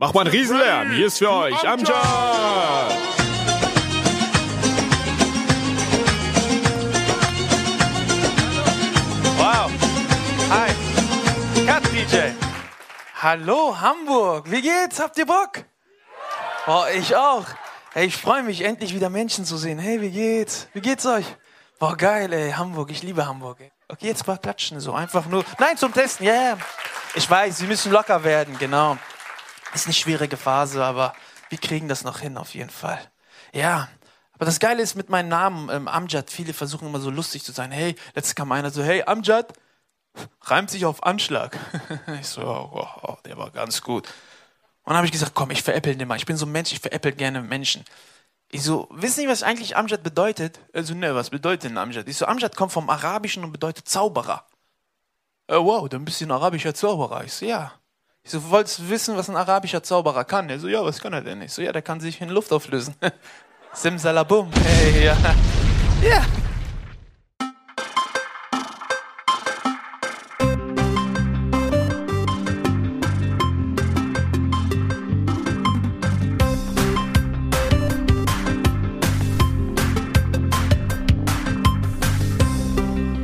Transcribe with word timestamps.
Mach 0.00 0.14
mal 0.14 0.20
einen 0.20 0.30
Riesenlärm. 0.30 0.92
Hier 0.92 1.08
ist 1.08 1.18
für 1.18 1.28
euch 1.28 1.66
Amjad. 1.66 1.88
Wow. 9.36 9.72
Hi. 10.50 11.66
Cut 11.66 11.82
DJ. 11.92 12.16
Hallo 13.20 13.80
Hamburg. 13.80 14.48
Wie 14.48 14.62
geht's? 14.62 15.00
Habt 15.00 15.18
ihr 15.18 15.26
Bock? 15.26 15.64
Oh, 16.68 16.84
ich 16.96 17.16
auch. 17.16 17.46
Hey, 17.92 18.06
ich 18.06 18.16
freue 18.16 18.44
mich 18.44 18.62
endlich 18.62 18.94
wieder 18.94 19.10
Menschen 19.10 19.44
zu 19.44 19.56
sehen. 19.56 19.80
Hey, 19.80 20.00
wie 20.00 20.10
geht's? 20.10 20.68
Wie 20.74 20.80
geht's 20.80 21.06
euch? 21.06 21.26
Boah, 21.80 21.96
geil, 21.96 22.32
ey, 22.32 22.52
Hamburg. 22.52 22.92
Ich 22.92 23.02
liebe 23.02 23.26
Hamburg. 23.26 23.58
Ey. 23.58 23.72
Okay, 23.88 24.06
jetzt 24.06 24.24
mal 24.28 24.38
klatschen 24.38 24.78
so 24.78 24.92
einfach 24.92 25.26
nur. 25.26 25.44
Nein, 25.58 25.76
zum 25.76 25.92
Testen. 25.92 26.24
Ja, 26.24 26.34
yeah. 26.34 26.58
Ich 27.16 27.28
weiß, 27.28 27.62
wir 27.62 27.66
müssen 27.66 27.90
locker 27.90 28.22
werden, 28.22 28.56
genau. 28.60 28.96
Ist 29.78 29.86
eine 29.86 29.94
schwierige 29.94 30.36
Phase, 30.36 30.84
aber 30.84 31.14
wir 31.50 31.58
kriegen 31.58 31.86
das 31.86 32.02
noch 32.02 32.18
hin 32.18 32.36
auf 32.36 32.52
jeden 32.52 32.68
Fall. 32.68 32.98
Ja, 33.52 33.88
aber 34.32 34.44
das 34.44 34.58
Geile 34.58 34.82
ist 34.82 34.96
mit 34.96 35.08
meinem 35.08 35.28
Namen, 35.28 35.70
ähm, 35.70 35.86
Amjad, 35.86 36.32
viele 36.32 36.52
versuchen 36.52 36.88
immer 36.88 36.98
so 36.98 37.10
lustig 37.10 37.44
zu 37.44 37.52
sein. 37.52 37.70
Hey, 37.70 37.94
letztes 38.16 38.34
kam 38.34 38.50
einer 38.50 38.72
so, 38.72 38.82
hey, 38.82 39.04
Amjad, 39.04 39.52
reimt 40.40 40.68
sich 40.68 40.84
auf 40.84 41.04
Anschlag. 41.04 41.56
ich 42.20 42.26
so, 42.26 42.42
oh, 42.42 42.88
oh, 43.02 43.16
der 43.24 43.38
war 43.38 43.52
ganz 43.52 43.80
gut. 43.80 44.08
Und 44.82 44.86
dann 44.86 44.96
habe 44.96 45.06
ich 45.06 45.12
gesagt, 45.12 45.36
komm, 45.36 45.52
ich 45.52 45.62
veräppel 45.62 45.94
den 45.94 46.08
mal. 46.08 46.16
Ich 46.16 46.26
bin 46.26 46.36
so 46.36 46.46
ein 46.46 46.50
Mensch, 46.50 46.72
ich 46.72 46.80
veräppel 46.80 47.12
gerne 47.12 47.40
Menschen. 47.40 47.84
Ich 48.50 48.64
so, 48.64 48.88
wissen 48.90 49.20
Sie, 49.20 49.28
was 49.28 49.44
eigentlich 49.44 49.76
Amjad 49.76 50.02
bedeutet? 50.02 50.58
Also, 50.72 50.92
ne, 50.94 51.14
was 51.14 51.30
bedeutet 51.30 51.70
denn 51.70 51.78
Amjad? 51.78 52.08
Ich 52.08 52.16
so, 52.16 52.26
Amjad 52.26 52.56
kommt 52.56 52.72
vom 52.72 52.90
Arabischen 52.90 53.44
und 53.44 53.52
bedeutet 53.52 53.86
Zauberer. 53.86 54.44
Äh, 55.46 55.54
wow, 55.54 55.88
dann 55.88 56.04
bist 56.04 56.20
du 56.20 56.24
ein 56.24 56.32
arabischer 56.32 56.74
Zauberer. 56.74 57.22
Ich 57.22 57.32
so, 57.32 57.46
ja. 57.46 57.77
Ich 58.28 58.32
so, 58.32 58.50
wolltest 58.50 58.80
du 58.80 58.90
wissen, 58.90 59.16
was 59.16 59.30
ein 59.30 59.36
arabischer 59.36 59.82
Zauberer 59.82 60.22
kann? 60.22 60.50
Er 60.50 60.58
so, 60.58 60.68
ja, 60.68 60.84
was 60.84 61.00
kann 61.00 61.14
er 61.14 61.22
denn? 61.22 61.40
Ich 61.40 61.50
so, 61.50 61.62
ja, 61.62 61.72
der 61.72 61.80
kann 61.80 61.98
sich 61.98 62.20
in 62.20 62.28
Luft 62.28 62.52
auflösen. 62.52 62.94
Simsalabum. 63.72 64.50
Hey, 64.52 65.06
ja. 65.06 65.16
Ja. 66.02 66.22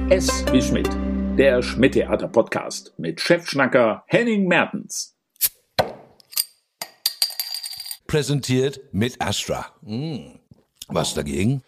S 0.09 0.47
wie 0.51 0.63
Schmidt, 0.63 0.89
der 1.37 1.63
Schmidt-Theater-Podcast 1.63 2.95
mit 2.97 3.21
Chefschnacker 3.21 4.05
Henning 4.07 4.47
Mertens. 4.47 5.17
Präsentiert 8.07 8.81
mit 8.93 9.21
Astra. 9.21 9.67
Hm. 9.85 10.39
Was 10.87 11.15
dagegen? 11.15 11.63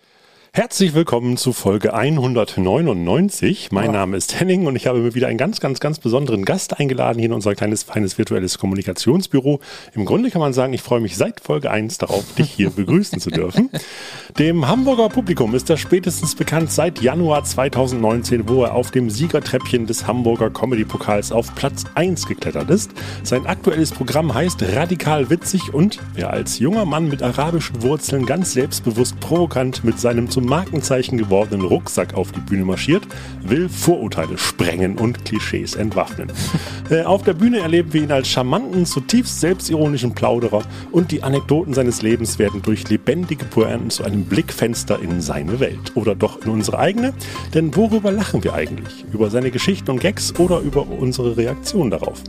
Herzlich 0.56 0.94
willkommen 0.94 1.36
zu 1.36 1.52
Folge 1.52 1.92
199. 1.92 3.72
Mein 3.72 3.92
Name 3.92 4.16
ist 4.16 4.40
Henning 4.40 4.66
und 4.66 4.74
ich 4.74 4.86
habe 4.86 5.00
mir 5.00 5.14
wieder 5.14 5.28
einen 5.28 5.36
ganz, 5.36 5.60
ganz, 5.60 5.80
ganz 5.80 5.98
besonderen 5.98 6.46
Gast 6.46 6.80
eingeladen 6.80 7.18
hier 7.18 7.26
in 7.26 7.34
unser 7.34 7.54
kleines, 7.54 7.82
feines 7.82 8.16
virtuelles 8.16 8.56
Kommunikationsbüro. 8.56 9.60
Im 9.94 10.06
Grunde 10.06 10.30
kann 10.30 10.40
man 10.40 10.54
sagen, 10.54 10.72
ich 10.72 10.80
freue 10.80 11.00
mich 11.00 11.18
seit 11.18 11.40
Folge 11.40 11.70
1 11.70 11.98
darauf, 11.98 12.24
dich 12.36 12.50
hier 12.50 12.70
begrüßen 12.70 13.20
zu 13.20 13.28
dürfen. 13.28 13.68
Dem 14.38 14.66
Hamburger 14.66 15.10
Publikum 15.10 15.54
ist 15.54 15.68
er 15.68 15.77
spätestens 15.77 16.34
bekannt 16.34 16.72
seit 16.72 17.02
Januar 17.02 17.44
2019, 17.44 18.48
wo 18.48 18.62
er 18.62 18.72
auf 18.72 18.90
dem 18.90 19.10
Siegertreppchen 19.10 19.86
des 19.86 20.06
Hamburger 20.06 20.48
Comedy-Pokals 20.48 21.32
auf 21.32 21.54
Platz 21.54 21.84
1 21.96 22.27
geklettert 22.28 22.70
ist. 22.70 22.92
Sein 23.24 23.44
aktuelles 23.44 23.92
Programm 23.92 24.32
heißt 24.32 24.62
Radikal 24.74 25.28
Witzig 25.28 25.74
und 25.74 25.98
wer 26.14 26.30
als 26.30 26.58
junger 26.60 26.86
Mann 26.86 27.08
mit 27.08 27.22
arabischen 27.22 27.82
Wurzeln 27.82 28.24
ganz 28.24 28.54
selbstbewusst 28.54 29.20
provokant 29.20 29.84
mit 29.84 30.00
seinem 30.00 30.30
zum 30.30 30.45
Markenzeichen 30.47 31.19
gewordenen 31.19 31.66
Rucksack 31.66 32.14
auf 32.14 32.33
die 32.33 32.40
Bühne 32.40 32.64
marschiert, 32.64 33.07
will 33.42 33.68
Vorurteile 33.68 34.39
sprengen 34.39 34.98
und 34.98 35.24
Klischees 35.24 35.74
entwaffnen. 35.74 36.33
äh, 36.90 37.02
auf 37.02 37.23
der 37.23 37.34
Bühne 37.34 37.61
erleben 37.61 37.92
wir 37.92 38.02
ihn 38.02 38.12
als 38.12 38.29
charmanten, 38.29 38.86
zutiefst 38.86 39.40
selbstironischen 39.40 40.14
Plauderer 40.14 40.62
und 40.92 41.12
die 41.12 41.23
Anekdoten 41.23 41.74
seines 41.74 42.02
Lebens 42.02 42.39
werden 42.39 42.62
durch 42.62 42.89
lebendige 42.89 43.45
Pointen 43.45 43.90
zu 43.90 44.05
einem 44.05 44.24
Blickfenster 44.24 45.01
in 45.01 45.20
seine 45.20 45.61
Welt. 45.61 45.92
Oder 45.95 46.14
doch 46.14 46.42
in 46.42 46.51
unsere 46.51 46.78
eigene? 46.78 47.13
Denn 47.55 47.74
worüber 47.77 48.13
lachen 48.13 48.45
wir 48.45 48.55
eigentlich? 48.55 49.05
Über 49.13 49.30
seine 49.30 49.51
Geschichten 49.51 49.90
und 49.90 50.01
Gags 50.01 50.34
oder 50.39 50.61
über 50.61 50.86
unsere 50.89 51.36
Reaktion 51.36 51.90
darauf? 51.90 52.23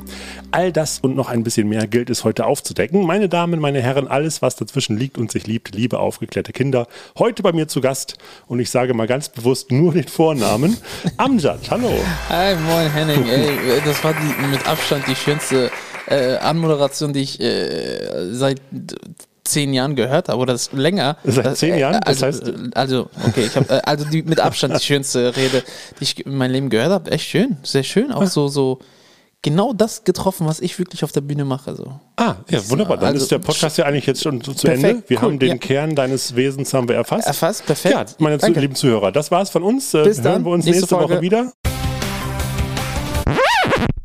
All 0.52 0.72
das 0.72 1.00
und 1.00 1.16
noch 1.16 1.30
ein 1.30 1.44
bisschen 1.44 1.68
mehr 1.70 1.88
gilt 1.88 2.10
es 2.10 2.24
heute 2.24 2.46
aufzudecken. 2.46 3.06
Meine 3.06 3.30
Damen, 3.30 3.60
meine 3.60 3.82
Herren, 3.82 4.08
alles, 4.08 4.42
was 4.42 4.56
dazwischen 4.56 4.98
liegt 4.98 5.18
und 5.18 5.32
sich 5.32 5.46
liebt, 5.48 5.76
liebe 5.76 6.00
aufgeklärte 6.00 6.54
Kinder. 6.54 6.88
Heute 7.18 7.44
bei 7.44 7.52
mir 7.52 7.68
zu 7.68 7.82
Gast 7.82 8.07
und 8.48 8.60
ich 8.60 8.70
sage 8.70 8.94
mal 8.94 9.08
ganz 9.08 9.30
bewusst 9.30 9.72
nur 9.72 9.94
den 9.94 10.08
Vornamen. 10.08 10.78
Amjad, 11.18 11.60
hallo. 11.70 11.92
Hi, 12.30 12.56
moin 12.56 12.92
Henning. 12.92 13.28
Ey, 13.30 13.82
das 13.84 14.04
war 14.04 14.14
die, 14.14 14.48
mit 14.48 14.68
Abstand 14.68 15.08
die 15.08 15.16
schönste 15.16 15.72
äh, 16.08 16.38
Anmoderation, 16.38 17.14
die 17.14 17.22
ich 17.22 17.40
äh, 17.40 18.34
seit 18.34 18.62
zehn 19.44 19.74
Jahren 19.74 19.96
gehört 19.96 20.30
habe 20.30 20.40
oder 20.40 20.54
das 20.54 20.72
länger. 20.74 21.18
Seit 21.24 21.58
zehn 21.58 21.78
Jahren? 21.78 21.96
Also, 22.04 22.26
das 22.26 22.42
heißt, 22.42 22.54
also 22.76 23.10
okay, 23.26 23.46
ich 23.46 23.56
habe 23.56 23.88
also 23.88 24.06
die 24.06 24.24
mit 24.24 24.40
Abstand 24.40 24.76
die 24.76 24.84
schönste 24.84 25.36
Rede, 25.36 25.64
die 26.00 26.04
ich 26.04 26.26
in 26.26 26.36
meinem 26.36 26.52
Leben 26.52 26.70
gehört 26.70 26.92
habe. 26.92 27.12
Echt 27.12 27.28
schön, 27.28 27.58
sehr 27.64 27.84
schön, 27.84 28.12
auch 28.12 28.28
so 28.28 28.48
so 28.48 28.80
genau 29.42 29.74
das 29.74 30.04
getroffen, 30.04 30.48
was 30.48 30.60
ich 30.60 30.78
wirklich 30.80 31.04
auf 31.04 31.12
der 31.12 31.22
Bühne 31.22 31.46
mache. 31.46 31.76
So. 31.76 32.00
Ah, 32.16 32.36
ja, 32.50 32.70
wunderbar. 32.70 32.98
Dann 32.98 33.14
Also, 33.14 33.24
ist 33.24 33.32
der 33.32 33.40
Podcast 33.40 33.78
ja 33.78 33.86
eigentlich 33.86 34.06
jetzt 34.06 34.24
schon 34.24 34.42
zu 34.42 34.54
perfekt, 34.54 34.84
Ende. 34.84 35.04
Wir 35.08 35.18
cool, 35.18 35.24
haben 35.24 35.40
den 35.40 35.50
ja. 35.50 35.58
Kern 35.58 35.96
deines 35.96 36.36
Wesens 36.36 36.74
haben 36.74 36.88
wir 36.88 36.96
erfasst. 36.96 37.28
Erfasst, 37.28 37.66
perfekt. 37.66 37.94
Ja, 37.96 38.06
meine 38.20 38.38
Danke. 38.38 38.60
lieben 38.60 38.76
Zuhörer, 38.76 39.12
das 39.12 39.32
war's 39.32 39.50
von 39.50 39.64
uns. 39.64 39.94
Äh, 39.94 40.04
Bis 40.04 40.18
hören 40.18 40.24
dann. 40.24 40.46
wir 40.46 40.52
uns 40.52 40.66
Nächste 40.66 40.82
nächste, 40.82 40.96
Woche 41.00 41.22
wieder. 41.22 41.52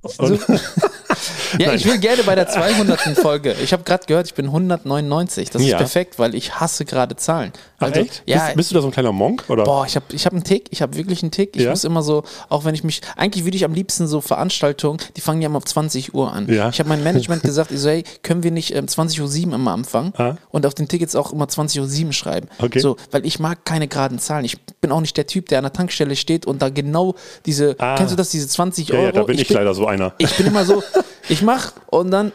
So. 0.04 0.38
Ja, 1.58 1.72
ich 1.74 1.84
will 1.84 1.98
gerne 1.98 2.22
bei 2.22 2.34
der 2.34 2.48
200. 2.48 3.00
Folge. 3.18 3.54
Ich 3.62 3.72
habe 3.72 3.82
gerade 3.84 4.04
gehört, 4.06 4.26
ich 4.26 4.34
bin 4.34 4.46
199. 4.46 5.50
Das 5.50 5.62
Ja. 5.62 5.68
ist 5.68 5.76
perfekt, 5.78 6.18
weil 6.18 6.34
ich 6.34 6.60
hasse 6.60 6.84
gerade 6.84 7.16
Zahlen. 7.16 7.52
Ach, 7.78 7.86
Also, 7.88 8.00
echt? 8.00 8.22
Ja, 8.26 8.44
bist, 8.46 8.56
bist 8.56 8.70
du 8.70 8.74
da 8.76 8.80
so 8.82 8.88
ein 8.88 8.92
kleiner 8.92 9.12
Monk? 9.12 9.44
Oder? 9.48 9.64
Boah, 9.64 9.84
ich 9.86 9.96
habe 9.96 10.04
ich 10.12 10.24
hab 10.26 10.32
einen 10.32 10.44
Tick, 10.44 10.66
ich 10.70 10.82
habe 10.82 10.96
wirklich 10.96 11.22
einen 11.22 11.30
Tick. 11.32 11.56
Ich 11.56 11.62
Ja? 11.62 11.70
muss 11.70 11.84
immer 11.84 12.02
so, 12.02 12.22
auch 12.48 12.64
wenn 12.64 12.74
ich 12.74 12.84
mich, 12.84 13.00
eigentlich 13.16 13.44
würde 13.44 13.56
ich 13.56 13.64
am 13.64 13.74
liebsten 13.74 14.06
so 14.06 14.20
Veranstaltungen, 14.20 14.98
die 15.16 15.20
fangen 15.20 15.42
ja 15.42 15.46
immer 15.46 15.56
auf 15.58 15.64
20 15.64 16.14
Uhr 16.14 16.32
an. 16.32 16.48
Ja. 16.52 16.68
Ich 16.68 16.78
habe 16.78 16.88
meinem 16.88 17.02
Management 17.04 17.42
gesagt, 17.42 17.70
ich 17.72 17.80
so, 17.80 17.88
hey, 17.88 18.04
können 18.22 18.42
wir 18.42 18.50
nicht 18.50 18.74
ähm, 18.74 18.88
20 18.88 19.20
Uhr 19.20 19.28
7 19.28 19.52
immer 19.52 19.72
anfangen 19.72 20.12
Ah. 20.16 20.36
und 20.50 20.66
auf 20.66 20.74
den 20.74 20.88
Tickets 20.88 21.16
auch 21.16 21.32
immer 21.32 21.48
20 21.48 21.80
Uhr 21.80 21.86
7 21.88 22.12
schreiben. 22.12 22.48
Okay. 22.58 22.78
So, 22.78 22.96
weil 23.10 23.26
ich 23.26 23.38
mag 23.38 23.64
keine 23.64 23.88
geraden 23.88 24.18
Zahlen. 24.18 24.44
Ich 24.44 24.60
bin 24.80 24.92
auch 24.92 25.00
nicht 25.00 25.16
der 25.16 25.26
Typ, 25.26 25.48
der 25.48 25.58
an 25.58 25.64
der 25.64 25.72
Tankstelle 25.72 26.16
steht 26.16 26.46
und 26.46 26.62
da 26.62 26.68
genau 26.68 27.14
diese, 27.46 27.76
Ah. 27.78 27.96
kennst 27.96 28.12
du 28.12 28.16
das, 28.16 28.30
diese 28.30 28.48
20 28.48 28.88
ja, 28.88 28.94
Euro? 28.94 29.04
ja, 29.06 29.12
da 29.12 29.22
bin 29.24 29.38
ich, 29.38 29.48
leider 29.50 29.74
so 29.74 29.86
einer. 29.86 30.12
Ich 30.18 30.34
bin 30.36 30.46
immer 30.46 30.64
so, 30.64 30.82
ich 31.28 31.41
mach 31.42 31.72
und 31.86 32.10
dann 32.10 32.32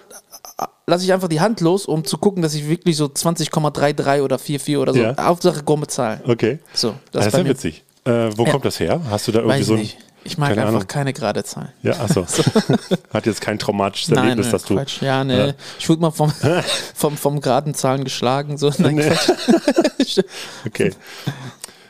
lasse 0.88 1.04
ich 1.04 1.14
einfach 1.14 1.28
die 1.28 1.40
Hand 1.42 1.62
los, 1.62 1.86
um 1.86 2.06
zu 2.06 2.18
gucken, 2.18 2.42
dass 2.42 2.54
ich 2.54 2.68
wirklich 2.70 2.96
so 2.98 3.06
20,33 3.06 4.22
oder 4.22 4.40
44 4.40 4.78
oder 4.78 4.94
so. 4.94 5.00
Ja. 5.00 5.16
Hauptsache 5.20 5.64
krumme 5.64 5.88
Zahlen. 5.88 6.22
Okay. 6.26 6.60
So, 6.74 6.96
Das, 7.12 7.26
ist 7.26 7.34
ist 7.34 7.38
ja 7.38 7.44
mir- 7.44 7.50
witzig. 7.50 7.84
Äh, 8.06 8.30
wo 8.38 8.46
Ja. 8.46 8.52
kommt 8.52 8.64
das 8.66 8.80
her? 8.80 9.02
Hast 9.10 9.28
du 9.28 9.34
da 9.34 9.40
irgendwie 9.40 9.60
Weiß 9.60 9.66
so 9.66 9.74
ich 9.76 9.80
ein. 9.80 9.84
nicht. 9.84 9.98
Ich 10.24 10.38
mag 10.38 10.50
keine 10.50 10.62
einfach 10.62 10.74
Ahnung. 10.76 10.88
keine 10.88 11.14
gerade 11.14 11.44
Zahlen. 11.44 11.70
Ja, 11.84 11.94
achso. 12.02 12.26
Hat 13.14 13.26
jetzt 13.26 13.40
kein 13.40 13.60
traumatisches 13.60 14.10
Nein, 14.10 14.24
Erlebnis, 14.30 14.50
dass 14.52 14.64
du. 14.64 14.76
Quatsch. 14.76 15.02
Ja, 15.02 15.24
ne. 15.24 15.56
Ich 15.80 15.88
wurde 15.88 16.02
mal 16.02 16.12
vom, 16.12 16.32
vom, 16.96 17.16
vom 17.18 17.40
geraden 17.40 17.74
Zahlen 17.76 18.04
geschlagen. 18.04 18.58
So. 18.58 18.72
Nein, 18.78 18.96
Nee. 18.96 19.12
Okay. 20.66 20.92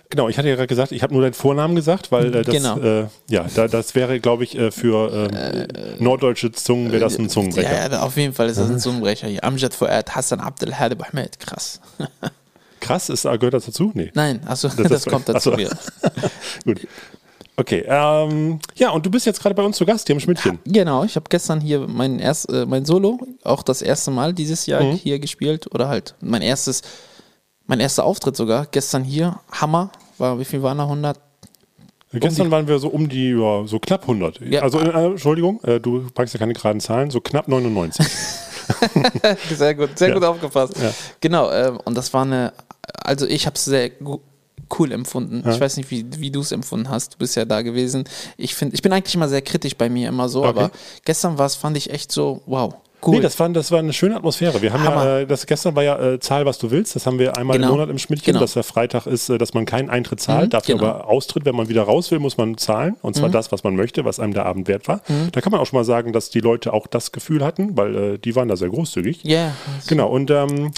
Genau, 0.09 0.29
ich 0.29 0.38
hatte 0.38 0.47
ja 0.47 0.56
gerade 0.56 0.68
gesagt, 0.68 0.94
ich 0.94 1.03
habe 1.03 1.13
nur 1.13 1.22
deinen 1.22 1.34
Vornamen 1.34 1.75
gesagt, 1.75 2.12
weil 2.13 2.34
äh, 2.34 2.41
das, 2.44 2.56
Genau. 2.56 2.79
äh, 2.79 3.07
ja, 3.29 3.45
da, 3.56 3.68
das 3.68 3.94
wäre, 3.94 4.19
glaube 4.22 4.45
ich, 4.45 4.57
äh, 4.57 4.72
für 4.72 5.29
ähm, 5.34 5.68
norddeutsche 6.00 6.51
Zungen 6.53 6.91
wäre 6.91 7.01
das 7.01 7.18
ein 7.19 7.29
Zungenbrecher. 7.29 7.69
ja, 7.72 7.91
ja, 7.91 8.01
auf 8.03 8.16
jeden 8.16 8.34
Fall 8.34 8.47
ist 8.47 8.57
das 8.57 8.69
ein 8.69 8.79
Zungenbrecher 8.79 9.28
hier. 9.28 9.44
Amjad 9.44 9.74
Fuad 9.74 10.15
Hassan 10.15 10.39
Abdel 10.39 10.74
Hadib 10.80 11.04
Ahmed. 11.07 11.39
Krass. 11.39 11.81
Krass, 12.80 13.09
ist, 13.09 13.24
gehört 13.24 13.54
das 13.54 13.65
dazu? 13.65 13.92
Nee. 13.95 14.12
Nein, 14.13 14.39
also 14.45 14.69
das, 14.69 14.92
ist- 14.92 15.09
kommt 15.09 15.27
dazu. 15.27 15.51
Ach 15.54 15.57
so. 15.57 15.62
Ja. 15.63 15.69
Gut. 16.65 16.88
Okay, 17.60 17.83
ähm, 17.88 18.60
ja, 18.75 18.92
und 18.92 19.03
du 19.03 19.10
bist 19.10 19.25
jetzt 19.25 19.42
gerade 19.42 19.56
bei 19.56 19.63
uns 19.63 19.77
zu 19.77 19.86
Gast 19.86 20.06
hier 20.07 20.15
im 20.15 20.19
Schmidtchen. 20.19 20.60
Genau, 20.63 21.03
ich 21.03 21.15
habe 21.15 21.25
gestern 21.27 21.60
hier 21.60 21.80
mein, 21.88 22.19
erst, 22.19 22.51
äh, 22.53 22.68
mein 22.68 22.86
Solo, 22.86 23.19
auch 23.44 23.63
das 23.63 23.81
erste 23.81 24.12
Mal 24.12 24.31
dieses 24.33 24.68
Jahr 24.68 24.83
Mhm. 24.83 24.92
hier 24.94 25.18
gespielt. 25.18 25.65
Oder 25.74 25.88
halt 25.89 26.13
mein 26.21 26.44
erstes, 26.44 26.83
mein 27.68 27.80
erster 27.80 28.04
Auftritt 28.06 28.36
sogar. 28.36 28.66
Gestern 28.72 29.04
hier, 29.04 29.40
Hammer. 29.52 29.92
War, 30.18 30.40
wie 30.40 30.46
viel 30.46 30.64
waren 30.64 30.78
da? 30.78 30.86
100? 30.86 31.19
Gestern 32.14 32.50
waren 32.50 32.68
wir 32.68 32.80
so 32.80 32.88
um 32.88 33.10
die, 33.10 33.31
ja, 33.31 33.68
so 33.68 33.80
knapp 33.80 34.02
100. 34.04 34.40
Ja. 34.42 34.62
Also, 34.62 34.80
äh, 34.80 35.06
Entschuldigung, 35.06 35.62
äh, 35.64 35.80
du 35.80 36.08
packst 36.14 36.34
ja 36.34 36.40
keine 36.40 36.54
geraden 36.54 36.80
Zahlen, 36.80 37.12
so 37.12 37.19
knapp 37.22 37.48
99. 37.48 38.06
Sehr 39.56 39.75
gut, 39.75 39.98
sehr 39.98 40.10
Ja. 40.10 40.14
gut 40.14 40.24
aufgepasst. 40.25 40.74
Genau, 41.22 41.50
ähm, 41.52 41.80
und 41.86 41.96
das 41.96 42.14
war 42.14 42.24
eine, 42.24 42.52
also 43.02 43.25
ich 43.25 43.46
habe 43.46 43.56
es 43.56 43.64
sehr 43.64 43.92
cool 44.78 44.92
empfunden. 44.92 45.50
Ich 45.50 45.60
weiß 45.60 45.78
nicht, 45.78 45.90
wie, 45.90 46.06
wie 46.18 46.31
du 46.31 46.42
es 46.42 46.52
empfunden 46.52 46.90
hast. 46.90 47.13
Du 47.13 47.18
bist 47.20 47.36
ja 47.38 47.46
da 47.46 47.62
gewesen. 47.62 48.04
Ich 48.36 48.56
finde, 48.56 48.75
ich 48.75 48.81
bin 48.81 48.92
eigentlich 48.92 49.16
immer 49.16 49.30
sehr 49.30 49.42
kritisch 49.42 49.78
bei 49.78 49.90
mir, 49.90 50.10
immer 50.10 50.28
so, 50.28 50.40
Okay. 50.40 50.50
aber 50.50 50.72
gestern 51.06 51.38
war 51.38 51.46
es, 51.46 51.56
fand 51.56 51.78
ich 51.78 51.92
echt 51.92 52.12
so, 52.12 52.42
wow. 52.46 52.74
Cool. 53.06 53.18
Nee, 53.18 53.22
das 53.22 53.40
war, 53.40 53.48
das 53.50 53.72
war 53.72 53.80
eine 53.80 53.94
schöne 53.94 54.16
Atmosphäre. 54.16 54.60
Wir 54.62 54.74
haben 54.74 54.84
Hammer. 54.84 55.06
ja, 55.06 55.20
äh, 55.20 55.26
das 55.28 55.46
gestern 55.46 55.76
war 55.76 55.84
ja 55.84 56.00
äh, 56.14 56.20
Zahl, 56.20 56.46
was 56.46 56.58
du 56.58 56.72
willst. 56.72 56.96
Das 56.96 57.06
haben 57.06 57.20
wir 57.20 57.38
einmal 57.38 57.58
Genau. 57.58 57.68
im 57.70 57.74
Monat 57.76 57.90
im 57.92 58.00
Schmidtchen, 58.00 58.34
Genau. 58.34 58.40
dass 58.42 58.54
der 58.54 58.64
Freitag 58.64 59.06
ist, 59.06 59.30
äh, 59.30 59.38
dass 59.38 59.54
man 59.54 59.66
keinen 59.66 59.90
Eintritt 59.92 60.20
zahlt, 60.20 60.48
Mhm, 60.48 60.50
dafür 60.50 60.76
genau. 60.78 60.90
aber 60.90 61.08
austritt, 61.08 61.46
wenn 61.46 61.56
man 61.56 61.70
wieder 61.70 61.84
raus 61.84 62.10
will, 62.10 62.18
muss 62.20 62.38
man 62.38 62.58
zahlen. 62.58 62.96
Und 63.04 63.16
Mhm. 63.16 63.20
zwar 63.20 63.30
das, 63.30 63.52
was 63.52 63.64
man 63.64 63.76
möchte, 63.76 64.04
was 64.04 64.20
einem 64.20 64.34
der 64.34 64.46
Abend 64.48 64.68
wert 64.68 64.88
war. 64.88 65.02
Da 65.32 65.42
kann 65.42 65.52
man 65.52 65.62
auch 65.62 65.66
schon 65.68 65.78
mal 65.78 65.84
sagen, 65.86 66.12
dass 66.12 66.30
die 66.32 66.40
Leute 66.40 66.74
auch 66.74 66.88
das 66.88 67.12
Gefühl 67.12 67.44
hatten, 67.46 67.78
weil 67.78 67.96
äh, 67.96 68.18
die 68.18 68.36
waren 68.36 68.48
da 68.48 68.56
sehr 68.56 68.70
großzügig. 68.70 69.20
Ja, 69.24 69.54
Genau, 69.88 70.08
und 70.10 70.32
ähm, 70.32 70.72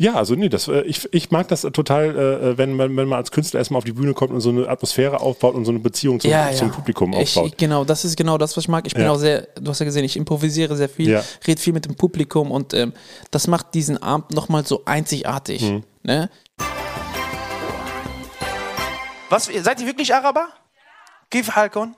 ja, 0.00 0.14
also 0.14 0.34
nee, 0.34 0.48
das, 0.48 0.66
äh, 0.66 0.80
ich, 0.80 1.12
ich 1.12 1.30
mag 1.30 1.48
das 1.48 1.60
total, 1.60 2.16
äh, 2.16 2.58
wenn, 2.58 2.74
man, 2.74 2.96
wenn 2.96 3.06
man 3.06 3.18
als 3.18 3.30
Künstler 3.30 3.58
erstmal 3.60 3.78
auf 3.78 3.84
die 3.84 3.92
Bühne 3.92 4.14
kommt 4.14 4.32
und 4.32 4.40
so 4.40 4.48
eine 4.48 4.66
Atmosphäre 4.66 5.20
aufbaut 5.20 5.54
und 5.54 5.66
so 5.66 5.72
eine 5.72 5.78
Beziehung 5.78 6.20
zum, 6.20 6.30
ja, 6.30 6.50
zum 6.52 6.68
ja. 6.68 6.74
Publikum 6.74 7.12
ich, 7.12 7.36
aufbaut. 7.36 7.58
Genau, 7.58 7.84
das 7.84 8.06
ist 8.06 8.16
genau 8.16 8.38
das, 8.38 8.56
was 8.56 8.64
ich 8.64 8.68
mag. 8.68 8.86
Ich 8.86 8.94
bin 8.94 9.04
Ja. 9.04 9.12
auch 9.12 9.18
sehr, 9.18 9.48
du 9.60 9.70
hast 9.70 9.78
ja 9.78 9.84
gesehen, 9.84 10.04
ich 10.04 10.16
improvisiere 10.16 10.74
sehr 10.74 10.88
viel, 10.88 11.10
Ja. 11.10 11.22
rede 11.46 11.60
viel 11.60 11.74
mit 11.74 11.84
dem 11.84 11.96
Publikum 11.96 12.50
und 12.50 12.72
ähm, 12.72 12.94
das 13.30 13.46
macht 13.46 13.74
diesen 13.74 14.02
Abend 14.02 14.32
nochmal 14.32 14.64
so 14.64 14.86
einzigartig. 14.86 15.62
Mhm. 15.62 15.84
Ne? 16.02 16.30
Was, 19.28 19.50
seid 19.54 19.80
ihr 19.80 19.86
wirklich 19.86 20.14
Araber? 20.14 20.48
Gif 21.28 21.54
Halkon? 21.54 21.94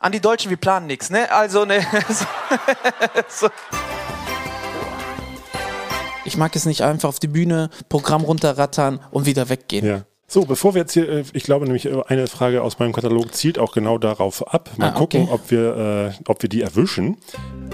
An 0.00 0.10
die 0.10 0.20
Deutschen, 0.20 0.50
wir 0.50 0.56
planen 0.56 0.88
nichts, 0.88 1.10
ne? 1.10 1.30
Also, 1.30 1.64
ne. 1.64 1.80
so. 3.28 3.48
Ich 6.28 6.36
mag 6.36 6.54
es 6.54 6.66
nicht 6.66 6.82
einfach 6.82 7.08
auf 7.08 7.20
die 7.20 7.26
Bühne, 7.26 7.70
Programm 7.88 8.20
runterrattern 8.22 9.00
und 9.10 9.24
wieder 9.24 9.48
weggehen. 9.48 9.86
Ja. 9.86 10.02
So, 10.26 10.44
bevor 10.44 10.74
wir 10.74 10.82
jetzt 10.82 10.92
hier, 10.92 11.08
äh, 11.08 11.24
ich 11.32 11.44
glaube 11.44 11.64
nämlich, 11.64 11.86
äh, 11.86 12.02
eine 12.06 12.26
Frage 12.26 12.62
aus 12.62 12.78
meinem 12.78 12.92
Katalog 12.92 13.32
zielt 13.34 13.58
auch 13.58 13.72
genau 13.72 13.96
darauf 13.96 14.46
ab. 14.52 14.68
Mal 14.76 14.88
Ah, 14.88 14.90
gucken, 14.90 15.22
okay. 15.22 15.32
ob 15.32 15.50
wir, 15.50 16.12
äh, 16.18 16.22
ob 16.30 16.42
wir 16.42 16.50
die 16.50 16.60
erwischen. 16.60 17.16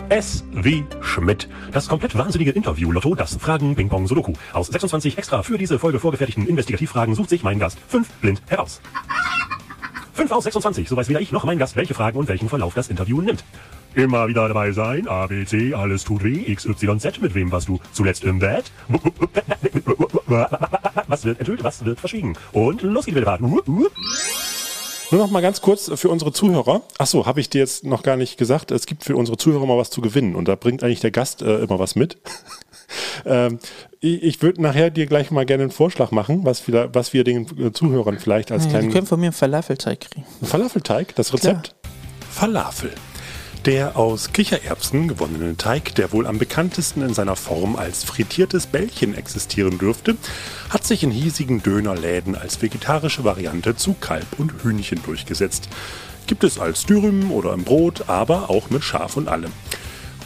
S 0.08 0.44
wie 0.52 0.84
Schmidt. 1.00 1.48
Das 1.72 1.88
komplett 1.88 2.16
wahnsinnige 2.16 2.52
Interview-Lotto, 2.52 3.16
das 3.16 3.34
Fragen-Ping-Pong-Sudoku. 3.38 4.34
Aus 4.52 4.68
26 4.68 5.18
extra 5.18 5.42
für 5.42 5.58
diese 5.58 5.80
Folge 5.80 5.98
vorgefertigten 5.98 6.46
Investigativfragen 6.46 7.16
sucht 7.16 7.30
sich 7.30 7.42
mein 7.42 7.58
Gast 7.58 7.78
fünf 7.88 8.08
blind 8.20 8.40
heraus. 8.46 8.80
5 10.12 10.30
aus 10.30 10.44
26, 10.44 10.88
so 10.88 10.96
weiß 10.96 11.08
weder 11.08 11.20
ich 11.20 11.32
noch 11.32 11.42
mein 11.42 11.58
Gast, 11.58 11.74
welche 11.74 11.94
Fragen 11.94 12.16
und 12.20 12.28
welchen 12.28 12.48
Verlauf 12.48 12.72
das 12.74 12.86
Interview 12.86 13.20
nimmt. 13.20 13.42
Immer 13.94 14.26
wieder 14.28 14.48
dabei 14.48 14.72
sein, 14.72 15.06
A, 15.06 15.26
B, 15.26 15.44
C, 15.44 15.72
alles 15.72 16.04
tut 16.04 16.24
weh, 16.24 16.42
X, 16.46 16.66
Y, 16.66 16.98
Z, 16.98 17.20
mit 17.22 17.34
wem 17.34 17.52
warst 17.52 17.68
du 17.68 17.78
zuletzt 17.92 18.24
im 18.24 18.40
Bett? 18.40 18.72
Was 21.06 21.24
wird 21.24 21.38
enthüllt, 21.38 21.62
was 21.62 21.84
wird 21.84 22.00
verschwiegen? 22.00 22.36
Und 22.52 22.82
los 22.82 23.06
geht 23.06 23.16
die 23.16 23.22
Fahrt. 23.22 23.40
Nur 23.40 23.90
noch 25.10 25.30
mal 25.30 25.42
ganz 25.42 25.60
kurz 25.60 25.90
für 25.94 26.08
unsere 26.08 26.32
Zuhörer. 26.32 26.82
Ach 26.98 27.06
so, 27.06 27.26
habe 27.26 27.38
ich 27.40 27.50
dir 27.50 27.58
jetzt 27.58 27.84
noch 27.84 28.02
gar 28.02 28.16
nicht 28.16 28.36
gesagt. 28.36 28.70
Es 28.72 28.86
gibt 28.86 29.04
für 29.04 29.16
unsere 29.16 29.36
Zuhörer 29.36 29.66
mal 29.66 29.78
was 29.78 29.90
zu 29.90 30.00
gewinnen 30.00 30.34
und 30.34 30.48
da 30.48 30.56
bringt 30.56 30.82
eigentlich 30.82 31.00
der 31.00 31.12
Gast 31.12 31.42
äh, 31.42 31.58
immer 31.58 31.78
was 31.78 31.94
mit. 31.94 32.18
ähm, 33.26 33.58
ich 34.00 34.22
ich 34.22 34.42
würde 34.42 34.60
nachher 34.60 34.90
dir 34.90 35.06
gleich 35.06 35.30
mal 35.30 35.46
gerne 35.46 35.64
einen 35.64 35.72
Vorschlag 35.72 36.10
machen, 36.10 36.44
was 36.44 36.66
wir, 36.66 36.90
was 36.92 37.12
wir 37.12 37.22
den 37.22 37.46
äh, 37.58 37.72
Zuhörern 37.72 38.18
vielleicht 38.18 38.50
als 38.50 38.64
Ja, 38.64 38.70
die 38.70 38.76
kleinen 38.76 38.92
können 38.92 39.06
von 39.06 39.20
mir 39.20 39.26
einen 39.26 39.34
Falafelteig 39.34 40.00
kriegen. 40.00 40.24
Falafelteig, 40.42 41.14
das 41.14 41.32
Rezept. 41.32 41.76
Falafel. 42.30 42.90
Der 43.64 43.96
aus 43.96 44.32
Kichererbsen 44.34 45.08
gewonnene 45.08 45.56
Teig, 45.56 45.94
der 45.94 46.12
wohl 46.12 46.26
am 46.26 46.38
bekanntesten 46.38 47.00
in 47.00 47.14
seiner 47.14 47.34
Form 47.34 47.76
als 47.76 48.04
frittiertes 48.04 48.66
Bällchen 48.66 49.14
existieren 49.14 49.78
dürfte, 49.78 50.18
hat 50.68 50.84
sich 50.84 51.02
in 51.02 51.10
hiesigen 51.10 51.62
Dönerläden 51.62 52.36
als 52.36 52.60
vegetarische 52.60 53.24
Variante 53.24 53.74
zu 53.74 53.94
Kalb 53.98 54.26
und 54.36 54.52
Hühnchen 54.62 55.02
durchgesetzt. 55.02 55.70
Gibt 56.26 56.44
es 56.44 56.58
als 56.58 56.84
Dürüm 56.84 57.32
oder 57.32 57.54
im 57.54 57.64
Brot, 57.64 58.04
aber 58.06 58.50
auch 58.50 58.68
mit 58.68 58.84
Schaf 58.84 59.16
und 59.16 59.28
allem. 59.28 59.52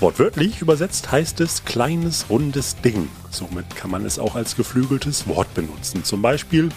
Wortwörtlich 0.01 0.61
übersetzt 0.61 1.13
heißt 1.13 1.41
es 1.41 1.65
kleines 1.65 2.31
rundes 2.31 2.75
Ding. 2.81 3.09
Somit 3.31 3.77
kann 3.77 3.93
man 3.93 4.05
es 4.05 4.19
auch 4.19 4.35
als 4.35 4.57
geflügeltes 4.57 5.29
Wort 5.29 5.55
benutzen. 5.55 6.03
Zum 6.03 6.23
Beispiel, 6.23 6.71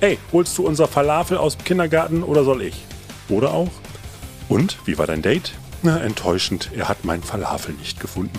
ey, 0.00 0.18
holst 0.32 0.58
du 0.58 0.66
unser 0.66 0.88
Falafel 0.88 1.36
aus 1.36 1.56
dem 1.56 1.64
Kindergarten 1.64 2.24
oder 2.24 2.42
soll 2.42 2.62
ich? 2.62 2.74
Oder 3.28 3.52
auch, 3.52 3.70
und, 4.48 4.78
wie 4.84 4.98
war 4.98 5.06
dein 5.06 5.22
Date? 5.22 5.52
Na, 5.82 5.98
enttäuschend, 6.00 6.70
er 6.76 6.88
hat 6.88 7.04
mein 7.04 7.22
Falafel 7.22 7.74
nicht 7.74 7.98
gefunden. 8.00 8.38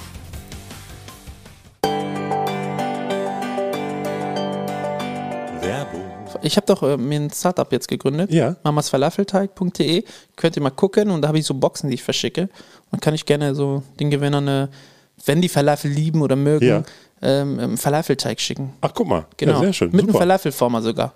Werbung. 5.62 6.02
Ich 6.42 6.56
habe 6.58 6.66
doch 6.66 6.84
äh, 6.84 6.98
mir 6.98 7.20
ein 7.20 7.30
Startup 7.30 7.72
jetzt 7.72 7.88
gegründet. 7.88 8.32
Ja. 8.32 8.56
mamasfalafelteig.de. 8.64 10.04
Könnt 10.36 10.56
ihr 10.56 10.62
mal 10.62 10.70
gucken 10.72 11.10
und 11.10 11.22
da 11.22 11.28
habe 11.30 11.40
ich 11.40 11.46
so 11.46 11.54
Boxen, 11.54 11.90
die 11.90 11.96
ich 11.96 12.04
verschicke. 12.04 12.50
Und 12.92 13.02
kann 13.02 13.14
ich 13.14 13.26
gerne 13.26 13.56
so 13.56 13.84
den 14.00 14.10
Gewinnern, 14.10 14.48
eine, 14.48 14.70
wenn 15.26 15.42
die 15.42 15.50
Falafel 15.50 15.92
lieben 15.92 16.22
oder 16.22 16.36
mögen, 16.36 16.66
Ja. 16.68 16.84
ähm, 17.22 17.60
einen 17.60 17.78
Falafelteig 17.78 18.40
schicken. 18.42 18.74
Ach, 18.82 18.92
guck 18.94 19.08
mal. 19.08 19.26
Genau. 19.38 19.54
Ja, 19.54 19.60
sehr 19.60 19.74
schön. 19.74 19.88
Mit 19.92 20.02
einem 20.02 20.08
Super. 20.10 20.20
Falafelformer 20.20 20.82
sogar. 20.82 21.14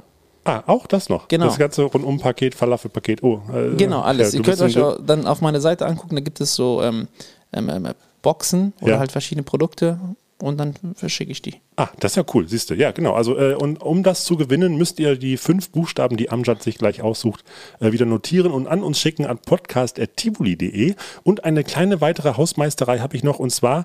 Ah, 0.47 0.63
auch 0.65 0.87
das 0.87 1.09
noch. 1.09 1.27
Genau. 1.27 1.45
Das 1.45 1.57
ganze 1.59 1.83
Rundum-Paket, 1.83 2.55
Falafelpaket. 2.55 3.21
Oh, 3.21 3.41
äh, 3.53 3.75
Genau, 3.75 4.01
alles. 4.01 4.31
ja, 4.33 4.39
ihr 4.39 4.43
könnt 4.45 4.61
euch 4.61 4.79
auch 4.79 4.97
dann 5.05 5.27
auf 5.27 5.41
meine 5.41 5.59
Seite 5.61 5.85
angucken, 5.85 6.15
da 6.15 6.21
gibt 6.21 6.39
es 6.41 6.55
so 6.55 6.81
ähm, 6.81 7.07
ähm, 7.53 7.69
ähm, 7.69 7.87
Boxen 8.21 8.73
oder 8.81 8.93
Ja. 8.93 8.99
halt 8.99 9.11
verschiedene 9.11 9.43
Produkte 9.43 9.99
und 10.39 10.57
dann 10.59 10.73
verschicke 10.95 11.31
ich 11.31 11.41
die. 11.41 11.55
Ah, 11.77 11.89
das 11.99 12.11
ist 12.13 12.15
ja 12.15 12.23
cool, 12.33 12.47
siehst 12.47 12.69
du. 12.69 12.75
Ja, 12.75 12.91
genau. 12.91 13.13
Also, 13.13 13.37
äh, 13.37 13.55
und 13.55 13.81
um 13.81 14.03
das 14.03 14.23
zu 14.23 14.37
gewinnen, 14.37 14.77
müsst 14.77 14.99
ihr 14.99 15.15
die 15.17 15.35
fünf 15.37 15.69
Buchstaben, 15.71 16.15
die 16.17 16.29
Amjad 16.29 16.61
sich 16.63 16.77
gleich 16.77 17.01
aussucht, 17.01 17.43
äh, 17.79 17.91
wieder 17.91 18.05
notieren 18.05 18.51
und 18.51 18.67
an 18.67 18.83
uns 18.83 18.99
schicken 18.99 19.25
an 19.25 19.39
podcast.tivoli.de. 19.39 20.95
Und 21.23 21.43
eine 21.43 21.63
kleine 21.63 21.99
weitere 22.01 22.35
Hausmeisterei 22.37 22.99
habe 22.99 23.15
ich 23.15 23.23
noch 23.23 23.39
und 23.39 23.49
zwar. 23.51 23.83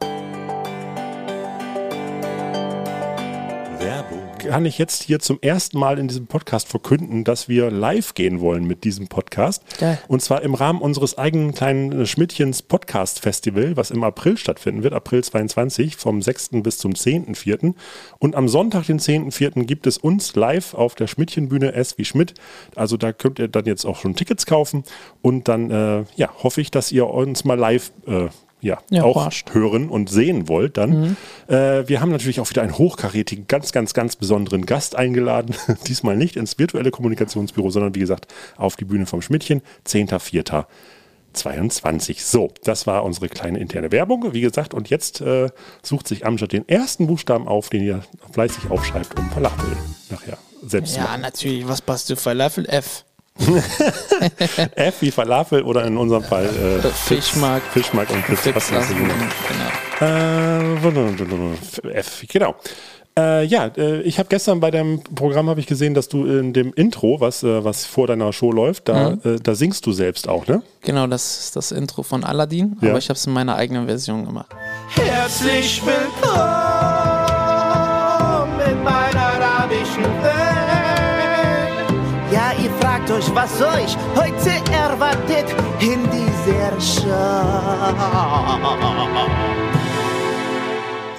Kann 4.53 4.67
ich 4.67 4.77
jetzt 4.77 5.05
hier 5.05 5.19
zum 5.19 5.39
ersten 5.41 5.79
Mal 5.79 5.99
in 5.99 6.09
diesem 6.09 6.27
Podcast 6.27 6.69
verkünden, 6.69 7.25
dass 7.25 7.49
wir 7.49 7.71
live 7.71 8.13
gehen 8.13 8.43
wollen 8.43 8.65
mit 8.65 8.85
diesem 8.85 9.09
Podcast. 9.09 9.63
Geil. 9.79 9.99
Und 10.09 10.21
zwar 10.21 10.43
im 10.43 10.53
Rahmen 10.53 10.83
unseres 10.83 11.17
eigenen 11.17 11.55
kleinen 11.55 12.03
äh, 12.03 12.05
Schmidtchens 12.05 12.61
Podcast 12.61 13.21
Festival, 13.21 13.79
was 13.79 13.91
im 13.91 14.05
April 14.05 14.37
stattfinden 14.37 14.83
wird, 14.83 14.93
April 14.93 15.25
22, 15.25 15.97
vom 15.97 16.21
6. 16.21 16.51
bis 16.63 16.77
zum 16.77 16.93
10.4. 16.93 17.73
Und 18.19 18.37
am 18.37 18.47
Sonntag, 18.47 18.85
den 18.85 19.01
10.4., 19.01 19.65
gibt 19.65 19.87
es 19.87 19.97
uns 19.97 20.37
live 20.37 20.75
auf 20.75 20.97
der 20.97 21.07
Schmidtchenbühne 21.07 21.73
S 21.73 21.97
wie 21.97 22.05
Schmidt. 22.05 22.35
Also 22.77 22.99
da 22.99 23.15
könnt 23.15 23.39
ihr 23.39 23.49
dann 23.49 23.65
jetzt 23.65 23.87
auch 23.87 23.99
schon 23.99 24.17
Tickets 24.17 24.45
kaufen. 24.45 24.85
Und 25.23 25.49
dann 25.49 25.71
äh, 25.71 26.05
ja, 26.17 26.29
hoffe 26.43 26.61
ich, 26.61 26.71
dass 26.71 26.93
ihr 26.93 27.09
uns 27.09 27.45
mal 27.45 27.59
live 27.59 27.91
äh, 28.07 28.29
ja, 28.63 28.79
Ja, 28.91 29.03
auch 29.05 29.15
verarscht. 29.19 29.53
hören 29.53 29.91
und 29.91 30.09
sehen 30.09 30.49
wollt, 30.49 30.79
dann. 30.79 31.17
Äh, 31.49 31.87
wir 31.89 32.01
haben 32.01 32.11
natürlich 32.13 32.41
auch 32.41 32.49
wieder 32.49 32.63
einen 32.63 32.79
hochkarätigen, 32.79 33.47
ganz, 33.49 33.73
ganz, 33.73 33.93
ganz 33.93 34.17
besonderen 34.17 34.65
Gast 34.65 34.97
eingeladen. 34.97 35.55
Diesmal 35.87 36.17
nicht 36.17 36.37
ins 36.37 36.59
virtuelle 36.59 36.91
Kommunikationsbüro, 36.91 37.69
sondern 37.71 37.95
wie 37.95 38.01
gesagt 38.01 38.33
auf 38.57 38.77
die 38.77 38.85
Bühne 38.87 39.05
vom 39.07 39.21
Schmidtchen, 39.21 39.61
10.04.22. 41.35 42.21
So, 42.23 42.51
das 42.65 42.87
war 42.87 43.05
unsere 43.05 43.29
kleine 43.29 43.59
interne 43.59 43.93
Werbung, 43.93 44.33
wie 44.33 44.41
gesagt. 44.41 44.75
Und 44.75 44.91
jetzt 44.91 45.21
äh, 45.21 45.51
sucht 45.83 46.09
sich 46.09 46.27
Amjad 46.27 46.53
den 46.53 46.69
ersten 46.69 47.07
Buchstaben 47.07 47.49
auf, 47.49 47.69
den 47.69 47.83
ihr 47.83 48.03
fleißig 48.33 48.71
aufschreibt, 48.71 49.19
um 49.19 49.31
Falafel 49.31 49.77
nachher 50.11 50.39
selbst 50.65 50.95
zu 50.95 50.99
Ja, 51.01 51.05
machen. 51.07 51.23
natürlich. 51.23 51.67
Was 51.67 51.83
passt 51.83 52.07
zu 52.07 52.17
Falafel? 52.17 52.67
F. 52.69 53.05
F 54.77 54.95
wie 55.01 55.11
Falafel 55.11 55.63
oder 55.63 55.85
in 55.85 55.97
unserem 55.97 56.23
Fall 56.23 56.45
äh, 56.47 56.81
Fischmark. 56.89 57.63
Fischmark 57.73 58.09
und 58.11 58.23
das. 58.29 58.47
weiß 58.47 58.91
ich 58.91 58.97
Genau. 59.99 61.11
genau. 61.17 61.53
Äh, 61.89 61.93
F, 61.95 62.25
genau. 62.29 62.55
Äh, 63.19 63.45
ja, 63.45 63.67
äh, 63.77 64.01
ich 64.03 64.19
habe 64.19 64.29
gestern 64.31 64.61
bei 64.61 64.71
deinem 64.71 65.03
Programm 65.03 65.51
habe 65.51 65.61
ich 65.61 65.67
gesehen, 65.67 65.93
dass 65.93 66.09
du 66.09 66.25
in 66.25 66.55
dem 66.55 66.73
Intro, 66.73 67.21
was, 67.21 67.43
äh, 67.43 67.63
was 67.63 67.85
vor 67.85 68.07
deiner 68.07 68.33
Show 68.33 68.51
läuft, 68.53 68.89
da, 68.89 69.13
äh, 69.25 69.37
da 69.43 69.55
singst 69.55 69.85
du 69.85 69.93
selbst 69.93 70.29
auch, 70.31 70.47
ne? 70.47 70.63
genau, 70.81 71.07
das 71.07 71.39
ist 71.41 71.57
das 71.57 71.73
Intro 71.73 72.03
von 72.05 72.25
Aladdin, 72.25 72.79
Ja. 72.81 72.89
aber 72.91 72.99
ich 72.99 73.11
habe 73.11 73.19
es 73.19 73.27
in 73.27 73.35
meiner 73.35 73.57
eigenen 73.57 73.87
Version 73.87 74.25
gemacht. 74.25 74.51
Herzlich 74.95 75.83
willkommen 75.85 76.43
in 78.71 78.83
meiner 78.83 79.22
Fragt 83.03 83.11
euch, 83.11 83.35
was 83.35 83.61
euch 83.61 83.97
heute 84.15 84.73
erwartet 84.73 85.47
in 85.81 86.09
dieser 86.11 86.81
Show. 86.81 87.13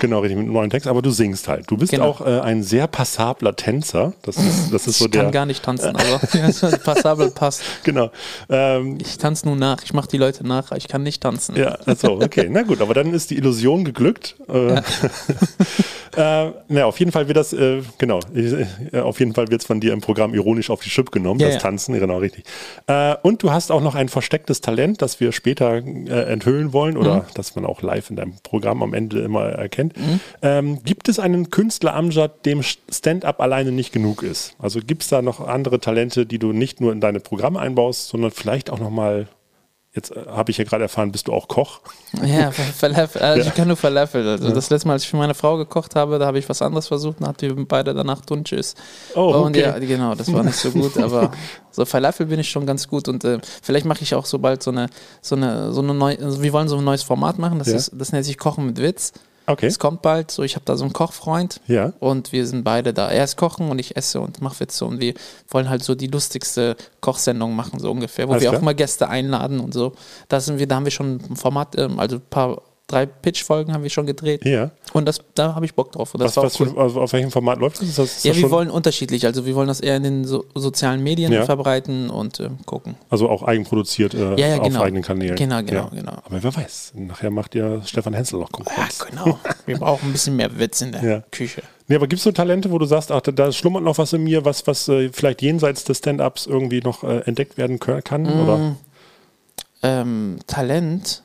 Genau, 0.03 0.19
richtig, 0.19 0.35
mit 0.37 0.43
einem 0.47 0.53
neuen 0.53 0.69
Text, 0.69 0.85
aber 0.87 1.01
du 1.01 1.11
singst 1.11 1.47
halt. 1.47 1.71
Du 1.71 1.77
bist 1.77 1.91
Genau. 1.91 2.09
auch 2.09 2.19
äh, 2.21 2.41
ein 2.41 2.61
sehr 2.61 2.87
passabler 2.87 3.55
Tänzer. 3.55 4.11
Das 4.23 4.35
ist, 4.35 4.73
das 4.73 4.85
ist 4.85 4.97
so 4.99 5.05
ich 5.05 5.11
der. 5.11 5.23
kann 5.23 5.31
gar 5.31 5.45
nicht 5.45 5.63
tanzen, 5.63 5.95
aber 5.95 6.19
ja, 6.33 6.77
passabel 6.77 7.31
passt. 7.31 7.61
Genau. 7.85 8.11
Ähm, 8.49 8.97
Ich 8.99 9.17
tanze 9.17 9.47
nur 9.47 9.55
nach. 9.55 9.81
Ich 9.83 9.93
mache 9.93 10.09
die 10.09 10.17
Leute 10.17 10.45
nach. 10.45 10.73
Ich 10.73 10.89
kann 10.89 11.03
nicht 11.03 11.23
tanzen. 11.23 11.55
ja, 11.55 11.77
also 11.85 12.21
okay, 12.21 12.47
na 12.51 12.63
gut, 12.63 12.81
aber 12.81 12.93
dann 12.93 13.13
ist 13.13 13.29
die 13.31 13.37
Illusion 13.37 13.85
geglückt. 13.85 14.35
Äh, 14.49 14.81
äh, 16.17 16.51
na, 16.67 16.85
auf 16.85 16.99
jeden 16.99 17.11
Fall 17.11 17.27
wird 17.27 17.37
das, 17.37 17.53
äh, 17.53 17.81
genau, 17.97 18.19
äh, 18.35 18.99
auf 18.99 19.19
jeden 19.19 19.33
Fall 19.33 19.47
wird 19.49 19.61
es 19.61 19.67
von 19.67 19.79
dir 19.79 19.93
im 19.93 20.01
Programm 20.01 20.33
ironisch 20.33 20.69
auf 20.69 20.81
die 20.81 20.89
Chip 20.89 21.11
genommen, 21.11 21.39
Ja, 21.39 21.47
das 21.47 21.55
ja. 21.55 21.61
Tanzen, 21.61 21.97
genau, 21.97 22.17
richtig. 22.17 22.43
Äh, 22.87 23.15
und 23.21 23.41
du 23.43 23.51
hast 23.51 23.71
auch 23.71 23.81
noch 23.81 23.95
ein 23.95 24.09
verstecktes 24.09 24.61
Talent, 24.61 25.01
das 25.01 25.19
wir 25.19 25.31
später 25.31 25.75
enthüllen 25.75 26.73
wollen 26.73 26.97
oder 26.97 27.13
Mhm. 27.15 27.21
das 27.35 27.55
man 27.55 27.65
auch 27.65 27.81
live 27.81 28.09
in 28.09 28.15
deinem 28.15 28.33
Programm 28.43 28.83
am 28.83 28.93
Ende 28.93 29.21
immer 29.21 29.45
erkennt. 29.45 29.92
Ähm, 30.41 30.83
gibt 30.83 31.09
es 31.09 31.19
einen 31.19 31.49
Künstler 31.49 31.93
Amjad, 31.95 32.45
dem 32.45 32.61
Stand-up 32.63 33.39
alleine 33.41 33.71
nicht 33.71 33.91
genug 33.91 34.23
ist? 34.23 34.55
Also 34.59 34.79
gibt 34.79 35.03
es 35.03 35.09
da 35.09 35.21
noch 35.21 35.39
andere 35.47 35.79
Talente, 35.79 36.25
die 36.25 36.39
du 36.39 36.51
nicht 36.53 36.81
nur 36.81 36.91
in 36.91 37.01
deine 37.01 37.19
Programme 37.19 37.59
einbaust, 37.59 38.07
sondern 38.09 38.31
vielleicht 38.31 38.69
auch 38.69 38.79
nochmal, 38.79 39.27
jetzt 39.95 40.11
äh, 40.11 40.25
habe 40.27 40.51
ich 40.51 40.57
ja 40.57 40.63
gerade 40.63 40.83
erfahren, 40.83 41.11
bist 41.11 41.27
du 41.27 41.33
auch 41.33 41.47
Koch? 41.47 41.81
Ja, 42.23 42.51
Falafel. 42.51 43.21
Also 43.21 43.41
Ja. 43.41 43.47
Ich 43.47 43.53
kann 43.55 43.67
nur 43.67 43.77
Falafel. 43.77 44.27
Also 44.27 44.49
das 44.51 44.69
letzte 44.69 44.87
Mal, 44.87 44.95
als 44.95 45.03
ich 45.03 45.09
für 45.09 45.17
meine 45.17 45.33
Frau 45.35 45.57
gekocht 45.57 45.95
habe, 45.95 46.17
da 46.19 46.25
habe 46.25 46.39
ich 46.39 46.49
was 46.49 46.61
anderes 46.61 46.87
versucht 46.87 47.19
und 47.21 47.27
hatten 47.27 47.55
wir 47.57 47.65
beide 47.67 47.93
danach 47.93 48.21
Dunches. 48.21 48.75
Oh, 49.15 49.33
Und 49.45 49.49
okay. 49.55 49.61
ja, 49.61 49.77
genau, 49.79 50.15
das 50.15 50.31
war 50.33 50.43
nicht 50.43 50.55
so 50.57 50.71
gut, 50.71 50.97
aber 50.97 51.31
so 51.71 51.85
Falafel 51.85 52.25
bin 52.27 52.39
ich 52.39 52.49
schon 52.49 52.65
ganz 52.65 52.87
gut 52.87 53.07
und 53.07 53.23
äh, 53.23 53.39
vielleicht 53.61 53.85
mache 53.85 54.01
ich 54.03 54.15
auch 54.15 54.25
so 54.25 54.39
bald 54.39 54.63
so 54.63 54.71
eine, 54.71 54.87
so 55.21 55.35
eine, 55.35 55.71
so 55.73 55.81
eine 55.81 55.93
neue, 55.93 56.19
also 56.19 56.41
wir 56.41 56.53
wollen 56.53 56.67
so 56.67 56.77
ein 56.77 56.83
neues 56.83 57.03
Format 57.03 57.37
machen, 57.39 57.59
das 57.59 57.67
Ja. 57.67 57.75
ist, 57.75 57.91
das 57.95 58.11
nennt 58.11 58.25
sich 58.25 58.37
Kochen 58.37 58.65
mit 58.65 58.81
Witz. 58.81 59.13
Okay. 59.45 59.65
Es 59.67 59.77
kommt 59.79 60.01
bald, 60.01 60.31
so 60.31 60.43
ich 60.43 60.55
habe 60.55 60.63
da 60.65 60.77
so 60.77 60.83
einen 60.85 60.93
Kochfreund 60.93 61.59
Ja. 61.67 61.91
und 61.99 62.31
wir 62.31 62.47
sind 62.47 62.63
beide 62.63 62.93
da. 62.93 63.09
Er 63.11 63.23
ist 63.25 63.35
kochen 63.35 63.69
und 63.69 63.79
ich 63.79 63.95
esse 63.97 64.21
und 64.21 64.41
mache 64.41 64.61
Witze 64.61 64.85
und 64.85 65.01
wir 65.01 65.13
wollen 65.49 65.69
halt 65.69 65.83
so 65.83 65.95
die 65.95 66.07
lustigste 66.07 66.75
Kochsendung 67.01 67.55
machen, 67.55 67.79
so 67.79 67.91
ungefähr, 67.91 68.27
wo 68.27 68.31
Alles 68.33 68.43
wir 68.43 68.49
klar. 68.49 68.59
auch 68.59 68.61
immer 68.63 68.73
Gäste 68.73 69.09
einladen 69.09 69.59
und 69.59 69.73
so. 69.73 69.93
Da 70.29 70.39
sind 70.39 70.59
wir, 70.59 70.67
da 70.67 70.75
haben 70.77 70.85
wir 70.85 70.91
schon 70.91 71.15
ein 71.29 71.35
Format, 71.35 71.77
ähm, 71.77 71.99
also 71.99 72.17
ein 72.17 72.21
paar, 72.29 72.61
drei 72.93 73.05
Pitch-Folgen 73.05 73.73
haben 73.73 73.83
wir 73.83 73.89
schon 73.89 74.05
gedreht. 74.05 74.45
Ja. 74.45 74.71
Und 74.93 75.05
das, 75.05 75.21
da 75.35 75.55
habe 75.55 75.65
ich 75.65 75.73
Bock 75.73 75.91
drauf. 75.91 76.11
Was, 76.13 76.37
was 76.37 76.59
cool. 76.59 76.69
für, 76.69 76.77
also 76.77 77.01
auf 77.01 77.13
welchem 77.13 77.31
Format 77.31 77.59
läuft 77.59 77.81
das? 77.81 77.95
Das, 77.95 78.23
Ja, 78.23 78.35
wir 78.35 78.51
wollen 78.51 78.69
unterschiedlich. 78.69 79.25
Also 79.25 79.45
wir 79.45 79.55
wollen 79.55 79.67
das 79.67 79.79
eher 79.79 79.97
in 79.97 80.03
den 80.03 80.25
so, 80.25 80.45
sozialen 80.55 81.01
Medien 81.03 81.31
Ja. 81.31 81.45
verbreiten 81.45 82.09
und 82.09 82.39
ähm, 82.39 82.57
gucken. 82.65 82.95
also 83.09 83.29
auch 83.29 83.43
eigenproduziert 83.43 84.13
äh, 84.13 84.35
Ja, 84.35 84.47
ja, 84.47 84.57
auf 84.57 84.67
genau. 84.67 84.81
eigenen 84.81 85.03
Kanälen. 85.03 85.35
Genau, 85.35 85.63
genau, 85.63 85.83
ja. 85.83 85.89
genau. 85.89 86.13
Aber 86.25 86.43
wer 86.43 86.55
weiß, 86.55 86.93
nachher 86.95 87.31
macht 87.31 87.55
ja 87.55 87.81
Stefan 87.83 88.13
Hensel 88.13 88.39
noch 88.39 88.49
Ja, 88.49 88.57
Konkurrenz. 88.57 89.05
genau. 89.09 89.39
Wir 89.65 89.77
brauchen 89.77 90.09
ein 90.09 90.11
bisschen 90.11 90.35
mehr 90.35 90.57
Witz 90.59 90.81
in 90.81 90.91
der 90.91 91.03
Ja. 91.03 91.23
Küche. 91.31 91.63
Nee, 91.87 91.95
aber 91.95 92.07
gibt 92.07 92.19
es 92.19 92.23
so 92.23 92.31
Talente, 92.31 92.71
wo 92.71 92.77
du 92.77 92.85
sagst, 92.85 93.11
ach, 93.11 93.21
da, 93.21 93.51
schlummert 93.51 93.83
noch 93.83 93.97
was 93.97 94.13
in 94.13 94.23
mir, 94.23 94.45
was, 94.45 94.65
was 94.67 94.87
äh, 94.87 95.09
vielleicht 95.11 95.41
jenseits 95.41 95.83
des 95.83 95.97
Stand-Ups 95.97 96.45
irgendwie 96.45 96.79
noch 96.79 97.03
äh, 97.03 97.19
entdeckt 97.25 97.57
werden 97.57 97.79
kann? 97.79 98.23
Mm. 98.23 98.41
Oder? 98.41 98.75
Ähm, 99.81 100.39
Talent. 100.47 101.23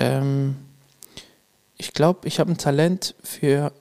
Ähm, 0.00 0.56
ich 1.76 1.92
glaube, 1.94 2.26
ich 2.26 2.40
habe 2.40 2.50
ein 2.50 2.58
Talent 2.58 3.14
für 3.22 3.72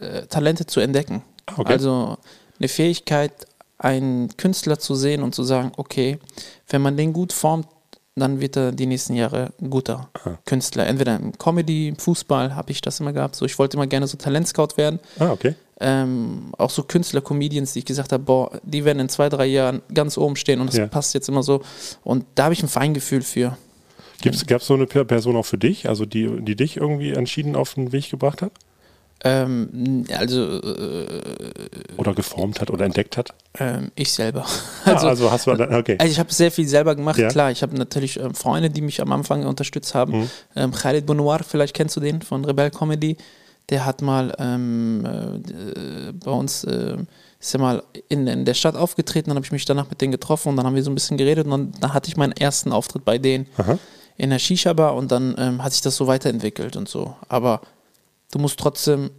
äh, 0.00 0.22
Talente 0.26 0.66
zu 0.66 0.80
entdecken. 0.80 1.22
Okay. 1.56 1.72
Also 1.72 2.18
eine 2.58 2.68
Fähigkeit, 2.68 3.32
einen 3.78 4.36
Künstler 4.36 4.78
zu 4.78 4.94
sehen 4.94 5.22
und 5.22 5.34
zu 5.34 5.42
sagen, 5.42 5.72
okay, 5.76 6.18
wenn 6.68 6.82
man 6.82 6.96
den 6.96 7.12
gut 7.12 7.32
formt, 7.32 7.66
dann 8.16 8.40
wird 8.40 8.56
er 8.56 8.70
die 8.72 8.86
nächsten 8.86 9.14
Jahre 9.14 9.52
ein 9.60 9.70
guter 9.70 10.08
Künstler. 10.46 10.86
Entweder 10.86 11.16
im 11.16 11.36
Comedy, 11.36 11.88
im 11.88 11.96
Fußball 11.96 12.54
habe 12.54 12.70
ich 12.70 12.80
das 12.80 13.00
immer 13.00 13.12
gehabt. 13.12 13.34
So, 13.34 13.44
ich 13.44 13.58
wollte 13.58 13.76
immer 13.76 13.88
gerne 13.88 14.06
so 14.06 14.16
Talentscout 14.16 14.76
werden. 14.76 15.00
Ah, 15.18 15.30
okay. 15.32 15.56
ähm, 15.80 16.52
auch 16.56 16.70
so 16.70 16.84
Künstler, 16.84 17.20
Comedians, 17.22 17.72
die 17.72 17.80
ich 17.80 17.84
gesagt 17.84 18.12
habe, 18.12 18.22
boah, 18.22 18.60
die 18.62 18.84
werden 18.84 19.00
in 19.00 19.08
zwei, 19.08 19.28
drei 19.28 19.46
Jahren 19.46 19.82
ganz 19.92 20.16
oben 20.16 20.36
stehen 20.36 20.60
und 20.60 20.68
das 20.68 20.76
Ja. 20.76 20.86
passt 20.86 21.12
jetzt 21.14 21.28
immer 21.28 21.42
so. 21.42 21.62
Und 22.04 22.24
da 22.36 22.44
habe 22.44 22.54
ich 22.54 22.62
ein 22.62 22.68
Feingefühl 22.68 23.22
für. 23.22 23.56
Gab 24.22 24.60
es 24.60 24.66
so 24.66 24.74
eine 24.74 24.86
Per- 24.86 25.04
Person 25.04 25.36
auch 25.36 25.46
für 25.46 25.58
dich, 25.58 25.88
also 25.88 26.06
die, 26.06 26.28
die 26.42 26.56
dich 26.56 26.76
irgendwie 26.76 27.12
entschieden 27.12 27.56
auf 27.56 27.74
den 27.74 27.92
Weg 27.92 28.10
gebracht 28.10 28.42
hat? 28.42 28.52
Ähm, 29.26 30.04
also 30.18 30.60
äh, 30.60 31.06
Oder 31.96 32.14
geformt 32.14 32.60
hat 32.60 32.70
oder 32.70 32.84
entdeckt 32.84 33.16
hat? 33.16 33.30
ähm, 33.58 33.90
ich 33.94 34.12
selber. 34.12 34.44
Also, 34.84 35.06
ah, 35.06 35.10
also 35.10 35.30
hast 35.30 35.46
du, 35.46 35.54
dann- 35.54 35.74
okay. 35.74 35.96
Also 35.98 36.12
ich 36.12 36.18
habe 36.18 36.32
sehr 36.32 36.50
viel 36.50 36.68
selber 36.68 36.94
gemacht, 36.94 37.18
Ja. 37.18 37.28
klar. 37.28 37.50
Ich 37.50 37.62
habe 37.62 37.74
natürlich 37.76 38.20
ähm, 38.20 38.34
Freunde, 38.34 38.68
die 38.68 38.82
mich 38.82 39.00
am 39.00 39.10
Anfang 39.12 39.46
unterstützt 39.46 39.94
haben. 39.94 40.20
Mhm. 40.20 40.30
Ähm, 40.56 40.72
Khalid 40.72 41.06
Bonoir, 41.06 41.40
vielleicht 41.42 41.74
kennst 41.74 41.96
du 41.96 42.00
den 42.00 42.20
von 42.20 42.44
Rebel 42.44 42.70
Comedy. 42.70 43.16
Der 43.70 43.86
hat 43.86 44.02
mal 44.02 44.34
ähm, 44.38 45.06
äh, 45.06 46.12
bei 46.12 46.30
uns 46.30 46.64
äh, 46.64 46.98
ist 47.40 47.54
er 47.54 47.60
mal 47.60 47.82
in, 48.10 48.26
in 48.26 48.44
der 48.44 48.52
Stadt 48.54 48.76
aufgetreten, 48.76 49.30
dann 49.30 49.36
habe 49.36 49.46
ich 49.46 49.52
mich 49.52 49.64
danach 49.64 49.88
mit 49.88 50.02
denen 50.02 50.12
getroffen 50.12 50.48
und 50.50 50.56
dann 50.56 50.66
haben 50.66 50.74
wir 50.74 50.82
so 50.82 50.90
ein 50.90 50.94
bisschen 50.94 51.16
geredet 51.16 51.46
und 51.46 51.50
dann, 51.50 51.72
dann 51.80 51.94
hatte 51.94 52.08
ich 52.08 52.16
meinen 52.18 52.32
ersten 52.32 52.72
Auftritt 52.72 53.06
bei 53.06 53.16
denen 53.16 53.46
in 54.16 54.30
der 54.30 54.38
Shisha-Bar 54.38 54.94
und 54.94 55.10
dann 55.12 55.34
ähm, 55.38 55.62
hat 55.62 55.72
sich 55.72 55.82
das 55.82 55.96
so 55.96 56.06
weiterentwickelt 56.06 56.76
und 56.76 56.88
so. 56.88 57.14
Aber 57.28 57.60
du 58.32 58.38
musst 58.38 58.58
trotzdem 58.58 59.10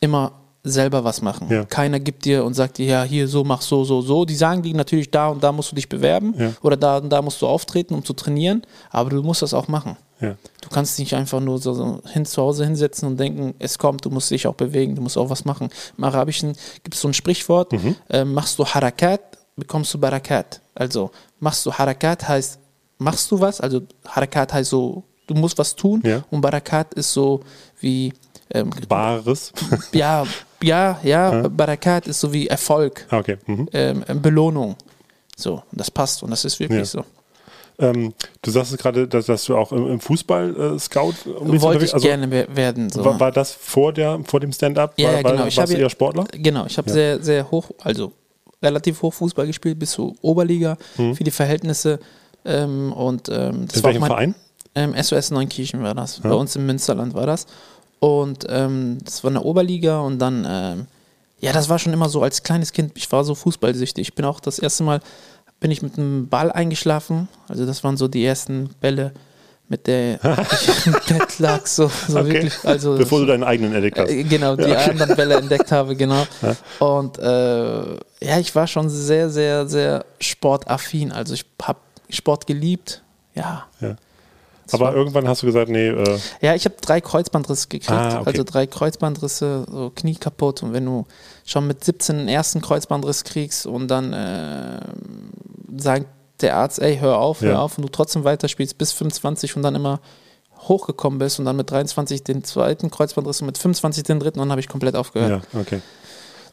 immer 0.00 0.32
selber 0.64 1.02
was 1.02 1.22
machen. 1.22 1.48
Ja. 1.50 1.64
Keiner 1.64 1.98
gibt 1.98 2.24
dir 2.24 2.44
und 2.44 2.54
sagt 2.54 2.78
dir, 2.78 2.86
ja, 2.86 3.02
hier 3.02 3.26
so, 3.26 3.42
mach 3.42 3.62
so, 3.62 3.82
so, 3.84 4.00
so. 4.00 4.24
Die 4.24 4.36
sagen 4.36 4.62
dir 4.62 4.74
natürlich, 4.74 5.10
da 5.10 5.28
und 5.28 5.42
da 5.42 5.50
musst 5.50 5.72
du 5.72 5.74
dich 5.76 5.88
bewerben 5.88 6.34
Ja. 6.38 6.52
oder 6.62 6.76
da 6.76 6.98
und 6.98 7.10
da 7.10 7.20
musst 7.20 7.42
du 7.42 7.48
auftreten, 7.48 7.94
um 7.94 8.04
zu 8.04 8.12
trainieren, 8.12 8.62
aber 8.90 9.10
du 9.10 9.22
musst 9.22 9.42
das 9.42 9.54
auch 9.54 9.66
machen. 9.66 9.96
Ja. 10.20 10.36
Du 10.60 10.68
kannst 10.68 11.00
nicht 11.00 11.14
einfach 11.14 11.40
nur 11.40 11.58
so, 11.58 11.74
so 11.74 12.00
hin 12.12 12.24
zu 12.24 12.40
Hause 12.40 12.64
hinsetzen 12.64 13.08
und 13.08 13.18
denken, 13.18 13.54
es 13.58 13.76
kommt, 13.76 14.04
du 14.04 14.10
musst 14.10 14.30
dich 14.30 14.46
auch 14.46 14.54
bewegen, 14.54 14.94
du 14.94 15.02
musst 15.02 15.18
auch 15.18 15.30
was 15.30 15.44
machen. 15.44 15.68
Im 15.98 16.04
Arabischen 16.04 16.52
gibt 16.84 16.94
es 16.94 17.00
so 17.00 17.08
ein 17.08 17.14
Sprichwort, 17.14 17.72
Mhm. 17.72 17.96
äh, 18.08 18.24
machst 18.24 18.56
du 18.60 18.64
Harakat, 18.64 19.20
bekommst 19.56 19.92
du 19.94 19.98
Barakat. 19.98 20.60
Also 20.76 21.10
machst 21.40 21.66
du 21.66 21.72
Harakat 21.72 22.28
heißt, 22.28 22.60
machst 23.02 23.30
du 23.30 23.40
was, 23.40 23.60
also 23.60 23.80
Harakat 24.06 24.52
heißt 24.52 24.70
so, 24.70 25.02
du 25.26 25.34
musst 25.34 25.58
was 25.58 25.74
tun 25.76 26.02
Ja. 26.04 26.24
und 26.30 26.40
Barakat 26.40 26.94
ist 26.94 27.12
so 27.12 27.40
wie, 27.80 28.12
ähm, 28.54 28.70
Bares. 28.88 29.52
ja, 29.92 30.24
ja, 30.62 30.98
ja, 31.02 31.48
Barakat 31.48 32.06
ist 32.06 32.20
so 32.20 32.32
wie 32.32 32.46
Erfolg, 32.48 33.06
okay. 33.10 33.38
Mhm. 33.46 33.68
ähm, 33.72 34.04
Belohnung. 34.20 34.76
So, 35.36 35.62
das 35.72 35.90
passt 35.90 36.22
und 36.22 36.30
das 36.30 36.44
ist 36.44 36.60
wirklich 36.60 36.78
Ja. 36.80 36.84
so. 36.84 37.04
Ähm, 37.78 38.12
du 38.42 38.50
sagst 38.50 38.76
gerade, 38.78 39.08
dass, 39.08 39.26
dass 39.26 39.44
du 39.46 39.56
auch 39.56 39.72
im, 39.72 39.86
im 39.92 39.98
Fußball 40.00 40.74
äh, 40.74 40.78
Scout 40.78 41.14
Wollte 41.24 41.86
ich 41.86 41.92
gerne 41.94 42.30
we- 42.30 42.46
werden. 42.54 42.90
So. 42.90 43.02
War, 43.04 43.18
war 43.18 43.32
das 43.32 43.50
vor, 43.52 43.92
der, 43.94 44.20
vor 44.24 44.40
dem 44.40 44.52
Stand-up? 44.52 44.92
Ja, 44.98 45.08
war, 45.08 45.14
ja, 45.14 45.22
genau. 45.22 45.38
War, 45.38 45.46
Ich 45.48 45.56
warst 45.56 45.72
du 45.72 45.78
eher 45.78 45.88
Sportler? 45.90 46.24
Genau, 46.32 46.66
ich 46.66 46.76
habe 46.76 46.90
sehr, 46.90 47.20
sehr 47.22 47.50
hoch, 47.50 47.70
also 47.82 48.12
relativ 48.62 49.00
hoch 49.02 49.14
Fußball 49.14 49.46
gespielt, 49.46 49.78
bis 49.78 49.92
zur 49.92 50.14
Oberliga 50.20 50.76
für 50.94 51.24
die 51.24 51.30
Verhältnisse. 51.30 51.98
Ähm, 52.44 52.92
und 52.92 53.28
ähm, 53.28 53.66
das 53.68 53.76
In 53.78 53.82
war 53.82 53.88
welchem 53.90 54.00
mein, 54.00 54.10
Verein? 54.10 54.34
Ähm, 54.74 54.94
SOS 55.00 55.30
Neunkirchen 55.30 55.82
war 55.82 55.94
das. 55.94 56.20
Bei 56.20 56.32
uns 56.32 56.56
im 56.56 56.66
Münsterland 56.66 57.14
war 57.14 57.26
das. 57.26 57.46
Und 58.00 58.46
ähm, 58.48 58.98
das 59.04 59.22
war 59.22 59.30
eine 59.30 59.42
Oberliga 59.42 60.00
und 60.00 60.18
dann, 60.18 60.46
ähm, 60.48 60.86
ja, 61.40 61.52
das 61.52 61.68
war 61.68 61.78
schon 61.78 61.92
immer 61.92 62.08
so 62.08 62.22
als 62.22 62.42
kleines 62.42 62.72
Kind. 62.72 62.92
Ich 62.96 63.10
war 63.12 63.22
so 63.24 63.34
fußballsüchtig. 63.34 64.08
Ich 64.08 64.14
bin 64.14 64.24
auch 64.24 64.40
das 64.40 64.58
erste 64.58 64.82
Mal, 64.82 65.00
bin 65.60 65.70
ich 65.70 65.82
mit 65.82 65.96
einem 65.98 66.28
Ball 66.28 66.50
eingeschlafen. 66.50 67.28
Also 67.48 67.66
das 67.66 67.84
waren 67.84 67.96
so 67.96 68.08
die 68.08 68.24
ersten 68.24 68.70
Bälle, 68.80 69.12
mit 69.68 69.86
der 69.86 70.18
ich 70.52 70.86
im 70.86 70.92
Bett 71.06 71.38
lag. 71.38 71.66
So, 71.66 71.88
so 72.08 72.18
Okay. 72.18 72.32
wirklich. 72.32 72.54
Also, 72.64 72.96
Bevor 72.96 73.20
du 73.20 73.26
deinen 73.26 73.44
eigenen 73.44 73.72
entdeckt 73.74 73.98
hast. 73.98 74.10
äh, 74.10 74.24
Genau, 74.24 74.56
die 74.56 74.74
anderen 74.74 75.14
Bälle 75.14 75.36
entdeckt 75.36 75.70
habe, 75.70 75.94
genau. 75.94 76.26
Und 76.80 77.18
äh, 77.18 77.92
ja, 78.20 78.38
ich 78.40 78.54
war 78.54 78.66
schon 78.66 78.88
sehr, 78.90 79.30
sehr, 79.30 79.68
sehr 79.68 80.04
sportaffin. 80.20 81.12
Also 81.12 81.34
ich 81.34 81.44
habe 81.62 81.78
Sport 82.10 82.46
geliebt. 82.46 83.02
Ja. 83.34 83.66
Ja. 83.80 83.96
Aber 84.70 84.86
war- 84.86 84.94
irgendwann 84.94 85.26
hast 85.28 85.42
du 85.42 85.46
gesagt, 85.46 85.68
nee, 85.70 85.88
äh, 85.88 86.18
Ja, 86.40 86.54
ich 86.54 86.64
habe 86.64 86.76
drei 86.80 87.00
Kreuzbandrisse 87.00 87.68
gekriegt. 87.68 87.90
Ah, 87.90 88.20
okay. 88.20 88.30
Also 88.30 88.44
drei 88.44 88.66
Kreuzbandrisse, 88.66 89.66
so 89.70 89.90
Knie 89.94 90.14
kaputt. 90.14 90.62
Und 90.62 90.72
wenn 90.72 90.86
du 90.86 91.06
schon 91.44 91.66
mit 91.66 91.84
17 91.84 92.16
den 92.18 92.28
ersten 92.28 92.60
Kreuzbandriss 92.62 93.24
kriegst 93.24 93.66
und 93.66 93.88
dann 93.88 94.12
äh, 94.12 94.80
sagt 95.76 96.06
der 96.40 96.56
Arzt, 96.56 96.80
ey, 96.80 96.96
hör 96.98 97.18
auf, 97.18 97.40
hör 97.40 97.52
Ja. 97.52 97.58
auf 97.60 97.76
und 97.76 97.82
du 97.82 97.88
trotzdem 97.88 98.24
weiterspielst 98.24 98.78
bis 98.78 98.92
25 98.92 99.56
und 99.56 99.62
dann 99.62 99.74
immer 99.74 100.00
hochgekommen 100.60 101.18
bist 101.18 101.38
und 101.38 101.44
dann 101.44 101.56
mit 101.56 101.70
23 101.70 102.22
den 102.22 102.44
zweiten 102.44 102.90
Kreuzbandriss 102.90 103.40
und 103.40 103.46
mit 103.46 103.58
25 103.58 104.04
den 104.04 104.20
dritten 104.20 104.38
und 104.38 104.46
dann 104.46 104.52
habe 104.52 104.60
ich 104.60 104.68
komplett 104.68 104.94
aufgehört. 104.96 105.42
ja, 105.52 105.60
okay. 105.60 105.80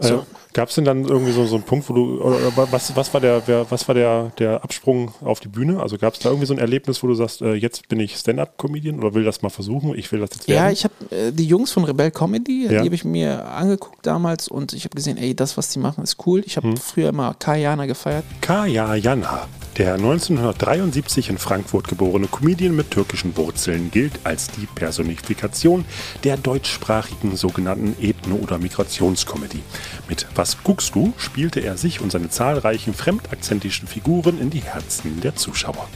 So. 0.02 0.16
Äh, 0.16 0.20
Gab 0.54 0.70
es 0.70 0.76
denn 0.76 0.84
dann 0.86 1.06
irgendwie 1.06 1.32
so, 1.32 1.46
so 1.46 1.56
einen 1.58 1.64
Punkt, 1.64 1.88
wo 1.90 1.94
du, 1.94 2.22
oder, 2.24 2.38
was, 2.72 2.96
was 2.96 3.14
war, 3.14 3.22
der, 3.22 3.44
wer, 3.46 3.70
was 3.70 3.88
war 3.88 3.94
der, 3.94 4.32
der 4.40 4.64
Absprung 4.64 5.14
auf 5.22 5.40
die 5.42 5.48
Bühne? 5.48 5.80
Also 5.80 5.98
gab 6.00 6.14
es 6.16 6.20
da 6.22 6.30
irgendwie 6.30 6.48
so 6.48 6.54
ein 6.56 6.60
Erlebnis, 6.60 7.04
wo 7.04 7.08
du 7.08 7.14
sagst, 7.14 7.44
äh, 7.44 7.54
jetzt 7.54 7.88
bin 7.88 8.00
ich 8.00 8.16
Stand-Up-Comedian 8.16 8.98
oder 9.00 9.14
will 9.14 9.24
das 9.24 9.44
mal 9.44 9.50
versuchen, 9.50 9.94
ich 9.96 10.12
will 10.12 10.22
das 10.22 10.32
jetzt 10.34 10.48
werden? 10.48 10.66
Ja, 10.66 10.72
ich 10.72 10.84
habe 10.86 10.94
äh, 11.16 11.32
die 11.32 11.46
Jungs 11.46 11.72
von 11.72 11.84
Rebel 11.84 12.10
Comedy, 12.10 12.64
Ja. 12.64 12.70
die 12.82 12.86
habe 12.88 12.96
ich 12.96 13.06
mir 13.06 13.46
angeguckt 13.48 14.08
damals 14.08 14.48
und 14.48 14.74
ich 14.74 14.86
habe 14.86 14.96
gesehen, 14.96 15.18
ey, 15.18 15.36
das, 15.36 15.56
was 15.56 15.70
die 15.70 15.78
machen, 15.80 16.04
ist 16.04 16.18
cool. 16.26 16.42
Ich 16.46 16.58
habe 16.58 16.70
Hm. 16.70 16.78
früher 16.78 17.10
immer 17.10 17.36
Kajana 17.36 17.86
gefeiert. 17.86 18.24
Kaya 18.42 18.96
Jana, 18.96 19.48
Der 19.78 19.94
1973 19.94 21.30
in 21.30 21.38
Frankfurt 21.38 21.88
geborene 21.88 22.28
Comedian 22.28 22.76
mit 22.76 22.92
türkischen 22.92 23.38
Wurzeln 23.38 23.92
gilt 23.92 24.14
als 24.26 24.50
die 24.50 24.66
Personifikation 24.66 25.86
der 26.24 26.36
deutschsprachigen 26.38 27.38
sogenannten 27.38 27.96
Ethno- 28.02 28.42
oder 28.42 28.58
Migrationskomödie. 28.58 29.62
Mit 30.08 30.28
Was 30.36 30.64
guckst 30.64 30.96
du 30.96 31.14
spielte 31.18 31.60
er 31.60 31.78
sich 31.78 32.02
und 32.02 32.12
seine 32.12 32.30
zahlreichen 32.30 32.94
fremdakzentischen 32.94 33.88
Figuren 33.88 34.40
in 34.40 34.50
die 34.50 34.64
Herzen 34.64 35.22
der 35.22 35.36
Zuschauer. 35.36 35.88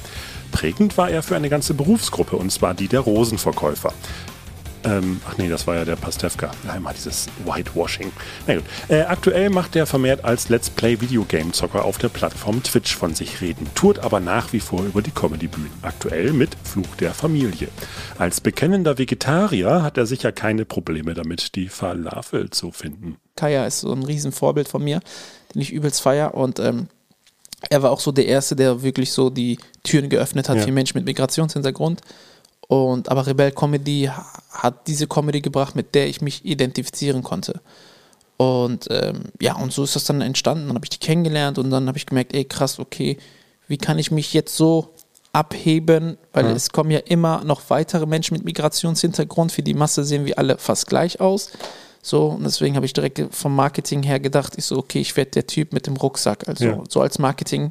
Prägend 0.52 0.98
war 0.98 1.10
er 1.10 1.24
für 1.24 1.36
eine 1.36 1.50
ganze 1.50 1.74
Berufsgruppe, 1.74 2.36
und 2.36 2.52
zwar 2.52 2.74
die 2.74 2.88
der 2.88 3.00
Rosenverkäufer. 3.00 3.94
Ähm, 4.86 5.22
ach 5.28 5.38
nee, 5.38 5.50
das 5.50 5.66
war 5.66 5.76
ja 5.76 5.86
der 5.86 5.96
Pastewka. 5.96 6.52
Immer 6.76 6.94
dieses 6.94 7.28
Whitewashing. 7.46 8.12
Na 8.48 8.56
gut. 8.56 8.64
Äh, 8.90 9.02
aktuell 9.02 9.50
macht 9.50 9.76
er 9.76 9.86
vermehrt 9.86 10.26
als 10.26 10.50
Let's 10.50 10.70
Play 10.70 11.00
Videogame 11.00 11.52
Zocker 11.52 11.86
auf 11.86 11.98
der 11.98 12.10
Plattform 12.10 12.62
Twitch 12.64 12.96
von 12.96 13.16
sich 13.16 13.42
reden, 13.42 13.68
tourt 13.76 14.00
aber 14.00 14.20
nach 14.20 14.52
wie 14.54 14.60
vor 14.60 14.84
über 14.84 15.02
die 15.02 15.12
Comedy-Bühnen. 15.12 15.72
Aktuell 15.82 16.34
mit 16.34 16.58
Fluch 16.64 16.96
der 17.00 17.14
Familie. 17.14 17.70
Als 18.18 18.42
bekennender 18.42 18.98
Vegetarier 18.98 19.84
hat 19.84 19.98
er 19.98 20.06
sicher 20.06 20.32
keine 20.32 20.66
Probleme 20.66 21.14
damit, 21.14 21.56
die 21.56 21.70
Falafel 21.70 22.50
zu 22.50 22.72
finden. 22.72 23.18
Kaya 23.36 23.66
ist 23.66 23.82
so 23.82 23.92
ein 23.92 24.04
Riesenvorbild 24.04 24.68
von 24.68 24.84
mir, 24.84 25.00
den 25.54 25.62
ich 25.62 25.72
übelst 25.72 26.02
feier 26.02 26.34
und 26.34 26.60
ähm, 26.60 26.88
er 27.70 27.82
war 27.82 27.92
auch 27.92 28.00
so 28.00 28.12
der 28.12 28.26
Erste, 28.28 28.56
der 28.56 28.84
wirklich 28.84 29.12
so 29.12 29.30
die 29.30 29.58
Türen 29.84 30.10
geöffnet 30.10 30.50
hat 30.50 30.58
Ja. 30.58 30.64
für 30.64 30.72
Menschen 30.72 30.98
mit 30.98 31.06
Migrationshintergrund. 31.06 32.02
Und 32.68 33.10
aber 33.10 33.26
Rebell 33.26 33.52
Comedy 33.52 34.10
hat 34.52 34.88
diese 34.88 35.08
Comedy 35.08 35.42
gebracht, 35.42 35.76
mit 35.76 35.96
der 35.96 36.08
ich 36.08 36.22
mich 36.22 36.44
identifizieren 36.46 37.24
konnte. 37.24 37.62
Und 38.38 38.88
ähm, 38.90 39.26
ja, 39.42 39.56
und 39.56 39.72
so 39.72 39.84
ist 39.84 39.96
das 39.96 40.06
dann 40.06 40.22
entstanden. 40.22 40.68
Dann 40.68 40.76
habe 40.76 40.86
ich 40.86 40.90
die 40.90 40.98
kennengelernt 40.98 41.58
und 41.58 41.70
dann 41.70 41.88
habe 41.88 41.98
ich 41.98 42.06
gemerkt, 42.06 42.34
ey 42.34 42.46
krass, 42.46 42.80
okay, 42.80 43.18
wie 43.68 43.78
kann 43.78 44.00
ich 44.00 44.12
mich 44.12 44.34
jetzt 44.34 44.56
so 44.58 44.90
abheben? 45.32 46.18
Weil 46.34 46.48
es 46.48 46.70
kommen 46.72 46.92
ja 46.92 47.00
immer 47.00 47.44
noch 47.44 47.62
weitere 47.70 48.06
Menschen 48.06 48.36
mit 48.36 48.44
Migrationshintergrund. 48.46 49.52
Für 49.52 49.64
die 49.64 49.74
Masse 49.74 50.04
sehen 50.04 50.26
wir 50.26 50.38
alle 50.38 50.58
fast 50.58 50.88
gleich 50.88 51.22
aus. 51.22 51.52
So, 52.06 52.28
und 52.28 52.44
deswegen 52.44 52.76
habe 52.76 52.86
ich 52.86 52.92
direkt 52.92 53.22
vom 53.34 53.56
Marketing 53.56 54.04
her 54.04 54.20
gedacht, 54.20 54.54
ich 54.58 54.66
so, 54.66 54.78
okay, 54.78 55.00
ich 55.00 55.16
werde 55.16 55.32
der 55.32 55.48
Typ 55.48 55.72
mit 55.72 55.88
dem 55.88 55.96
Rucksack, 55.96 56.48
also 56.50 56.66
Ja. 56.66 56.84
so 56.90 57.02
als 57.02 57.18
Marketing. 57.18 57.70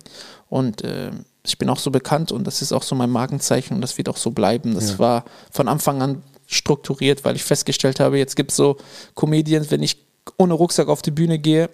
Und 0.48 0.82
ähm, 0.84 1.26
ich 1.44 1.58
bin 1.58 1.68
auch 1.68 1.78
so 1.78 1.90
bekannt 1.90 2.32
und 2.32 2.46
das 2.46 2.62
ist 2.62 2.72
auch 2.72 2.82
so 2.82 2.94
mein 2.94 3.10
Markenzeichen 3.10 3.74
und 3.74 3.82
das 3.82 3.98
wird 3.98 4.08
auch 4.08 4.16
so 4.16 4.30
bleiben. 4.30 4.74
Das 4.74 4.98
war 4.98 5.24
von 5.50 5.68
Anfang 5.68 6.00
an 6.00 6.22
strukturiert, 6.46 7.24
weil 7.24 7.36
ich 7.36 7.44
festgestellt 7.44 8.00
habe, 8.00 8.16
jetzt 8.16 8.34
gibt 8.36 8.50
es 8.52 8.56
so 8.56 8.78
Comedians, 9.14 9.70
wenn 9.70 9.82
ich 9.82 9.98
ohne 10.38 10.54
Rucksack 10.54 10.88
auf 10.88 11.02
die 11.02 11.10
Bühne 11.10 11.38
gehe, 11.38 11.68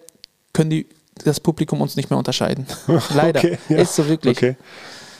können 0.53 0.71
die 0.71 0.87
das 1.25 1.39
Publikum 1.41 1.81
uns 1.81 1.97
nicht 1.97 2.11
mehr 2.11 2.19
unterscheiden. 2.19 2.67
Leider. 3.15 3.41
Okay, 3.41 3.59
ja. 3.69 3.77
Ist 3.79 3.95
so 3.95 4.09
wirklich. 4.09 4.37
Okay. 4.37 4.57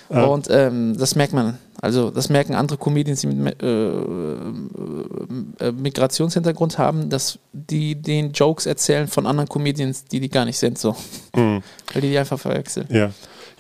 Und 0.09 0.49
ähm, 0.51 0.97
das 0.99 1.15
merkt 1.15 1.33
man. 1.35 1.59
Also 1.81 2.11
das 2.11 2.29
merken 2.29 2.55
andere 2.55 2.77
Comedians, 2.79 3.21
die 3.21 3.29
mit 3.29 3.63
äh, 3.63 3.91
äh, 3.91 5.73
Migrationshintergrund 5.73 6.79
haben, 6.79 7.09
dass 7.09 7.39
die 7.53 7.95
den 7.95 8.33
Jokes 8.33 8.67
erzählen 8.67 9.07
von 9.07 9.27
anderen 9.27 9.49
Comedians, 9.49 10.05
die 10.05 10.19
die 10.21 10.29
gar 10.29 10.45
nicht 10.45 10.59
sind, 10.59 10.79
so. 10.79 10.97
Mhm. 11.37 11.63
Weil 11.93 12.03
die 12.03 12.11
die 12.11 12.19
einfach 12.19 12.39
verwechseln. 12.39 12.87
Ja. 12.91 13.11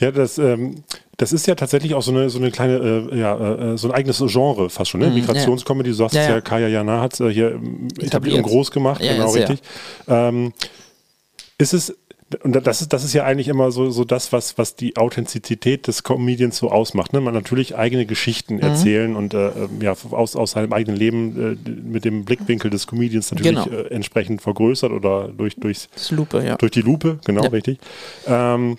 Ja, 0.00 0.12
das, 0.12 0.38
ähm, 0.38 0.84
das 1.16 1.32
ist 1.32 1.46
ja 1.48 1.56
tatsächlich 1.56 1.94
auch 1.94 2.02
so 2.02 2.12
eine, 2.12 2.30
so 2.30 2.38
eine 2.38 2.52
kleine, 2.52 3.08
äh, 3.10 3.18
ja, 3.18 3.72
äh, 3.72 3.76
so 3.78 3.88
ein 3.88 3.94
eigenes 3.94 4.22
Genre 4.26 4.70
fast 4.70 4.90
schon, 4.90 5.00
ne? 5.00 5.10
Migrationscomedy, 5.10 5.90
du 5.90 5.96
sagst 5.96 6.14
Mhm, 6.14 6.20
Ja, 6.20 6.22
es 6.22 6.28
ja, 6.28 6.34
ja. 6.37 6.40
Kaya 6.40 6.68
Jana 6.68 7.00
hat 7.00 7.14
es 7.14 7.20
äh, 7.20 7.32
hier 7.32 7.60
etabliert 8.00 8.37
und 8.37 8.42
groß 8.44 8.70
gemacht, 8.70 9.02
Ja, 9.02 9.14
genau 9.14 9.30
richtig. 9.30 9.60
Ähm, 10.06 10.52
ist 11.58 11.75
es, 11.75 11.96
und 12.42 12.52
das 12.66 12.82
ist, 12.82 12.92
das 12.92 13.04
ist 13.04 13.14
ja 13.14 13.25
eigentlich 13.25 13.49
immer 13.49 13.70
so, 13.70 13.90
so 13.90 14.04
das, 14.04 14.32
was, 14.32 14.58
was 14.58 14.75
die 14.75 14.97
Authentizität 14.99 15.87
des 15.87 16.02
Comedians 16.02 16.58
so 16.58 16.70
ausmacht. 16.70 17.12
Ne? 17.14 17.20
Man 17.20 17.32
natürlich 17.32 17.76
eigene 17.76 18.04
Geschichten 18.04 18.56
Mhm. 18.56 18.61
erzählen 18.61 19.16
und 19.16 19.32
äh, 19.35 19.49
ähm, 19.49 19.80
ja, 19.80 19.94
aus, 20.11 20.37
aus 20.37 20.50
seinem 20.50 20.73
eigenen 20.75 20.97
Leben 20.99 21.56
äh, 21.66 21.70
mit 21.70 22.04
dem 22.04 22.25
Blickwinkel 22.25 22.70
des 22.70 22.87
Comedians 22.87 23.30
natürlich 23.32 23.64
Genau. 23.64 23.76
äh, 23.76 23.88
entsprechend 23.88 24.42
vergrößert 24.42 24.92
oder 24.92 25.28
durch, 25.28 25.56
durchs, 25.56 25.88
Lupe, 26.11 26.44
ja. 26.44 26.56
durch 26.56 26.73
die 26.73 26.82
Lupe, 26.82 27.18
genau, 27.25 27.44
Ja. 27.44 27.49
richtig. 27.49 27.78
Ähm, 28.26 28.78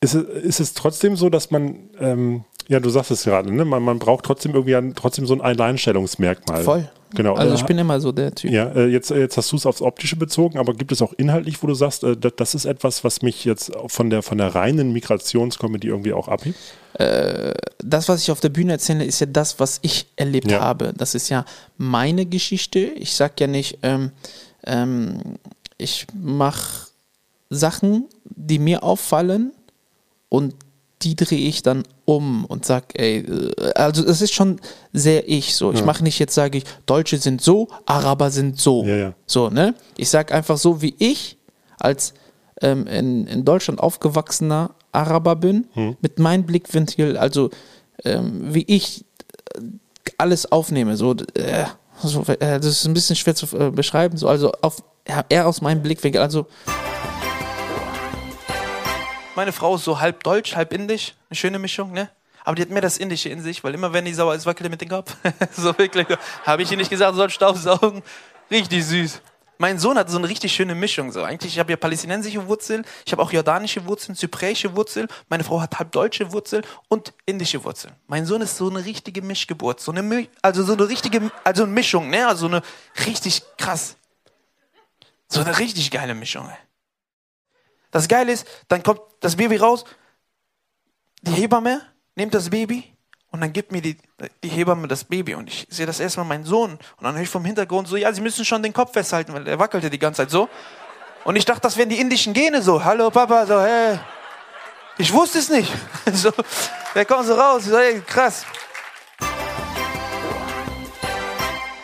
ist, 0.00 0.14
es, 0.14 0.24
ist 0.44 0.60
es 0.60 0.74
trotzdem 0.74 1.16
so, 1.16 1.28
dass 1.30 1.50
man, 1.50 1.76
ähm, 2.00 2.44
ja, 2.68 2.80
du 2.80 2.88
sagst 2.90 3.10
es 3.10 3.24
gerade, 3.24 3.52
ne? 3.52 3.64
man, 3.64 3.82
man 3.82 3.98
braucht 3.98 4.24
trotzdem 4.24 4.52
irgendwie 4.52 4.76
ein, 4.76 4.94
trotzdem 4.94 5.26
so 5.26 5.34
ein 5.34 5.40
Alleinstellungsmerkmal. 5.40 6.62
Voll. 6.64 6.88
Genau. 7.16 7.34
Also 7.34 7.54
ich 7.54 7.64
bin 7.64 7.78
immer 7.78 8.00
so 8.00 8.12
der 8.12 8.34
Typ. 8.34 8.50
ja, 8.50 8.68
äh, 8.72 8.86
jetzt, 8.86 9.10
äh, 9.10 9.18
jetzt 9.18 9.36
hast 9.36 9.50
du 9.52 9.56
es 9.56 9.66
aufs 9.66 9.82
Optische 9.82 10.16
bezogen, 10.16 10.58
aber 10.58 10.74
gibt 10.74 10.92
es 10.92 11.02
auch 11.02 11.12
inhaltlich, 11.14 11.62
wo 11.62 11.66
du 11.66 11.74
sagst, 11.74 12.04
äh, 12.04 12.16
das, 12.16 12.54
ist 12.54 12.64
etwas, 12.64 13.04
was 13.04 13.22
mich 13.22 13.44
jetzt 13.44 13.72
von 13.88 14.10
der, 14.10 14.22
von 14.22 14.38
der 14.38 14.54
reinen 14.54 14.92
Migrationskomödie 14.92 15.88
irgendwie 15.88 16.12
auch 16.12 16.28
abhebt? 16.28 16.58
das, 16.98 18.08
was 18.08 18.22
ich 18.22 18.30
auf 18.30 18.40
der 18.40 18.48
Bühne 18.48 18.72
erzähle, 18.72 19.04
ist 19.04 19.20
ja 19.20 19.26
das, 19.26 19.60
was 19.60 19.80
ich 19.82 20.06
erlebt 20.16 20.50
Ja. 20.50 20.60
habe. 20.60 20.94
Das 20.96 21.14
ist 21.14 21.28
ja 21.28 21.44
meine 21.76 22.24
Geschichte. 22.24 22.78
Ich 22.78 23.12
sag 23.12 23.38
ja 23.38 23.46
nicht, 23.46 23.80
ähm, 23.82 24.12
ähm, 24.64 25.20
ich 25.76 26.06
mache 26.14 26.86
Sachen, 27.50 28.06
die 28.24 28.58
mir 28.58 28.82
auffallen 28.82 29.52
und 30.30 30.54
die 31.02 31.14
drehe 31.14 31.38
ich 31.48 31.62
dann 31.62 31.82
um 32.06 32.44
und 32.46 32.64
sag, 32.64 32.98
ey, 32.98 33.18
äh, 33.18 33.72
also 33.74 34.04
es 34.04 34.22
ist 34.22 34.32
schon 34.32 34.60
sehr 34.92 35.28
ich 35.28 35.54
so. 35.54 35.72
Ich 35.72 35.84
mache 35.84 36.02
nicht 36.02 36.18
jetzt, 36.18 36.34
sage 36.34 36.58
ich, 36.58 36.64
Deutsche 36.86 37.18
sind 37.18 37.42
so, 37.42 37.68
Araber 37.84 38.30
sind 38.30 38.58
so. 38.58 38.84
Ja, 38.84 38.96
ja. 38.96 39.14
So, 39.26 39.50
ne? 39.50 39.74
Ich 39.96 40.08
sag 40.08 40.32
einfach 40.32 40.56
so, 40.56 40.80
wie 40.80 40.94
ich 40.98 41.36
als 41.78 42.14
ähm, 42.62 42.86
in, 42.86 43.26
in 43.26 43.44
Deutschland 43.44 43.80
aufgewachsener 43.80 44.70
Araber 44.92 45.36
bin, 45.36 45.66
Hm. 45.74 45.96
mit 46.00 46.18
meinem 46.18 46.44
Blickwinkel, 46.46 47.18
also 47.18 47.50
ähm, 48.04 48.54
wie 48.54 48.64
ich 48.66 49.04
äh, 49.54 49.60
alles 50.16 50.50
aufnehme. 50.50 50.96
So, 50.96 51.14
äh, 51.34 51.66
so, 52.02 52.22
äh, 52.22 52.36
das 52.58 52.66
ist 52.66 52.86
ein 52.86 52.94
bisschen 52.94 53.16
schwer 53.16 53.34
zu 53.34 53.54
äh, 53.58 53.70
beschreiben. 53.70 54.16
So, 54.16 54.28
also 54.28 54.52
auf, 54.62 54.82
ja, 55.06 55.24
eher 55.28 55.46
aus 55.46 55.60
meinem 55.60 55.82
Blickwinkel. 55.82 56.22
Also 56.22 56.46
meine 59.36 59.52
Frau 59.52 59.76
ist 59.76 59.84
so 59.84 60.00
halb 60.00 60.24
deutsch, 60.24 60.56
halb 60.56 60.72
indisch. 60.72 61.14
Eine 61.28 61.36
schöne 61.36 61.58
Mischung, 61.58 61.92
ne? 61.92 62.10
Aber 62.44 62.54
die 62.54 62.62
hat 62.62 62.70
mehr 62.70 62.80
das 62.80 62.96
Indische 62.96 63.28
in 63.28 63.42
sich, 63.42 63.64
weil 63.64 63.74
immer 63.74 63.92
wenn 63.92 64.04
die 64.04 64.14
sauer 64.14 64.34
ist, 64.34 64.46
wackelt 64.46 64.66
er 64.66 64.70
mit 64.70 64.80
dem 64.80 64.88
Kopf. 64.88 65.16
so 65.52 65.76
wirklich. 65.78 66.06
Habe 66.44 66.62
ich 66.62 66.70
ihr 66.70 66.76
nicht 66.76 66.90
gesagt, 66.90 67.16
soll 67.16 67.28
Staubsaugen? 67.28 68.02
Richtig 68.50 68.84
süß. 68.84 69.20
Mein 69.58 69.78
Sohn 69.78 69.98
hat 69.98 70.10
so 70.10 70.18
eine 70.18 70.28
richtig 70.28 70.52
schöne 70.52 70.74
Mischung. 70.74 71.10
So. 71.12 71.22
Eigentlich, 71.22 71.54
ich 71.54 71.58
habe 71.58 71.72
ja 71.72 71.76
palästinensische 71.76 72.46
Wurzeln, 72.46 72.84
ich 73.04 73.12
habe 73.12 73.22
auch 73.22 73.32
jordanische 73.32 73.86
Wurzeln, 73.86 74.14
zypräische 74.14 74.76
Wurzeln. 74.76 75.08
Meine 75.28 75.44
Frau 75.44 75.60
hat 75.60 75.78
halb 75.78 75.92
deutsche 75.92 76.32
Wurzeln 76.32 76.62
und 76.88 77.12
indische 77.24 77.64
Wurzeln. 77.64 77.94
Mein 78.06 78.26
Sohn 78.26 78.42
ist 78.42 78.56
so 78.56 78.68
eine 78.68 78.84
richtige 78.84 79.22
Mischgeburt. 79.22 79.80
So 79.80 79.92
eine, 79.92 80.28
also 80.42 80.62
so 80.62 80.74
eine 80.74 80.88
richtige, 80.88 81.30
also 81.42 81.64
eine 81.64 81.72
Mischung, 81.72 82.10
ne? 82.10 82.28
Also 82.28 82.46
eine 82.46 82.62
richtig 83.06 83.42
krass. 83.56 83.96
So 85.28 85.40
eine 85.40 85.58
richtig 85.58 85.90
geile 85.90 86.14
Mischung, 86.14 86.48
ey. 86.48 86.56
Das 87.96 88.08
Geile 88.08 88.30
ist, 88.30 88.46
dann 88.68 88.82
kommt 88.82 89.00
das 89.20 89.36
Baby 89.36 89.56
raus, 89.56 89.86
die 91.22 91.30
Hebamme 91.30 91.80
nimmt 92.14 92.34
das 92.34 92.50
Baby 92.50 92.84
und 93.30 93.40
dann 93.40 93.54
gibt 93.54 93.72
mir 93.72 93.80
die, 93.80 93.96
die 94.44 94.50
Hebamme 94.50 94.86
das 94.86 95.04
Baby 95.04 95.34
und 95.34 95.48
ich 95.48 95.66
sehe 95.70 95.86
das 95.86 95.98
erstmal 95.98 96.26
meinen 96.26 96.44
Sohn 96.44 96.72
und 96.72 97.04
dann 97.04 97.14
höre 97.14 97.22
ich 97.22 97.30
vom 97.30 97.46
Hintergrund 97.46 97.88
so, 97.88 97.96
ja, 97.96 98.12
sie 98.12 98.20
müssen 98.20 98.44
schon 98.44 98.62
den 98.62 98.74
Kopf 98.74 98.92
festhalten, 98.92 99.32
weil 99.32 99.48
er 99.48 99.58
wackelte 99.58 99.88
die 99.88 99.98
ganze 99.98 100.18
Zeit 100.18 100.30
so. 100.30 100.50
Und 101.24 101.36
ich 101.36 101.46
dachte, 101.46 101.62
das 101.62 101.78
wären 101.78 101.88
die 101.88 101.98
indischen 101.98 102.34
Gene 102.34 102.60
so, 102.60 102.84
hallo 102.84 103.10
Papa, 103.10 103.46
so, 103.46 103.62
hey. 103.62 103.98
Ich 104.98 105.10
wusste 105.10 105.38
es 105.38 105.48
nicht. 105.48 105.72
So, 106.12 106.30
der 106.94 107.06
kommt 107.06 107.24
so 107.24 107.32
raus, 107.32 107.64
so, 107.64 107.78
hey, 107.78 108.02
krass. 108.06 108.44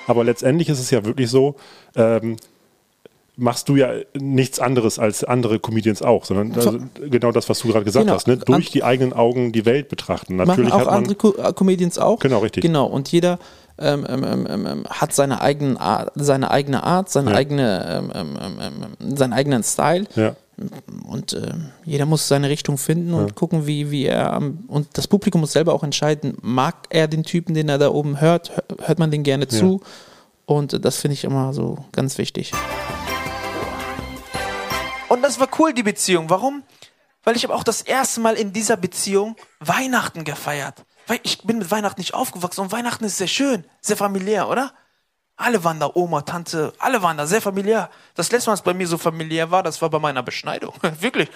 Aber 0.06 0.24
letztendlich 0.24 0.68
ist 0.68 0.78
es 0.78 0.90
ja 0.90 1.02
wirklich 1.06 1.30
so, 1.30 1.56
ähm, 1.96 2.36
machst 3.36 3.68
du 3.68 3.76
ja 3.76 3.90
nichts 4.18 4.60
anderes 4.60 4.98
als 4.98 5.24
andere 5.24 5.58
Comedians 5.58 6.02
auch, 6.02 6.24
sondern 6.26 6.52
also 6.52 6.78
genau 7.10 7.32
das, 7.32 7.48
was 7.48 7.60
du 7.60 7.68
gerade 7.68 7.84
gesagt 7.84 8.04
Genau. 8.04 8.14
hast, 8.14 8.26
ne? 8.28 8.36
durch 8.36 8.70
die 8.70 8.84
eigenen 8.84 9.12
Augen 9.14 9.52
die 9.52 9.64
Welt 9.64 9.88
betrachten. 9.88 10.36
Natürlich 10.36 10.68
Machen 10.70 10.72
auch 10.74 10.78
hat 10.80 10.86
man, 10.86 10.94
andere 10.96 11.14
Co 11.14 11.34
äh, 11.36 11.52
Comedians 11.54 11.98
auch. 11.98 12.18
Genau, 12.18 12.40
richtig. 12.40 12.62
Genau, 12.62 12.84
und 12.86 13.10
jeder 13.10 13.38
ähm, 13.78 14.06
ähm, 14.06 14.22
ähm, 14.24 14.46
ähm, 14.50 14.66
ähm, 14.66 14.84
hat 14.88 15.14
seine, 15.14 15.40
eigenen 15.40 15.78
Art, 15.78 16.12
seine 16.14 16.50
eigene 16.50 16.82
Art, 16.84 17.08
seine 17.08 17.30
Ja. 17.30 17.36
eigene, 17.36 18.02
ähm, 18.14 19.16
seinen 19.16 19.32
eigenen 19.32 19.62
Style. 19.62 20.04
ja, 20.14 20.36
Und 21.08 21.32
ähm, 21.32 21.70
jeder 21.86 22.04
muss 22.04 22.28
seine 22.28 22.50
Richtung 22.50 22.76
finden 22.76 23.14
und 23.14 23.34
gucken, 23.34 23.66
wie, 23.66 23.90
wie 23.90 24.04
er. 24.04 24.40
Und 24.68 24.88
das 24.92 25.08
Publikum 25.08 25.40
muss 25.40 25.52
selber 25.52 25.72
auch 25.72 25.82
entscheiden, 25.82 26.36
mag 26.42 26.74
er 26.90 27.08
den 27.08 27.22
Typen, 27.24 27.54
den 27.54 27.70
er 27.70 27.78
da 27.78 27.88
oben 27.90 28.20
hört, 28.20 28.50
hör- 28.54 28.86
hört 28.88 28.98
man 28.98 29.10
den 29.10 29.22
gerne 29.22 29.48
zu. 29.48 29.80
Und 30.44 30.74
äh, 30.74 30.80
das 30.80 30.98
finde 30.98 31.14
ich 31.14 31.24
immer 31.24 31.54
so 31.54 31.78
ganz 31.92 32.18
wichtig. 32.18 32.52
Und 35.12 35.20
das 35.20 35.38
war 35.38 35.48
cool, 35.58 35.74
die 35.74 35.82
Beziehung. 35.82 36.30
Warum? 36.30 36.62
Weil 37.22 37.36
ich 37.36 37.44
habe 37.44 37.54
auch 37.54 37.64
das 37.64 37.82
erste 37.82 38.20
Mal 38.20 38.34
in 38.34 38.54
dieser 38.54 38.78
Beziehung 38.78 39.36
Weihnachten 39.60 40.24
gefeiert. 40.24 40.86
Weil 41.06 41.20
ich 41.22 41.42
bin 41.42 41.58
mit 41.58 41.70
Weihnachten 41.70 42.00
nicht 42.00 42.14
aufgewachsen 42.14 42.62
und 42.62 42.72
Weihnachten 42.72 43.04
ist 43.04 43.18
sehr 43.18 43.26
schön, 43.26 43.66
sehr 43.82 43.98
familiär, 43.98 44.48
oder? 44.48 44.72
Alle 45.36 45.62
waren 45.64 45.78
da, 45.78 45.90
Oma, 45.92 46.22
Tante, 46.22 46.72
alle 46.78 47.02
waren 47.02 47.18
da, 47.18 47.26
sehr 47.26 47.42
familiär. 47.42 47.90
Das 48.14 48.32
letzte 48.32 48.48
Mal, 48.48 48.54
was 48.54 48.62
bei 48.62 48.72
mir 48.72 48.88
so 48.88 48.96
familiär 48.96 49.50
war, 49.50 49.62
das 49.62 49.82
war 49.82 49.90
bei 49.90 49.98
meiner 49.98 50.22
Beschneidung. 50.22 50.72
Wirklich. 51.00 51.28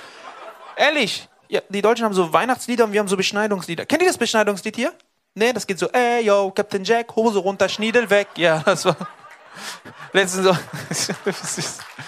Ehrlich, 0.78 1.28
Ja, 1.50 1.60
die 1.68 1.82
Deutschen 1.82 2.06
haben 2.06 2.14
so 2.14 2.32
Weihnachtslieder 2.32 2.86
und 2.86 2.92
wir 2.94 3.00
haben 3.00 3.08
so 3.08 3.18
Beschneidungslieder. 3.18 3.84
Kennt 3.84 4.00
ihr 4.00 4.08
das 4.08 4.16
Beschneidungslied 4.16 4.74
hier? 4.74 4.94
Nee, 5.34 5.52
das 5.52 5.66
geht 5.66 5.78
so, 5.78 5.90
ey, 5.90 6.24
yo, 6.24 6.50
Captain 6.50 6.82
Jack, 6.82 7.14
Hose 7.14 7.40
runter, 7.40 7.68
Schniedel 7.68 8.08
weg. 8.08 8.28
Ja, 8.38 8.60
das 8.60 8.86
war 8.86 8.96
letztens 10.14 10.46
so. 10.46 10.56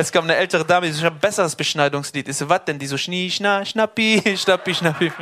Jetzt 0.00 0.12
kam 0.12 0.24
eine 0.24 0.36
ältere 0.36 0.64
Dame, 0.64 0.86
die 0.86 0.92
so, 0.92 1.00
ich 1.00 1.04
habe 1.04 1.16
ein 1.16 1.20
besseres 1.20 1.54
Beschneidungslied. 1.54 2.26
Ich 2.26 2.38
so, 2.38 2.48
was 2.48 2.64
denn? 2.64 2.78
Die 2.78 2.86
so, 2.86 2.96
Schnie, 2.96 3.30
Schna, 3.30 3.66
Schnappi, 3.66 4.22
Schnappi, 4.34 4.74
Schnappi. 4.74 5.12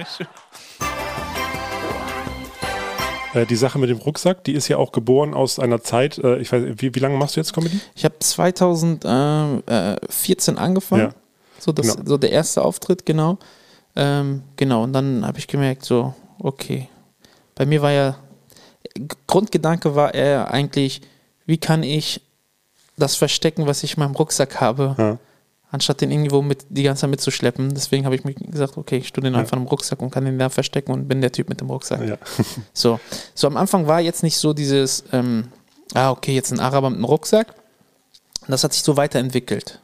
Äh, 3.35 3.45
die 3.47 3.57
Sache 3.57 3.81
mit 3.81 3.91
dem 3.91 3.99
Rucksack, 3.99 4.45
die 4.45 4.53
ist 4.53 4.69
ja 4.69 4.77
auch 4.77 4.93
geboren 4.93 5.35
aus 5.35 5.59
einer 5.59 5.83
Zeit, 5.83 6.19
äh, 6.19 6.39
ich 6.39 6.53
weiß, 6.53 6.63
wie, 6.77 6.95
wie 6.95 7.01
lange 7.01 7.17
machst 7.17 7.35
du 7.35 7.41
jetzt 7.41 7.53
Comedy? 7.53 7.81
Ich 7.97 8.05
habe 8.05 8.21
2014 8.21 10.59
angefangen. 10.59 11.03
Ja. 11.03 11.11
So, 11.59 11.73
das, 11.73 11.97
Genau. 11.97 12.09
so 12.09 12.17
der 12.17 12.31
erste 12.31 12.63
Auftritt, 12.63 13.05
genau. 13.05 13.39
Ähm, 13.97 14.45
genau, 14.55 14.85
und 14.85 14.93
dann 14.93 15.27
habe 15.27 15.41
ich 15.41 15.49
gemerkt, 15.49 15.85
so, 15.85 16.15
okay. 16.39 16.89
Bei 17.57 17.67
mir 17.67 17.83
war 17.83 17.91
ja, 17.91 18.15
Grundgedanke 19.27 19.97
war 19.97 20.15
eher 20.15 20.53
eigentlich, 20.53 21.01
wie 21.47 21.59
kann 21.59 21.83
ich 21.83 22.21
das 22.99 23.17
verstecken, 23.17 23.67
was 23.67 23.83
ich 23.83 23.97
in 23.97 24.01
meinem 24.03 24.15
Rucksack 24.15 24.61
habe, 24.61 24.95
Ja. 24.99 25.19
anstatt 25.71 26.01
den 26.01 26.11
irgendwo 26.11 26.43
mit, 26.43 26.65
die 26.69 26.83
ganze 26.83 27.03
Zeit 27.03 27.11
mitzuschleppen. 27.11 27.75
Deswegen 27.75 28.05
habe 28.05 28.15
ich 28.15 28.25
mir 28.25 28.35
gesagt, 28.35 28.77
okay, 28.77 28.97
ich 28.99 29.13
tue 29.13 29.23
den 29.23 29.35
einfach 29.35 29.57
im 29.57 29.65
Rucksack 29.65 30.01
und 30.03 30.11
kann 30.11 30.25
den 30.25 30.39
da 30.39 30.49
verstecken 30.49 30.93
und 30.93 31.09
bin 31.09 31.21
der 31.21 31.33
Typ 31.33 31.49
mit 31.49 31.61
dem 31.61 31.71
Rucksack. 31.71 32.07
Ja. 32.07 32.17
So, 32.73 32.99
so 33.35 33.47
am 33.47 33.57
Anfang 33.57 33.87
war 33.87 34.01
jetzt 34.01 34.23
nicht 34.23 34.37
so 34.39 34.53
dieses, 34.53 35.05
ähm, 35.13 35.49
ah, 35.95 36.11
okay, 36.11 36.35
jetzt 36.35 36.53
ein 36.53 36.61
Araber 36.61 36.91
mit 36.91 36.97
einem 36.97 37.05
Rucksack. 37.05 37.55
Das 38.47 38.65
hat 38.65 38.73
sich 38.73 38.83
so 38.83 38.97
weiterentwickelt. 38.97 39.81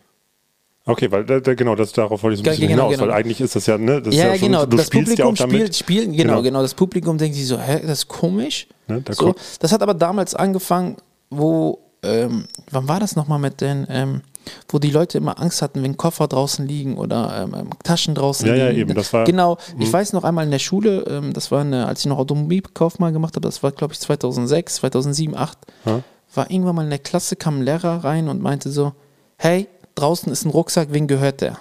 Okay, 0.86 1.10
weil 1.10 1.24
da, 1.24 1.40
da, 1.40 1.54
genau, 1.54 1.74
das, 1.76 1.92
darauf 1.92 2.22
wollte 2.22 2.34
ich 2.34 2.40
so 2.40 2.44
ein 2.44 2.50
bisschen 2.52 2.68
genau, 2.68 2.84
hinaus, 2.88 2.98
genau. 2.98 3.10
weil 3.10 3.18
eigentlich 3.18 3.40
ist 3.40 3.56
das 3.56 3.64
ja, 3.66 3.78
ne, 3.78 4.02
das 4.02 4.14
ist 4.14 4.20
ja, 4.20 4.28
ja 4.28 4.38
schon, 4.38 4.48
genau. 4.48 4.66
du 4.66 4.76
das 4.76 4.86
spielst 4.86 5.18
ja 5.18 5.24
Publikum 5.24 5.32
auch 5.32 5.38
damit. 5.50 5.54
spielt, 5.56 5.76
spielen, 5.76 6.12
genau, 6.12 6.32
Genau. 6.34 6.42
genau, 6.42 6.62
Das 6.62 6.74
Publikum 6.74 7.16
denkt 7.16 7.36
sich 7.36 7.46
so, 7.46 7.58
hä, 7.58 7.80
das 7.80 8.00
ist 8.00 8.08
komisch. 8.08 8.66
Ne, 8.86 9.00
da 9.00 9.14
so, 9.14 9.34
das 9.60 9.72
hat 9.72 9.82
aber 9.82 9.94
damals 9.94 10.34
angefangen, 10.34 10.96
wo, 11.30 11.78
ähm, 12.04 12.44
wann 12.70 12.88
war 12.88 13.00
das 13.00 13.16
nochmal 13.16 13.38
mit 13.38 13.60
den, 13.60 13.86
ähm, 13.88 14.22
wo 14.68 14.78
die 14.78 14.90
Leute 14.90 15.18
immer 15.18 15.40
Angst 15.40 15.62
hatten, 15.62 15.82
wenn 15.82 15.96
Koffer 15.96 16.28
draußen 16.28 16.66
liegen 16.66 16.98
oder 16.98 17.42
ähm, 17.44 17.54
ähm, 17.54 17.70
Taschen 17.82 18.14
draußen 18.14 18.46
Ja, 18.46 18.54
ja, 18.54 18.68
liegen. 18.68 18.80
eben, 18.90 18.94
das 18.94 19.12
war- 19.12 19.24
Genau, 19.24 19.56
ich 19.78 19.88
Mhm. 19.88 19.92
weiß 19.92 20.12
noch 20.12 20.24
einmal 20.24 20.44
in 20.44 20.50
der 20.50 20.58
Schule, 20.58 21.04
ähm, 21.08 21.32
das 21.32 21.50
war 21.50 21.62
eine, 21.62 21.86
als 21.86 22.00
ich 22.00 22.06
noch 22.06 22.18
Automobilkaufmann 22.18 23.12
gemacht 23.14 23.36
habe, 23.36 23.46
das 23.48 23.62
war 23.62 23.72
glaube 23.72 23.94
ich 23.94 24.00
2006, 24.00 24.74
2007, 24.76 25.32
2008, 25.34 25.58
Ja. 25.86 26.02
war 26.34 26.50
irgendwann 26.50 26.74
mal 26.76 26.84
in 26.84 26.90
der 26.90 26.98
Klasse, 26.98 27.36
kam 27.36 27.58
ein 27.60 27.62
Lehrer 27.62 28.04
rein 28.04 28.28
und 28.28 28.42
meinte 28.42 28.70
so, 28.70 28.92
hey, 29.38 29.66
draußen 29.94 30.30
ist 30.32 30.44
ein 30.44 30.50
Rucksack, 30.50 30.88
wem 30.92 31.06
gehört 31.06 31.40
der? 31.40 31.56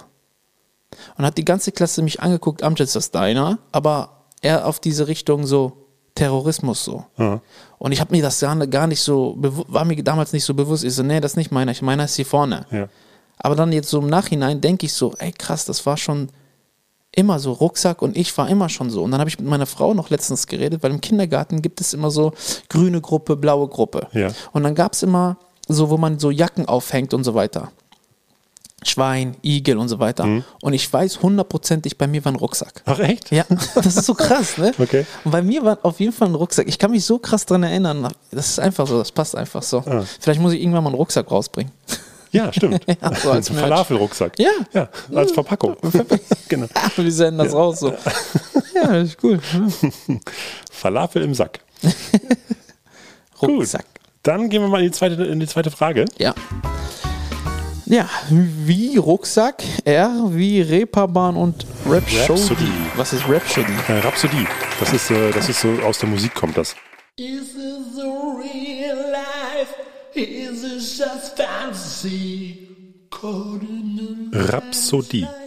Und 1.16 1.24
hat 1.24 1.38
die 1.38 1.44
ganze 1.44 1.72
Klasse 1.72 2.02
mich 2.02 2.20
angeguckt, 2.20 2.62
Amjad, 2.62 2.86
ist 2.86 2.96
das 2.96 3.10
deiner? 3.10 3.58
Aber 3.72 4.24
er 4.42 4.66
auf 4.66 4.78
diese 4.78 5.08
Richtung 5.08 5.46
so 5.46 5.83
Terrorismus 6.14 6.84
so. 6.84 7.04
Ja. 7.18 7.40
Und 7.78 7.92
ich 7.92 8.00
habe 8.00 8.14
mir 8.14 8.22
das 8.22 8.38
gar, 8.40 8.56
gar 8.66 8.86
nicht 8.86 9.00
so, 9.00 9.34
war 9.38 9.84
mir 9.84 10.02
damals 10.02 10.32
nicht 10.32 10.44
so 10.44 10.54
bewusst. 10.54 10.84
Ich 10.84 10.94
so, 10.94 11.02
nee, 11.02 11.20
das 11.20 11.32
ist 11.32 11.36
nicht 11.36 11.50
meiner, 11.50 11.72
ich 11.72 11.82
meiner 11.82 12.04
ist 12.04 12.16
hier 12.16 12.26
vorne. 12.26 12.66
Ja. 12.70 12.88
Aber 13.38 13.56
dann 13.56 13.72
jetzt 13.72 13.90
so 13.90 14.00
im 14.00 14.06
Nachhinein 14.06 14.60
denke 14.60 14.86
ich 14.86 14.92
so, 14.92 15.14
ey 15.18 15.32
krass, 15.32 15.64
das 15.64 15.84
war 15.86 15.96
schon 15.96 16.28
immer 17.16 17.38
so, 17.38 17.52
Rucksack 17.52 18.02
und 18.02 18.16
ich 18.16 18.36
war 18.38 18.48
immer 18.48 18.68
schon 18.68 18.90
so. 18.90 19.02
Und 19.02 19.10
dann 19.10 19.20
habe 19.20 19.28
ich 19.28 19.38
mit 19.38 19.48
meiner 19.48 19.66
Frau 19.66 19.94
noch 19.94 20.10
letztens 20.10 20.46
geredet, 20.46 20.82
weil 20.82 20.90
im 20.90 21.00
Kindergarten 21.00 21.62
gibt 21.62 21.80
es 21.80 21.94
immer 21.94 22.10
so 22.10 22.32
grüne 22.68 23.00
Gruppe, 23.00 23.36
blaue 23.36 23.68
Gruppe. 23.68 24.08
Ja. 24.12 24.30
Und 24.52 24.62
dann 24.62 24.74
gab 24.74 24.92
es 24.92 25.02
immer 25.02 25.36
so, 25.68 25.90
wo 25.90 25.96
man 25.96 26.18
so 26.18 26.30
Jacken 26.30 26.66
aufhängt 26.66 27.14
und 27.14 27.24
so 27.24 27.34
weiter. 27.34 27.70
Schwein, 28.88 29.36
Igel 29.42 29.78
und 29.78 29.88
so 29.88 29.98
weiter. 29.98 30.26
Mhm. 30.26 30.44
Und 30.62 30.72
ich 30.72 30.90
weiß 30.92 31.22
hundertprozentig, 31.22 31.98
bei 31.98 32.06
mir 32.06 32.24
war 32.24 32.32
ein 32.32 32.36
Rucksack. 32.36 32.82
Ach 32.86 32.98
echt? 32.98 33.30
Ja, 33.30 33.44
das 33.74 33.96
ist 33.96 34.04
so 34.04 34.14
krass, 34.14 34.58
ne? 34.58 34.72
Okay. 34.78 35.06
Und 35.24 35.30
bei 35.30 35.42
mir 35.42 35.64
war 35.64 35.78
auf 35.82 36.00
jeden 36.00 36.12
Fall 36.12 36.28
ein 36.28 36.34
Rucksack. 36.34 36.68
Ich 36.68 36.78
kann 36.78 36.90
mich 36.90 37.04
so 37.04 37.18
krass 37.18 37.46
dran 37.46 37.62
erinnern. 37.62 38.08
Das 38.30 38.48
ist 38.48 38.60
einfach 38.60 38.86
so, 38.86 38.98
das 38.98 39.12
passt 39.12 39.34
einfach 39.36 39.62
so. 39.62 39.78
Ah. 39.78 40.04
Vielleicht 40.20 40.40
muss 40.40 40.52
ich 40.52 40.60
irgendwann 40.60 40.84
mal 40.84 40.90
einen 40.90 40.96
Rucksack 40.98 41.30
rausbringen. 41.30 41.72
Ja, 42.32 42.52
stimmt. 42.52 42.84
Ja, 43.00 43.14
so 43.14 43.30
als. 43.30 43.48
Falafelrucksack. 43.48 44.38
Ja. 44.38 44.50
Ja, 44.72 44.88
als 45.14 45.30
Verpackung. 45.32 45.76
genau. 46.48 46.66
Wir 46.96 47.12
senden 47.12 47.38
das 47.38 47.54
raus 47.54 47.80
so. 47.80 47.90
Ja, 48.74 48.92
das 48.92 49.10
ist 49.10 49.18
cool. 49.22 49.40
Falafel 50.70 51.22
im 51.22 51.34
Sack. 51.34 51.60
Gut. 53.38 53.50
Rucksack. 53.50 53.86
Dann 54.24 54.48
gehen 54.48 54.62
wir 54.62 54.68
mal 54.68 54.80
in 54.80 54.86
die 54.86 54.90
zweite, 54.90 55.22
in 55.22 55.38
die 55.38 55.46
zweite 55.46 55.70
Frage. 55.70 56.06
Ja. 56.18 56.34
Ja, 57.86 58.08
wie 58.30 58.96
Rucksack, 58.96 59.62
R 59.84 60.28
wie 60.30 60.62
Reeperbahn 60.62 61.36
und 61.36 61.66
Rhapsody. 61.86 62.32
Rhapsody. 62.32 62.72
Was 62.96 63.12
ist 63.12 63.28
Rhapsody? 63.28 63.72
Äh, 63.88 63.98
Rhapsodie. 63.98 64.46
Das 64.80 64.92
ist, 64.92 65.10
äh, 65.10 65.30
das 65.32 65.48
ist 65.48 65.60
so 65.60 65.68
aus 65.84 65.98
der 65.98 66.08
Musik 66.08 66.34
kommt 66.34 66.56
das. 66.56 66.74
Is 67.16 67.52
this 67.52 68.02
a 68.02 68.36
real 68.36 68.96
life? 69.12 69.74
Is 70.14 70.64
it 70.64 70.98
just 70.98 71.36
the 71.36 71.44
Rhapsodie. 74.32 75.43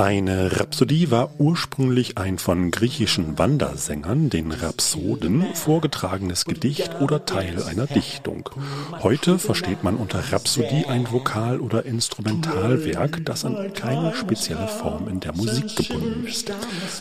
Eine 0.00 0.58
Rhapsodie 0.58 1.10
war 1.10 1.32
ursprünglich 1.36 2.16
ein 2.16 2.38
von 2.38 2.70
griechischen 2.70 3.38
Wandersängern, 3.38 4.30
den 4.30 4.50
Rhapsoden, 4.50 5.44
vorgetragenes 5.52 6.46
Gedicht 6.46 7.02
oder 7.02 7.26
Teil 7.26 7.62
einer 7.64 7.86
Dichtung. 7.86 8.48
Heute 9.02 9.38
versteht 9.38 9.84
man 9.84 9.96
unter 9.96 10.32
Rhapsodie 10.32 10.86
ein 10.86 11.12
Vokal- 11.12 11.60
oder 11.60 11.84
Instrumentalwerk, 11.84 13.26
das 13.26 13.44
an 13.44 13.74
keine 13.74 14.14
spezielle 14.14 14.68
Form 14.68 15.06
in 15.06 15.20
der 15.20 15.36
Musik 15.36 15.76
gebunden 15.76 16.26
ist. 16.26 16.50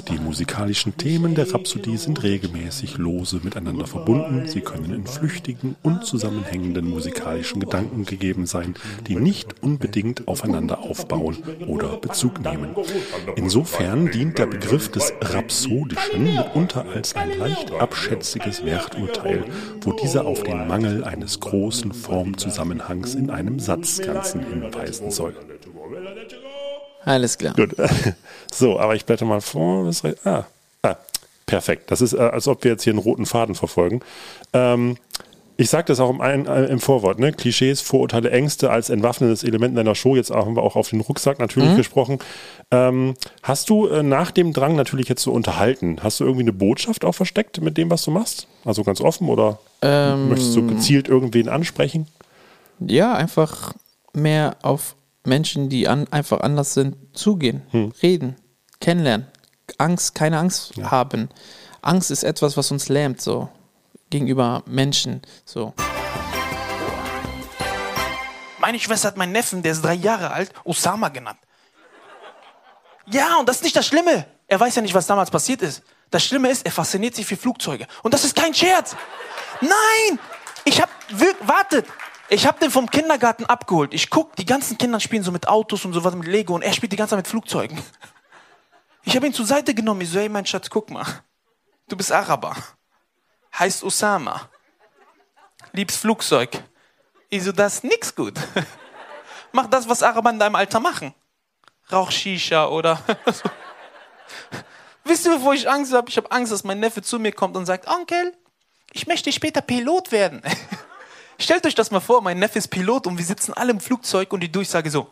Die 0.09 0.19
musikalischen 0.19 0.97
Themen 0.97 1.35
der 1.35 1.53
Rhapsodie 1.53 1.95
sind 1.95 2.21
regelmäßig 2.21 2.97
lose 2.97 3.39
miteinander 3.41 3.87
verbunden. 3.87 4.45
Sie 4.45 4.59
können 4.59 4.93
in 4.93 5.07
flüchtigen, 5.07 5.77
unzusammenhängenden 5.83 6.89
musikalischen 6.89 7.61
Gedanken 7.61 8.03
gegeben 8.03 8.45
sein, 8.45 8.75
die 9.07 9.15
nicht 9.15 9.63
unbedingt 9.63 10.27
aufeinander 10.27 10.79
aufbauen 10.79 11.37
oder 11.65 11.95
Bezug 11.95 12.41
nehmen. 12.41 12.75
Insofern 13.35 14.11
dient 14.11 14.37
der 14.37 14.45
Begriff 14.45 14.91
des 14.91 15.13
Rhapsodischen 15.21 16.23
mitunter 16.23 16.85
als 16.93 17.15
ein 17.15 17.37
leicht 17.37 17.71
abschätziges 17.71 18.65
Werturteil, 18.65 19.45
wo 19.81 19.93
dieser 19.93 20.25
auf 20.25 20.43
den 20.43 20.67
Mangel 20.67 21.03
eines 21.03 21.39
großen 21.39 21.93
Formzusammenhangs 21.93 23.15
in 23.15 23.29
einem 23.29 23.59
Satzganzen 23.59 24.41
hinweisen 24.45 25.11
soll. 25.11 25.35
Alles 27.05 27.37
klar. 27.37 27.53
Gut. 27.55 27.75
So, 28.51 28.79
aber 28.79 28.95
ich 28.95 29.05
blätter 29.05 29.25
mal 29.25 29.41
vor. 29.41 29.89
Ah, 30.23 30.43
ah, 30.81 30.95
perfekt. 31.45 31.91
Das 31.91 32.01
ist, 32.01 32.13
äh, 32.13 32.17
als 32.17 32.47
ob 32.47 32.63
wir 32.63 32.71
jetzt 32.71 32.83
hier 32.83 32.93
einen 32.93 32.99
roten 32.99 33.27
Faden 33.27 33.53
verfolgen. 33.53 34.01
Ähm, 34.53 34.97
ich 35.59 35.69
sage 35.69 35.87
das 35.87 35.99
auch 35.99 36.09
im, 36.09 36.21
ein, 36.21 36.45
äh, 36.45 36.67
im 36.67 36.79
Vorwort, 36.79 37.19
ne? 37.19 37.33
Klischees, 37.33 37.81
Vorurteile, 37.81 38.31
Ängste 38.31 38.71
als 38.71 38.89
entwaffnendes 38.89 39.43
Element 39.43 39.71
in 39.71 39.75
deiner 39.75 39.93
Show. 39.93 40.15
Jetzt 40.15 40.31
haben 40.31 40.55
wir 40.55 40.63
auch 40.63 40.77
auf 40.77 40.89
den 40.89 41.01
Rucksack 41.01 41.37
natürlich 41.39 41.75
gesprochen. 41.75 42.19
Ähm, 42.71 43.15
hast 43.43 43.69
du 43.69 43.87
äh, 43.87 44.01
nach 44.01 44.31
dem 44.31 44.53
Drang 44.53 44.77
natürlich 44.77 45.09
jetzt 45.09 45.21
so 45.21 45.33
unterhalten, 45.33 45.97
hast 46.01 46.21
du 46.21 46.23
irgendwie 46.23 46.43
eine 46.43 46.53
Botschaft 46.53 47.03
auch 47.03 47.11
versteckt 47.11 47.59
mit 47.59 47.77
dem, 47.77 47.89
was 47.89 48.03
du 48.03 48.11
machst? 48.11 48.47
Also 48.63 48.85
ganz 48.85 49.01
offen 49.01 49.27
oder 49.27 49.59
möchtest 49.81 50.55
du 50.55 50.65
gezielt 50.65 51.09
irgendwen 51.09 51.49
ansprechen? 51.49 52.07
Ja, 52.79 53.13
einfach 53.13 53.73
mehr 54.13 54.55
auf 54.61 54.95
Menschen, 55.25 55.67
die 55.67 55.89
an, 55.89 56.07
einfach 56.09 56.39
anders 56.39 56.73
sind, 56.73 56.95
zugehen, 57.11 57.63
reden, 58.01 58.37
kennenlernen. 58.79 59.27
Angst, 59.77 60.15
keine 60.15 60.37
Angst 60.37 60.73
haben. 60.81 61.27
Angst 61.81 62.11
ist 62.11 62.23
etwas, 62.23 62.55
was 62.55 62.71
uns 62.71 62.87
lähmt, 62.87 63.19
so 63.19 63.49
gegenüber 64.09 64.63
Menschen. 64.65 65.21
So. 65.45 65.73
Meine 68.59 68.79
Schwester 68.79 69.07
hat 69.07 69.17
meinen 69.17 69.31
Neffen, 69.31 69.63
der 69.63 69.71
ist 69.71 69.83
drei 69.83 69.93
Jahre 69.93 70.31
alt, 70.31 70.51
Osama 70.63 71.09
genannt. 71.09 71.39
Ja, 73.07 73.37
und 73.37 73.49
das 73.49 73.57
ist 73.57 73.63
nicht 73.63 73.75
das 73.75 73.87
Schlimme. 73.87 74.25
Er 74.47 74.59
weiß 74.59 74.75
ja 74.75 74.81
nicht, 74.81 74.93
was 74.93 75.07
damals 75.07 75.31
passiert 75.31 75.61
ist. 75.61 75.83
Das 76.11 76.23
Schlimme 76.23 76.49
ist, 76.49 76.65
er 76.65 76.71
fasziniert 76.71 77.15
sich 77.15 77.25
für 77.25 77.37
Flugzeuge. 77.37 77.87
Und 78.03 78.13
das 78.13 78.23
ist 78.23 78.35
kein 78.35 78.53
Scherz. 78.53 78.95
Nein! 79.61 80.19
Ich 80.65 80.81
hab, 80.81 80.89
wartet! 81.41 81.85
Ich 82.31 82.45
hab 82.45 82.59
den 82.59 82.69
vom 82.69 82.89
Kindergarten 82.89 83.45
abgeholt. 83.45 83.93
Ich 83.93 84.09
guck, 84.11 84.35
die 84.35 84.45
ganzen 84.45 84.77
Kinder 84.77 84.99
spielen 84.99 85.23
so 85.23 85.31
mit 85.31 85.47
Autos 85.47 85.85
und 85.85 85.93
sowas 85.93 86.13
mit 86.13 86.27
Lego 86.27 86.53
und 86.53 86.61
er 86.61 86.73
spielt 86.73 86.91
die 86.91 86.95
ganze 86.95 87.11
Zeit 87.11 87.19
mit 87.19 87.27
Flugzeugen. 87.27 87.81
Ich 89.03 89.15
habe 89.15 89.25
ihn 89.25 89.33
zur 89.33 89.45
Seite 89.45 89.73
genommen. 89.73 90.01
Ich 90.01 90.09
so, 90.09 90.19
hey, 90.19 90.29
mein 90.29 90.45
Schatz, 90.45 90.69
guck 90.69 90.91
mal. 90.91 91.05
Du 91.87 91.97
bist 91.97 92.11
Araber. 92.11 92.55
Heißt 93.57 93.83
Osama. 93.83 94.49
Liebst 95.73 95.99
Flugzeug. 95.99 96.63
Ich 97.29 97.43
so, 97.43 97.51
das 97.51 97.75
ist 97.75 97.83
nix 97.83 98.15
gut. 98.15 98.33
Mach 99.51 99.67
das, 99.67 99.87
was 99.87 100.03
Araber 100.03 100.29
in 100.29 100.39
deinem 100.39 100.55
Alter 100.55 100.79
machen. 100.79 101.13
Rauch 101.91 102.11
Shisha 102.11 102.67
oder. 102.67 103.01
Wisst 105.03 105.25
ihr, 105.25 105.33
wovor 105.33 105.53
ich 105.53 105.69
Angst 105.69 105.93
habe? 105.93 106.09
Ich 106.09 106.17
habe 106.17 106.31
Angst, 106.31 106.51
dass 106.51 106.63
mein 106.63 106.79
Neffe 106.79 107.01
zu 107.01 107.19
mir 107.19 107.31
kommt 107.31 107.57
und 107.57 107.65
sagt, 107.65 107.87
Onkel, 107.87 108.33
ich 108.93 109.07
möchte 109.07 109.31
später 109.31 109.61
Pilot 109.61 110.11
werden. 110.11 110.41
Stellt 111.39 111.65
euch 111.65 111.75
das 111.75 111.89
mal 111.89 111.99
vor, 111.99 112.21
mein 112.21 112.37
Neffe 112.37 112.59
ist 112.59 112.67
Pilot 112.67 113.07
und 113.07 113.17
wir 113.17 113.25
sitzen 113.25 113.53
alle 113.53 113.71
im 113.71 113.79
Flugzeug 113.79 114.33
und 114.33 114.41
die 114.41 114.51
Durchsage 114.51 114.89
so. 114.89 115.11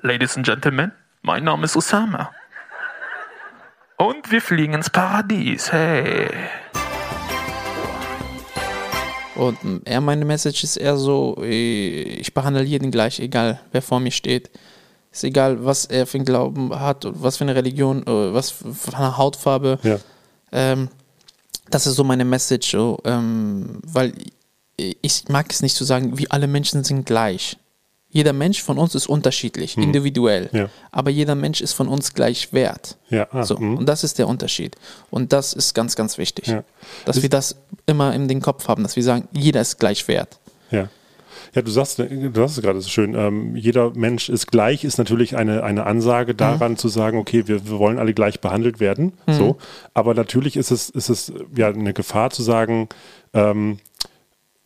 Ladies 0.00 0.36
and 0.36 0.46
Gentlemen, 0.46 0.92
mein 1.22 1.44
Name 1.44 1.64
ist 1.64 1.76
Osama. 1.76 2.32
Und 3.96 4.30
wir 4.30 4.40
fliegen 4.40 4.74
ins 4.74 4.90
Paradies. 4.90 5.72
Hey. 5.72 6.30
Und 9.36 9.58
eher 9.84 10.00
meine 10.00 10.24
Message 10.24 10.64
ist 10.64 10.76
eher 10.76 10.96
so, 10.96 11.36
ich 11.42 12.32
behandle 12.34 12.62
jeden 12.62 12.90
gleich, 12.90 13.18
egal 13.20 13.60
wer 13.72 13.82
vor 13.82 14.00
mir 14.00 14.12
steht. 14.12 14.50
Ist 15.12 15.24
egal, 15.24 15.64
was 15.64 15.84
er 15.84 16.06
für 16.06 16.18
einen 16.18 16.24
Glauben 16.24 16.78
hat, 16.78 17.06
was 17.08 17.36
für 17.36 17.44
eine 17.44 17.54
Religion, 17.54 18.02
äh, 18.02 18.34
was 18.34 18.50
für 18.50 18.96
eine 18.96 19.16
Hautfarbe. 19.16 19.78
Ja. 19.82 19.98
Ähm, 20.50 20.88
das 21.70 21.86
ist 21.86 21.94
so 21.94 22.04
meine 22.04 22.24
Message, 22.24 22.72
so, 22.72 22.98
ähm, 23.04 23.80
weil 23.86 24.12
ich 24.76 25.28
mag 25.28 25.50
es 25.50 25.62
nicht 25.62 25.76
zu 25.76 25.84
sagen, 25.84 26.18
wie 26.18 26.30
alle 26.30 26.48
Menschen 26.48 26.82
sind 26.82 27.06
gleich. 27.06 27.56
Jeder 28.14 28.32
Mensch 28.32 28.62
von 28.62 28.78
uns 28.78 28.94
ist 28.94 29.08
unterschiedlich, 29.08 29.76
individuell. 29.76 30.48
Ja. 30.52 30.68
Aber 30.92 31.10
jeder 31.10 31.34
Mensch 31.34 31.60
ist 31.60 31.72
von 31.72 31.88
uns 31.88 32.14
gleich 32.14 32.52
wert. 32.52 32.96
Ja, 33.10 33.26
ah, 33.32 33.42
so, 33.42 33.58
mhm. 33.58 33.76
und 33.76 33.88
das 33.88 34.04
ist 34.04 34.20
der 34.20 34.28
Unterschied. 34.28 34.76
Und 35.10 35.32
das 35.32 35.52
ist 35.52 35.74
ganz, 35.74 35.96
ganz 35.96 36.16
wichtig. 36.16 36.46
Ja. 36.46 36.62
Dass 37.06 37.22
wir 37.22 37.28
das 37.28 37.56
immer 37.86 38.14
in 38.14 38.28
den 38.28 38.40
Kopf 38.40 38.68
haben, 38.68 38.84
dass 38.84 38.94
wir 38.94 39.02
sagen, 39.02 39.26
jeder 39.32 39.60
ist 39.60 39.80
gleich 39.80 40.06
wert. 40.06 40.38
Ja. 40.70 40.88
Ja, 41.56 41.62
du 41.62 41.70
sagst, 41.72 41.98
du 41.98 42.30
sagst 42.34 42.56
es 42.56 42.62
gerade 42.62 42.80
so 42.80 42.88
schön, 42.88 43.14
ähm, 43.14 43.56
jeder 43.56 43.90
Mensch 43.90 44.28
ist 44.28 44.46
gleich, 44.50 44.84
ist 44.84 44.98
natürlich 44.98 45.36
eine, 45.36 45.64
eine 45.64 45.84
Ansage 45.84 46.36
daran 46.36 46.76
zu 46.76 46.88
sagen, 46.88 47.18
okay, 47.18 47.48
wir, 47.48 47.66
wir 47.66 47.78
wollen 47.78 47.98
alle 47.98 48.14
gleich 48.14 48.40
behandelt 48.40 48.78
werden. 48.78 49.12
So. 49.26 49.56
Aber 49.92 50.14
natürlich 50.14 50.56
ist 50.56 50.70
es, 50.70 50.88
ist 50.88 51.08
es 51.08 51.32
ja 51.56 51.68
eine 51.68 51.94
Gefahr 51.94 52.30
zu 52.30 52.42
sagen, 52.42 52.88
ähm, 53.32 53.78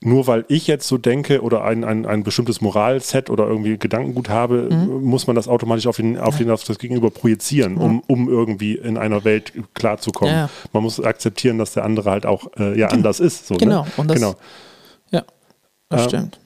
nur 0.00 0.26
weil 0.28 0.44
ich 0.48 0.68
jetzt 0.68 0.87
so 0.87 0.96
denke 0.96 1.42
oder 1.42 1.64
ein, 1.64 1.82
ein, 1.82 2.06
ein 2.06 2.22
bestimmtes 2.22 2.61
Moralset 2.61 3.30
oder 3.30 3.48
irgendwie 3.48 3.76
Gedankengut 3.78 4.28
habe, 4.28 4.68
muss 4.70 5.26
man 5.26 5.34
das 5.34 5.48
automatisch 5.48 5.88
auf, 5.88 5.96
den, 5.96 6.16
auf, 6.18 6.38
den, 6.38 6.50
auf 6.52 6.62
das 6.62 6.78
Gegenüber 6.78 7.11
projizieren, 7.11 7.76
um, 7.76 8.00
um 8.06 8.28
irgendwie 8.28 8.74
in 8.76 8.96
einer 8.96 9.24
Welt 9.24 9.52
klarzukommen. 9.74 10.32
Ja. 10.32 10.50
Man 10.72 10.84
muss 10.84 11.00
akzeptieren, 11.00 11.58
dass 11.58 11.72
der 11.72 11.84
andere 11.84 12.11
halt 12.11 12.26
auch 12.26 12.46
äh, 12.58 12.78
ja 12.78 12.88
anders 12.90 13.18
ist. 13.18 13.48
So, 13.48 13.56
Genau, 13.56 13.82
Ne? 13.82 13.90
und 13.96 14.08
das- 14.08 14.14
genau. 14.16 14.34
Ja, 15.11 15.24
das 15.88 16.02
Ähm, 16.02 16.08
stimmt. 16.08 16.38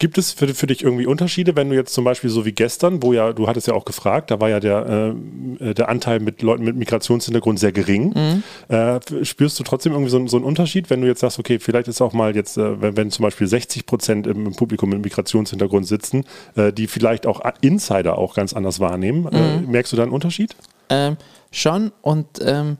Gibt 0.00 0.16
es 0.16 0.30
für, 0.32 0.46
für 0.54 0.68
dich 0.68 0.84
irgendwie 0.84 1.06
Unterschiede, 1.06 1.56
wenn 1.56 1.70
du 1.70 1.74
jetzt 1.74 1.92
zum 1.92 2.04
Beispiel 2.04 2.30
so 2.30 2.44
wie 2.44 2.52
gestern, 2.52 3.02
wo 3.02 3.12
ja, 3.12 3.32
du 3.32 3.48
hattest 3.48 3.66
ja 3.66 3.74
auch 3.74 3.84
gefragt, 3.84 4.30
da 4.30 4.40
war 4.40 4.48
ja 4.48 4.60
der, 4.60 5.14
äh, 5.60 5.74
der 5.74 5.88
Anteil 5.88 6.20
mit 6.20 6.40
Leuten 6.42 6.62
mit 6.64 6.76
Migrationshintergrund 6.76 7.58
sehr 7.58 7.72
gering. 7.72 8.14
Mhm. 8.14 8.42
Äh, 8.74 9.00
spürst 9.24 9.58
du 9.58 9.64
trotzdem 9.64 9.92
irgendwie 9.92 10.10
so, 10.10 10.18
einen- 10.18 10.28
so 10.28 10.36
einen 10.36 10.44
Unterschied, 10.46 10.88
wenn 10.90 11.00
du 11.00 11.08
jetzt 11.08 11.18
sagst, 11.20 11.40
okay, 11.40 11.58
vielleicht 11.58 11.88
ist 11.88 12.00
auch 12.00 12.12
mal 12.12 12.36
jetzt, 12.36 12.56
äh, 12.58 12.80
wenn, 12.80 12.96
wenn 12.96 13.10
zum 13.10 13.24
Beispiel 13.24 13.48
60 13.48 13.86
Prozent 13.86 14.28
im, 14.28 14.46
im 14.46 14.54
Publikum 14.54 14.90
mit 14.90 15.02
Migrationshintergrund 15.02 15.86
sitzen, 15.88 16.24
äh, 16.54 16.72
die 16.72 16.86
vielleicht 16.86 17.26
auch 17.26 17.40
Insider 17.60 18.18
auch 18.18 18.34
ganz 18.34 18.52
anders 18.52 18.78
wahrnehmen. 18.78 19.26
Äh, 19.32 19.58
Mhm. 19.58 19.70
merkst 19.72 19.92
du 19.92 19.96
da 19.96 20.04
einen 20.04 20.12
Unterschied? 20.12 20.54
Ähm, 20.90 21.16
schon 21.50 21.90
und 22.02 22.26
ähm, 22.44 22.76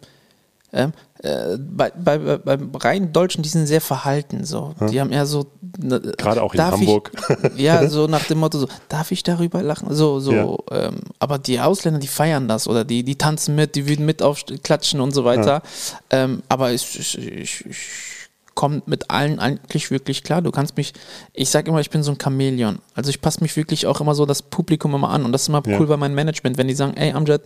ähm, 0.73 0.93
äh, 1.23 1.59
bei, 1.59 1.91
bei, 1.91 2.19
bei, 2.19 2.39
beim 2.39 2.75
reinen 2.75 3.13
Deutschen, 3.13 3.43
die 3.43 3.49
sind 3.49 3.67
sehr 3.67 3.81
verhalten. 3.81 4.45
So. 4.45 4.75
Die 4.91 5.01
haben 5.01 5.11
eher 5.11 5.27
so. 5.27 5.47
ne, 5.79 6.01
Gerade 6.01 6.43
auch 6.43 6.55
in 6.55 6.61
Hamburg. 6.61 7.11
Ich, 7.55 7.61
ja, 7.65 7.89
so 7.89 8.07
nach 8.07 8.25
dem 8.25 8.39
Motto, 8.39 8.59
so, 8.59 8.69
darf 8.89 9.11
ich 9.11 9.23
darüber 9.23 9.63
lachen? 9.63 9.95
So, 9.95 10.21
so, 10.21 10.65
ähm, 10.71 11.01
aber 11.19 11.39
die 11.39 11.59
Ausländer, 11.61 12.01
die 12.01 12.09
feiern 12.09 12.49
das 12.49 12.69
oder 12.69 12.85
die, 12.85 13.03
die 13.03 13.17
tanzen 13.17 13.55
mit, 13.55 13.75
die 13.75 13.89
würden 13.89 14.07
mit 14.07 14.23
aufklatschen 14.23 15.01
und 15.01 15.13
so 15.13 15.25
weiter. 15.25 15.63
Ähm, 16.11 16.43
aber 16.49 16.73
ich, 16.73 16.99
ich, 16.99 17.19
ich, 17.19 17.67
ich 17.67 18.18
komme 18.59 18.83
mit 18.87 19.09
allen 19.09 19.39
eigentlich 19.39 19.93
wirklich 19.93 20.25
klar. 20.25 20.43
Du 20.43 20.51
kannst 20.51 20.77
mich, 20.77 20.93
ich 21.33 21.49
sage 21.49 21.71
immer, 21.71 21.79
ich 21.81 21.91
bin 21.91 22.03
so 22.03 22.11
ein 22.11 22.19
Chamäleon. 22.21 22.81
Also 22.95 23.09
ich 23.11 23.21
passe 23.21 23.41
mich 23.41 23.55
wirklich 23.57 23.87
auch 23.87 24.01
immer 24.01 24.17
so 24.17 24.27
das 24.27 24.43
Publikum 24.43 24.95
immer 24.97 25.11
an. 25.11 25.25
Und 25.25 25.31
das 25.31 25.43
ist 25.43 25.49
immer 25.49 25.63
Ja. 25.65 25.79
cool 25.79 25.87
bei 25.87 25.97
meinem 25.97 26.17
Management, 26.17 26.59
wenn 26.59 26.67
die 26.67 26.75
sagen, 26.75 26.95
ey 26.97 27.13
Amjad, 27.13 27.43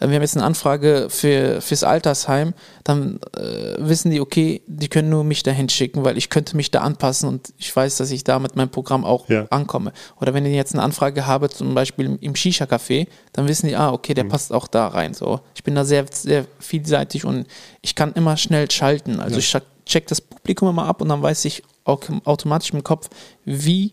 äh, 0.00 0.08
wir 0.08 0.16
haben 0.16 0.22
jetzt 0.22 0.36
eine 0.36 0.44
Anfrage 0.44 1.06
für, 1.08 1.62
fürs 1.62 1.82
Altersheim, 1.82 2.52
dann 2.84 3.20
äh, 3.38 3.76
wissen 3.78 4.10
die, 4.10 4.20
okay, 4.20 4.60
die 4.66 4.88
können 4.88 5.08
nur 5.08 5.24
mich 5.24 5.42
dahin 5.42 5.70
schicken, 5.70 6.04
weil 6.04 6.18
ich 6.18 6.28
könnte 6.28 6.56
mich 6.56 6.70
da 6.70 6.80
anpassen 6.82 7.28
und 7.30 7.54
ich 7.56 7.74
weiß, 7.74 7.96
dass 7.96 8.10
ich 8.10 8.22
da 8.24 8.38
mit 8.38 8.54
meinem 8.54 8.68
Programm 8.70 9.06
auch 9.06 9.28
Ja. 9.30 9.46
ankomme. 9.48 9.92
Oder 10.20 10.34
wenn 10.34 10.44
ich 10.44 10.54
jetzt 10.54 10.74
eine 10.74 10.82
Anfrage 10.82 11.26
habe, 11.26 11.48
zum 11.48 11.74
Beispiel 11.74 12.18
im- 12.20 12.34
Shisha-Café, 12.34 13.06
dann 13.32 13.48
wissen 13.48 13.66
die, 13.68 13.76
ah, 13.76 13.92
okay, 13.92 14.12
der 14.14 14.24
passt 14.24 14.52
auch 14.52 14.66
da 14.68 14.88
rein. 14.88 15.14
So. 15.14 15.40
Ich 15.54 15.64
bin 15.64 15.74
da 15.74 15.84
sehr, 15.86 16.04
sehr 16.12 16.44
vielseitig 16.58 17.24
und 17.24 17.46
ich 17.80 17.94
kann 17.94 18.12
immer 18.12 18.36
schnell 18.36 18.70
schalten. 18.70 19.20
Also 19.20 19.38
ich 19.38 19.46
scha- 19.46 19.62
check 19.86 20.06
das 20.08 20.20
Publikum 20.20 20.68
immer 20.68 20.86
ab 20.86 21.00
und 21.00 21.08
dann 21.08 21.22
weiß 21.22 21.44
ich 21.44 21.62
automatisch 21.84 22.72
im 22.72 22.84
Kopf, 22.84 23.08
wie 23.44 23.90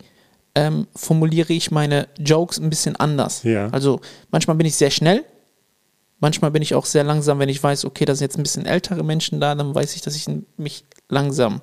ähm, 0.55 0.87
formuliere 0.95 1.53
ich 1.53 1.71
meine 1.71 2.07
Jokes 2.17 2.59
ein 2.59 2.69
bisschen 2.69 2.95
anders. 2.95 3.43
Ja. 3.43 3.69
Also 3.69 4.01
manchmal 4.31 4.57
bin 4.57 4.65
ich 4.65 4.75
sehr 4.75 4.91
schnell, 4.91 5.23
manchmal 6.19 6.51
bin 6.51 6.61
ich 6.61 6.75
auch 6.75 6.85
sehr 6.85 7.03
langsam, 7.03 7.39
wenn 7.39 7.49
ich 7.49 7.61
weiß, 7.61 7.85
okay, 7.85 8.05
da 8.05 8.15
sind 8.15 8.25
jetzt 8.25 8.37
ein 8.37 8.43
bisschen 8.43 8.65
ältere 8.65 9.03
Menschen 9.03 9.39
da, 9.39 9.55
dann 9.55 9.73
weiß 9.73 9.95
ich, 9.95 10.01
dass 10.01 10.15
ich 10.15 10.25
mich 10.57 10.85
langsam 11.09 11.61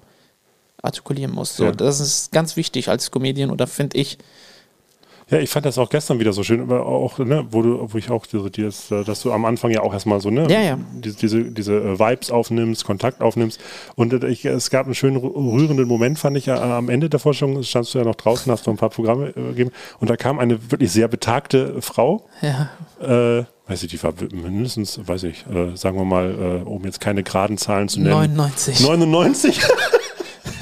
artikulieren 0.82 1.32
muss. 1.32 1.56
So, 1.56 1.64
Ja. 1.64 1.72
Das 1.72 2.00
ist 2.00 2.30
ganz 2.30 2.56
wichtig 2.56 2.88
als 2.88 3.10
Comedian 3.10 3.50
oder 3.50 3.66
finde 3.66 3.96
ich. 3.96 4.18
Ja, 5.30 5.38
ich 5.38 5.48
fand 5.48 5.64
das 5.64 5.78
auch 5.78 5.88
gestern 5.88 6.20
wieder 6.20 6.34
so 6.34 6.42
schön, 6.42 6.60
aber 6.60 6.84
auch, 6.84 7.18
ne, 7.18 7.46
wo 7.50 7.62
du, 7.62 7.88
wo 7.90 7.96
ich 7.96 8.10
auch 8.10 8.26
diese, 8.26 8.50
dieses, 8.50 8.90
äh, 8.90 9.04
dass 9.04 9.22
du 9.22 9.32
am 9.32 9.46
Anfang 9.46 9.70
ja 9.70 9.80
auch 9.80 9.92
erstmal 9.94 10.20
so, 10.20 10.28
ne, 10.30 10.46
Ja, 10.50 10.60
ja. 10.60 10.78
diese, 10.92 11.16
diese, 11.16 11.44
diese 11.44 11.74
äh, 11.76 11.98
Vibes 11.98 12.30
aufnimmst, 12.30 12.84
Kontakt 12.84 13.22
aufnimmst. 13.22 13.58
Und 13.96 14.12
äh, 14.12 14.26
ich, 14.28 14.44
es 14.44 14.68
gab 14.68 14.84
einen 14.84 14.94
schönen 14.94 15.16
rü- 15.16 15.34
rührenden 15.34 15.88
Moment, 15.88 16.18
fand 16.18 16.36
ich, 16.36 16.50
am 16.50 16.90
Ende 16.90 17.08
der 17.08 17.20
Vorstellung, 17.20 17.62
standst 17.62 17.94
du 17.94 17.98
ja 18.00 18.04
noch 18.04 18.16
draußen, 18.16 18.52
hast 18.52 18.66
noch 18.66 18.74
ein 18.74 18.76
paar 18.76 18.90
Programme 18.90 19.32
gegeben. 19.32 19.70
Und 19.98 20.10
da 20.10 20.16
kam 20.16 20.38
eine 20.38 20.70
wirklich 20.70 20.92
sehr 20.92 21.08
betagte 21.08 21.80
Frau, 21.80 22.26
Ja, 22.42 22.68
äh, 23.00 23.44
weiß 23.66 23.82
ich, 23.82 23.88
die 23.88 24.02
war 24.02 24.12
mindestens, 24.30 25.00
weiß 25.06 25.22
ich, 25.22 25.46
äh, 25.46 25.74
sagen 25.74 25.96
wir 25.96 26.04
mal, 26.04 26.60
äh, 26.66 26.68
um 26.68 26.84
jetzt 26.84 27.00
keine 27.00 27.22
geraden 27.22 27.56
Zahlen 27.56 27.88
zu 27.88 27.98
nennen. 28.00 28.10
99. 28.36 28.80
99? 28.80 29.60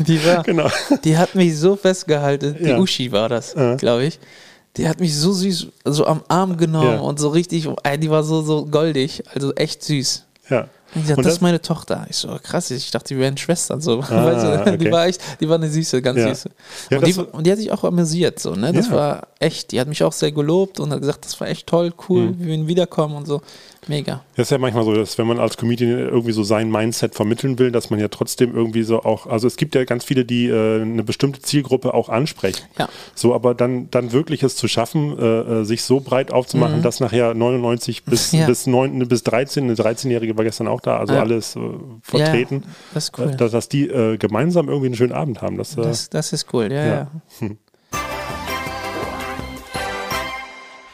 Die, 0.06 0.24
war, 0.24 0.42
genau. 0.42 0.68
die 1.04 1.16
hat 1.18 1.34
mich 1.34 1.56
so 1.58 1.76
festgehalten. 1.76 2.56
Die 2.58 2.68
Ja. 2.70 2.78
Uschi 2.78 3.12
war 3.12 3.28
das, 3.28 3.54
glaube 3.78 4.04
ich. 4.04 4.18
Die 4.76 4.88
hat 4.88 5.00
mich 5.00 5.14
so 5.16 5.32
süß 5.32 5.66
so 5.84 6.06
am 6.06 6.22
Arm 6.28 6.56
genommen 6.56 6.94
Ja. 6.94 7.00
und 7.00 7.18
so 7.20 7.28
richtig, 7.28 7.68
die 7.98 8.10
war 8.10 8.24
so, 8.24 8.42
so 8.42 8.64
goldig, 8.66 9.22
also 9.34 9.52
echt 9.54 9.82
süß. 9.82 10.24
Ja. 10.48 10.68
Sagt, 10.94 11.18
Und 11.18 11.24
das 11.26 11.34
ist 11.34 11.40
meine 11.40 11.60
Tochter. 11.62 12.06
Ich 12.10 12.16
so, 12.16 12.38
krass, 12.42 12.70
ich 12.70 12.90
dachte, 12.90 13.14
die 13.14 13.20
wären 13.20 13.36
Schwestern. 13.36 13.80
So. 13.80 14.00
Ah, 14.10 14.24
weißt 14.24 14.44
du, 14.44 14.60
okay. 14.60 14.76
Die 14.78 14.90
war 14.90 15.06
echt, 15.06 15.22
die 15.40 15.48
war 15.48 15.56
eine 15.56 15.68
süße, 15.68 16.02
ganz 16.02 16.18
Ja. 16.18 16.28
süße. 16.28 16.50
Ja, 16.90 16.98
und, 16.98 17.06
die, 17.06 17.12
das- 17.14 17.24
und 17.26 17.46
die 17.46 17.50
hat 17.52 17.58
sich 17.58 17.72
auch 17.72 17.84
amüsiert, 17.84 18.38
so, 18.38 18.54
ne? 18.54 18.72
Das 18.72 18.88
Ja. 18.88 18.94
war 18.94 19.28
echt, 19.38 19.72
die 19.72 19.80
hat 19.80 19.88
mich 19.88 20.02
auch 20.04 20.12
sehr 20.12 20.32
gelobt 20.32 20.80
und 20.80 20.90
hat 20.92 21.00
gesagt, 21.00 21.24
das 21.24 21.40
war 21.40 21.48
echt 21.48 21.66
toll, 21.66 21.92
cool, 22.08 22.22
Mhm. 22.30 22.38
wir 22.40 22.46
würden 22.46 22.66
wiederkommen 22.68 23.16
und 23.16 23.26
so. 23.26 23.40
Mega. 23.88 24.22
Das 24.36 24.46
ist 24.46 24.50
ja 24.50 24.58
manchmal 24.58 24.84
so, 24.84 24.94
dass 24.94 25.18
wenn 25.18 25.26
man 25.26 25.40
als 25.40 25.56
Comedian 25.56 25.98
irgendwie 25.98 26.30
so 26.30 26.44
sein 26.44 26.70
Mindset 26.70 27.16
vermitteln 27.16 27.58
will, 27.58 27.72
dass 27.72 27.90
man 27.90 27.98
ja 27.98 28.06
trotzdem 28.06 28.54
irgendwie 28.54 28.84
so 28.84 29.02
auch, 29.02 29.26
also 29.26 29.48
es 29.48 29.56
gibt 29.56 29.74
ja 29.74 29.82
ganz 29.84 30.04
viele, 30.04 30.24
die 30.24 30.46
äh, 30.46 30.82
eine 30.82 31.02
bestimmte 31.02 31.42
Zielgruppe 31.42 31.92
auch 31.92 32.08
ansprechen. 32.08 32.62
Ja. 32.78 32.88
So, 33.16 33.34
aber 33.34 33.54
dann, 33.56 33.90
dann 33.90 34.12
wirklich 34.12 34.44
es 34.44 34.54
zu 34.54 34.68
schaffen, 34.68 35.18
äh, 35.18 35.24
äh, 35.62 35.64
sich 35.64 35.82
so 35.82 35.98
breit 35.98 36.32
aufzumachen, 36.32 36.82
dass 36.82 37.00
nachher 37.00 37.34
99 37.34 38.04
bis, 38.04 38.32
Mhm. 38.32 38.38
Ja. 38.38 38.46
bis, 38.46 38.68
9, 38.68 39.08
bis 39.08 39.24
13, 39.24 39.64
eine 39.64 39.74
13-Jährige 39.74 40.36
war 40.36 40.44
gestern 40.44 40.68
auch 40.68 40.80
da, 40.82 40.98
also 40.98 41.14
Ja. 41.14 41.20
alles 41.20 41.56
äh, 41.56 41.60
vertreten, 42.02 42.62
Ja, 42.64 42.70
das 42.94 43.04
ist 43.04 43.18
cool. 43.18 43.30
äh, 43.30 43.36
dass, 43.36 43.52
dass 43.52 43.68
die 43.68 43.88
äh, 43.88 44.16
gemeinsam 44.18 44.68
irgendwie 44.68 44.86
einen 44.86 44.96
schönen 44.96 45.12
Abend 45.12 45.40
haben. 45.42 45.56
Das, 45.58 45.76
äh, 45.76 45.82
Das, 45.82 46.10
das 46.10 46.32
ist 46.32 46.52
cool, 46.52 46.70
ja, 46.72 46.84
Ja. 46.84 46.94
ja. 47.40 47.48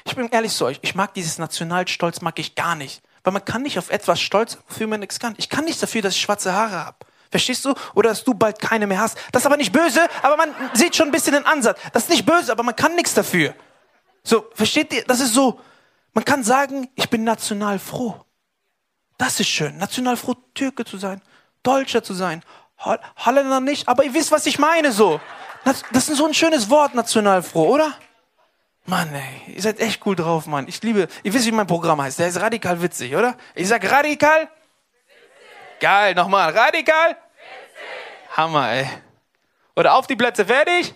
Ich 0.05 0.17
bin 0.17 0.29
ehrlich 0.31 0.53
zu 0.53 0.65
euch, 0.65 0.79
ich 0.83 0.95
mag 0.95 1.15
dieses 1.15 1.39
Nationalstolz, 1.39 2.23
mag 2.23 2.39
ich 2.39 2.55
gar 2.55 2.75
nicht. 2.75 3.03
Weil 3.23 3.33
man 3.33 3.45
kann 3.45 3.63
nicht 3.63 3.79
auf 3.79 3.91
etwas 3.91 4.21
stolz, 4.21 4.53
sein, 4.53 4.63
wofür 4.69 4.87
man 4.87 5.01
nichts 5.01 5.21
kann. 5.21 5.35
Ich 5.39 5.49
kann 5.49 5.65
nichts 5.65 5.81
dafür, 5.81 6.03
dass 6.03 6.15
ich 6.15 6.21
schwarze 6.21 6.53
Haare 6.53 6.85
habe. 6.87 6.97
Verstehst 7.31 7.65
du? 7.65 7.75
Oder 7.95 8.09
dass 8.11 8.25
du 8.25 8.33
bald 8.35 8.59
keine 8.59 8.87
mehr 8.87 9.01
hast. 9.01 9.19
Das 9.33 9.43
ist 9.43 9.47
aber 9.47 9.59
nicht 9.59 9.71
böse, 9.71 10.01
aber 10.23 10.37
man 10.37 10.49
sieht 10.73 10.97
schon 10.97 11.09
ein 11.09 11.13
bisschen 11.13 11.35
den 11.35 11.45
Ansatz. 11.45 11.79
Das 11.93 12.05
ist 12.05 12.11
nicht 12.11 12.25
böse, 12.25 12.51
aber 12.51 12.63
man 12.63 12.75
kann 12.75 12.95
nichts 12.97 13.13
dafür. 13.15 13.55
So, 14.25 14.47
versteht 14.55 14.93
ihr? 14.95 15.05
Das 15.07 15.21
ist 15.21 15.35
so, 15.35 15.61
man 16.15 16.25
kann 16.25 16.43
sagen, 16.43 16.89
ich 16.95 17.09
bin 17.11 17.23
national 17.25 17.79
froh. 17.79 18.15
Das 19.19 19.41
ist 19.41 19.49
schön. 19.49 19.77
National 19.77 20.17
froh, 20.17 20.35
Türke 20.55 20.85
zu 20.85 20.97
sein, 20.97 21.21
Deutscher 21.63 22.03
zu 22.03 22.15
sein, 22.15 22.43
Hol 22.85 22.99
Holländer 23.25 23.61
nicht, 23.61 23.89
aber 23.89 24.05
ihr 24.05 24.15
wisst, 24.15 24.31
was 24.31 24.47
ich 24.47 24.59
meine 24.59 24.93
so. 24.93 25.21
Das, 25.65 25.83
das 25.93 26.09
ist 26.09 26.19
so 26.19 26.27
ein 26.27 26.35
schönes 26.35 26.71
Wort, 26.71 26.95
national 26.95 27.43
froh, 27.43 27.69
oder? 27.75 27.93
Mann, 28.87 29.13
ey, 29.13 29.55
ihr 29.55 29.61
seid 29.61 29.81
echt 29.81 30.07
cool 30.07 30.15
drauf, 30.15 30.47
Mann. 30.47 30.67
Ich 30.69 30.81
liebe, 30.83 31.09
ihr 31.23 31.35
wisst, 31.35 31.47
wie 31.47 31.53
mein 31.53 31.67
Programm 31.67 32.01
heißt. 32.01 32.21
Der 32.21 32.29
ist 32.29 32.41
radikal 32.41 32.81
witzig, 32.81 33.15
oder? 33.15 33.35
Ich 33.55 33.69
sag 33.69 33.85
radikal? 33.91 34.43
Witzig. 34.43 35.81
Geil, 35.81 36.15
nochmal. 36.15 36.57
Radikal? 36.57 37.11
Witzig. 37.11 38.37
Hammer, 38.37 38.71
ey. 38.71 38.89
Oder 39.75 39.95
auf 39.95 40.07
die 40.07 40.17
Plätze, 40.17 40.47
fertig? 40.47 40.95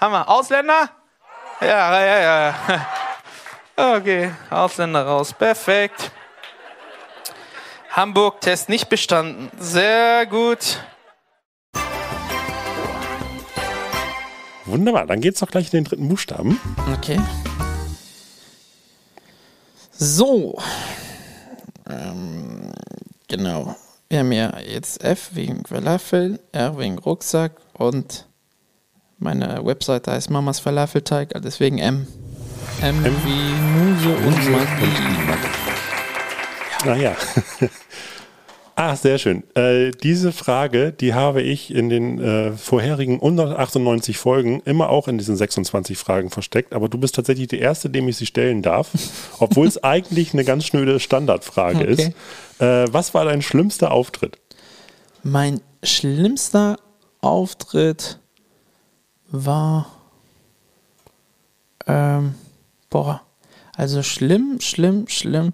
Hammer. 0.00 0.28
Ausländer? 0.28 0.90
Ja, 1.60 1.66
ja, 1.66 2.04
ja, 2.04 2.54
ja. 2.68 2.86
Okay, 3.74 4.30
Ausländer 4.50 5.06
raus. 5.06 5.32
Perfekt. 5.32 6.12
Hamburg, 7.92 8.40
Test 8.40 8.68
nicht 8.70 8.88
bestanden. 8.88 9.50
Sehr 9.60 10.26
gut. 10.26 10.78
wunderbar, 14.72 15.06
dann 15.06 15.20
geht's 15.20 15.40
doch 15.40 15.50
gleich 15.50 15.66
in 15.66 15.78
den 15.78 15.84
dritten 15.84 16.08
Buchstaben. 16.08 16.58
Okay. 16.94 17.20
So. 19.90 20.58
Ähm, 21.88 22.72
genau. 23.28 23.76
Wir 24.08 24.20
haben 24.20 24.32
ja 24.32 24.58
jetzt 24.60 25.04
F 25.04 25.30
wegen 25.34 25.64
Falafel, 25.64 26.40
R 26.52 26.78
wegen 26.78 26.98
Rucksack 26.98 27.52
und 27.74 28.26
meine 29.18 29.64
Webseite 29.64 30.12
heißt 30.12 30.30
Mamas 30.30 30.60
Falafelteig, 30.60 31.30
deswegen 31.44 31.78
M. 31.78 32.06
M, 32.80 33.04
wie 33.04 33.52
Muse 33.78 34.16
und 34.16 34.50
Magie. 34.50 35.26
Naja. 35.26 35.61
Ah, 38.74 38.96
sehr 38.96 39.18
schön. 39.18 39.44
Äh, 39.54 39.90
diese 39.90 40.32
Frage, 40.32 40.92
die 40.92 41.12
habe 41.12 41.42
ich 41.42 41.74
in 41.74 41.90
den 41.90 42.18
äh, 42.18 42.52
vorherigen 42.52 43.16
198 43.16 44.16
Folgen 44.16 44.62
immer 44.64 44.88
auch 44.88 45.08
in 45.08 45.18
diesen 45.18 45.36
26 45.36 45.98
Fragen 45.98 46.30
versteckt, 46.30 46.72
aber 46.72 46.88
du 46.88 46.96
bist 46.96 47.14
tatsächlich 47.14 47.48
die 47.48 47.58
Erste, 47.58 47.90
dem 47.90 48.08
ich 48.08 48.16
sie 48.16 48.24
stellen 48.24 48.62
darf, 48.62 48.90
obwohl 49.38 49.66
es 49.66 49.84
eigentlich 49.84 50.32
eine 50.32 50.44
ganz 50.44 50.64
schnöde 50.64 51.00
Standardfrage 51.00 51.80
Okay. 51.80 51.92
ist. 51.92 52.60
Äh, 52.62 52.92
was 52.92 53.12
war 53.12 53.26
dein 53.26 53.42
schlimmster 53.42 53.92
Auftritt? 53.92 54.38
Mein 55.22 55.60
schlimmster 55.82 56.78
Auftritt 57.20 58.18
war. 59.30 59.86
Ähm, 61.86 62.34
boah. 62.88 63.20
Also 63.76 64.02
schlimm, 64.02 64.60
schlimm, 64.60 65.08
schlimm. 65.08 65.52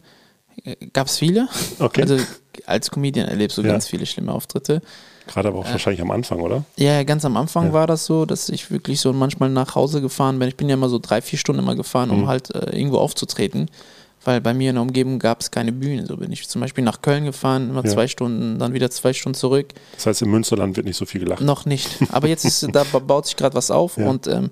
Gab 0.93 1.07
es 1.07 1.19
viele. 1.19 1.49
Okay. 1.79 2.03
Also 2.03 2.17
als 2.67 2.91
Comedian 2.91 3.29
erlebst 3.29 3.57
du 3.59 3.63
Ja. 3.63 3.69
ganz 3.73 3.87
viele 3.87 4.07
schlimme 4.07 4.33
Auftritte. 4.33 4.81
Gerade 5.27 5.49
aber 5.49 5.59
auch 5.59 5.71
wahrscheinlich 5.71 6.01
am 6.01 6.11
Anfang, 6.11 6.41
oder? 6.41 6.65
Ja, 6.77 7.03
ganz 7.03 7.25
am 7.25 7.37
Anfang 7.37 7.67
Ja. 7.67 7.73
war 7.75 7.87
das 7.87 8.07
so, 8.07 8.25
dass 8.25 8.49
ich 8.49 8.71
wirklich 8.71 9.01
so 9.01 9.13
manchmal 9.13 9.51
nach 9.51 9.75
Hause 9.75 10.01
gefahren 10.01 10.39
bin. 10.39 10.49
Ich 10.49 10.57
bin 10.57 10.69
ja 10.69 10.75
immer 10.75 10.89
so 10.89 10.99
drei, 10.99 11.21
vier 11.21 11.39
Stunden 11.39 11.63
immer 11.63 11.75
gefahren, 11.77 12.09
Mhm. 12.09 12.15
um 12.23 12.29
halt 12.29 12.55
äh, 12.55 12.75
irgendwo 12.77 12.99
aufzutreten. 12.99 13.71
Weil 14.25 14.41
bei 14.41 14.53
mir 14.53 14.71
in 14.71 14.75
der 14.77 14.83
Umgebung 14.83 15.19
gab 15.21 15.41
es 15.41 15.51
keine 15.51 15.71
Bühne. 15.73 16.05
So 16.07 16.17
bin 16.17 16.33
ich 16.33 16.49
zum 16.49 16.61
Beispiel 16.61 16.83
nach 16.83 17.03
Köln 17.03 17.25
gefahren, 17.25 17.71
immer 17.71 17.85
Ja. 17.85 17.91
zwei 17.91 18.09
Stunden, 18.09 18.59
dann 18.59 18.73
wieder 18.75 18.91
zwei 18.91 19.13
Stunden 19.13 19.37
zurück. 19.39 19.69
Das 19.95 20.07
heißt, 20.07 20.23
im 20.23 20.31
Münsterland 20.31 20.77
wird 20.77 20.87
nicht 20.87 20.97
so 20.97 21.07
viel 21.07 21.21
gelacht. 21.21 21.41
Noch 21.43 21.67
nicht. 21.67 21.89
Aber 22.11 22.27
jetzt 22.27 22.45
ist, 22.45 22.67
da 22.73 22.85
ba- 22.91 22.99
baut 22.99 23.27
sich 23.27 23.37
gerade 23.37 23.55
was 23.55 23.71
auf 23.71 23.97
und, 23.97 24.27
ähm, 24.27 24.51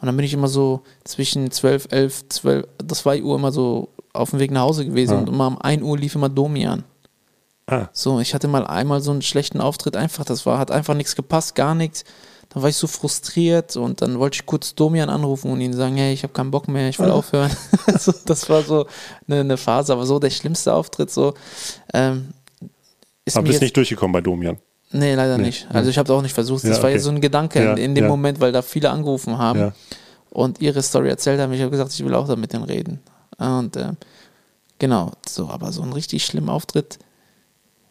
und 0.00 0.06
dann 0.06 0.16
bin 0.16 0.24
ich 0.24 0.32
immer 0.32 0.48
so 0.48 0.80
zwischen 1.04 1.50
12, 1.50 1.88
11, 1.90 2.28
12, 2.30 2.64
2 2.88 3.22
Uhr 3.22 3.36
immer 3.36 3.52
so 3.52 3.90
auf 4.12 4.30
dem 4.30 4.38
Weg 4.38 4.50
nach 4.50 4.62
Hause 4.62 4.84
gewesen 4.84 5.12
Ja. 5.14 5.18
und 5.18 5.28
immer 5.28 5.46
um 5.46 5.60
1 5.60 5.82
Uhr 5.82 5.96
lief 5.98 6.14
immer 6.14 6.28
Domian. 6.28 6.84
Ah, 7.66 7.88
So, 7.92 8.20
ich 8.20 8.34
hatte 8.34 8.48
mal 8.48 8.66
einmal 8.66 9.00
so 9.00 9.10
einen 9.12 9.22
schlechten 9.22 9.60
Auftritt, 9.60 9.96
einfach, 9.96 10.24
das 10.24 10.44
war, 10.46 10.58
hat 10.58 10.70
einfach 10.70 10.94
nichts 10.94 11.14
gepasst, 11.16 11.54
gar 11.54 11.74
nichts. 11.74 12.04
Dann 12.50 12.62
war 12.62 12.68
ich 12.68 12.76
so 12.76 12.86
frustriert 12.86 13.76
und 13.76 14.02
dann 14.02 14.18
wollte 14.18 14.34
ich 14.36 14.46
kurz 14.46 14.74
Domian 14.74 15.08
anrufen 15.08 15.50
und 15.50 15.60
ihn 15.62 15.72
sagen, 15.72 15.96
hey, 15.96 16.12
ich 16.12 16.22
habe 16.22 16.34
keinen 16.34 16.50
Bock 16.50 16.68
mehr, 16.68 16.88
ich 16.88 16.98
will 16.98 17.10
aufhören. 17.10 17.50
so, 17.98 18.12
das 18.26 18.50
war 18.50 18.62
so 18.62 18.86
eine, 19.26 19.40
eine 19.40 19.56
Phase, 19.56 19.92
aber 19.94 20.04
so 20.04 20.18
der 20.18 20.28
schlimmste 20.30 20.74
Auftritt, 20.74 21.10
so 21.10 21.32
ähm, 21.94 22.28
ist 23.24 23.36
aber 23.36 23.44
bist 23.44 23.54
jetzt- 23.54 23.62
nicht 23.62 23.76
durchgekommen 23.76 24.12
bei 24.12 24.20
Domian. 24.20 24.58
Nee, 24.94 25.14
leider 25.14 25.38
Nee, 25.38 25.44
nicht. 25.44 25.66
Also 25.72 25.88
ich 25.88 25.96
habe 25.96 26.12
es 26.12 26.18
auch 26.18 26.20
nicht 26.20 26.34
versucht. 26.34 26.64
Das 26.64 26.70
Ja, 26.76 26.76
war 26.82 26.84
okay. 26.84 26.94
jetzt 26.96 27.04
so 27.04 27.10
ein 27.10 27.22
Gedanke 27.22 27.62
Ja, 27.64 27.70
in, 27.72 27.78
in 27.78 27.94
dem 27.94 28.04
ja. 28.04 28.10
Moment, 28.10 28.40
weil 28.40 28.52
da 28.52 28.60
viele 28.60 28.90
angerufen 28.90 29.38
haben 29.38 29.58
Ja. 29.58 29.72
und 30.28 30.60
ihre 30.60 30.82
Story 30.82 31.08
erzählt 31.08 31.40
haben. 31.40 31.50
Ich 31.54 31.62
habe 31.62 31.70
gesagt, 31.70 31.94
ich 31.94 32.04
will 32.04 32.14
auch 32.14 32.28
da 32.28 32.36
mit 32.36 32.52
denen 32.52 32.64
reden. 32.64 33.00
Und 33.38 33.76
ähm, 33.76 33.96
genau, 34.78 35.12
so, 35.28 35.48
aber 35.48 35.72
so 35.72 35.82
ein 35.82 35.92
richtig 35.92 36.24
schlimmer 36.24 36.52
Auftritt, 36.52 36.98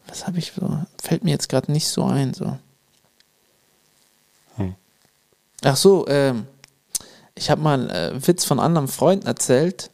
was 0.06 0.26
habe 0.26 0.38
ich 0.38 0.52
so, 0.52 0.78
fällt 1.00 1.24
mir 1.24 1.30
jetzt 1.30 1.48
gerade 1.48 1.70
nicht 1.70 1.88
so 1.88 2.04
ein. 2.04 2.34
So. 2.34 2.58
Hm. 4.56 4.74
Ach 5.64 5.76
so, 5.76 6.06
ähm, 6.08 6.46
ich 7.34 7.50
habe 7.50 7.62
mal 7.62 7.90
äh, 7.90 8.26
Witz 8.26 8.44
von 8.44 8.60
anderen 8.60 8.88
Freunden 8.88 9.26
erzählt 9.26 9.90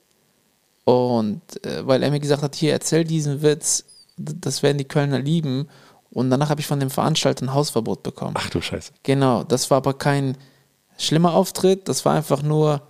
und 0.85 1.43
äh, 1.65 1.87
weil 1.87 2.03
er 2.03 2.11
mir 2.11 2.21
gesagt 2.21 2.43
hat, 2.43 2.55
hier 2.55 2.73
erzähl 2.73 3.05
diesen 3.05 3.43
Witz, 3.43 3.85
das 4.17 4.63
werden 4.63 4.79
die 4.79 4.89
Kölner 4.89 5.19
lieben. 5.19 5.69
Und 6.11 6.31
danach 6.31 6.49
habe 6.49 6.61
ich 6.61 6.67
von 6.67 6.81
dem 6.81 6.91
Veranstalter 6.91 7.45
ein 7.45 7.53
Hausverbot 7.53 8.03
bekommen. 8.03 8.35
Ach 8.39 8.49
du 8.49 8.61
Scheiße. 8.61 8.93
Genau, 9.03 9.45
das 9.45 9.71
war 9.71 9.77
aber 9.77 9.95
kein 9.95 10.37
schlimmer 10.97 11.35
Auftritt, 11.35 11.89
das 11.89 12.05
war 12.05 12.15
einfach 12.15 12.43
nur, 12.43 12.88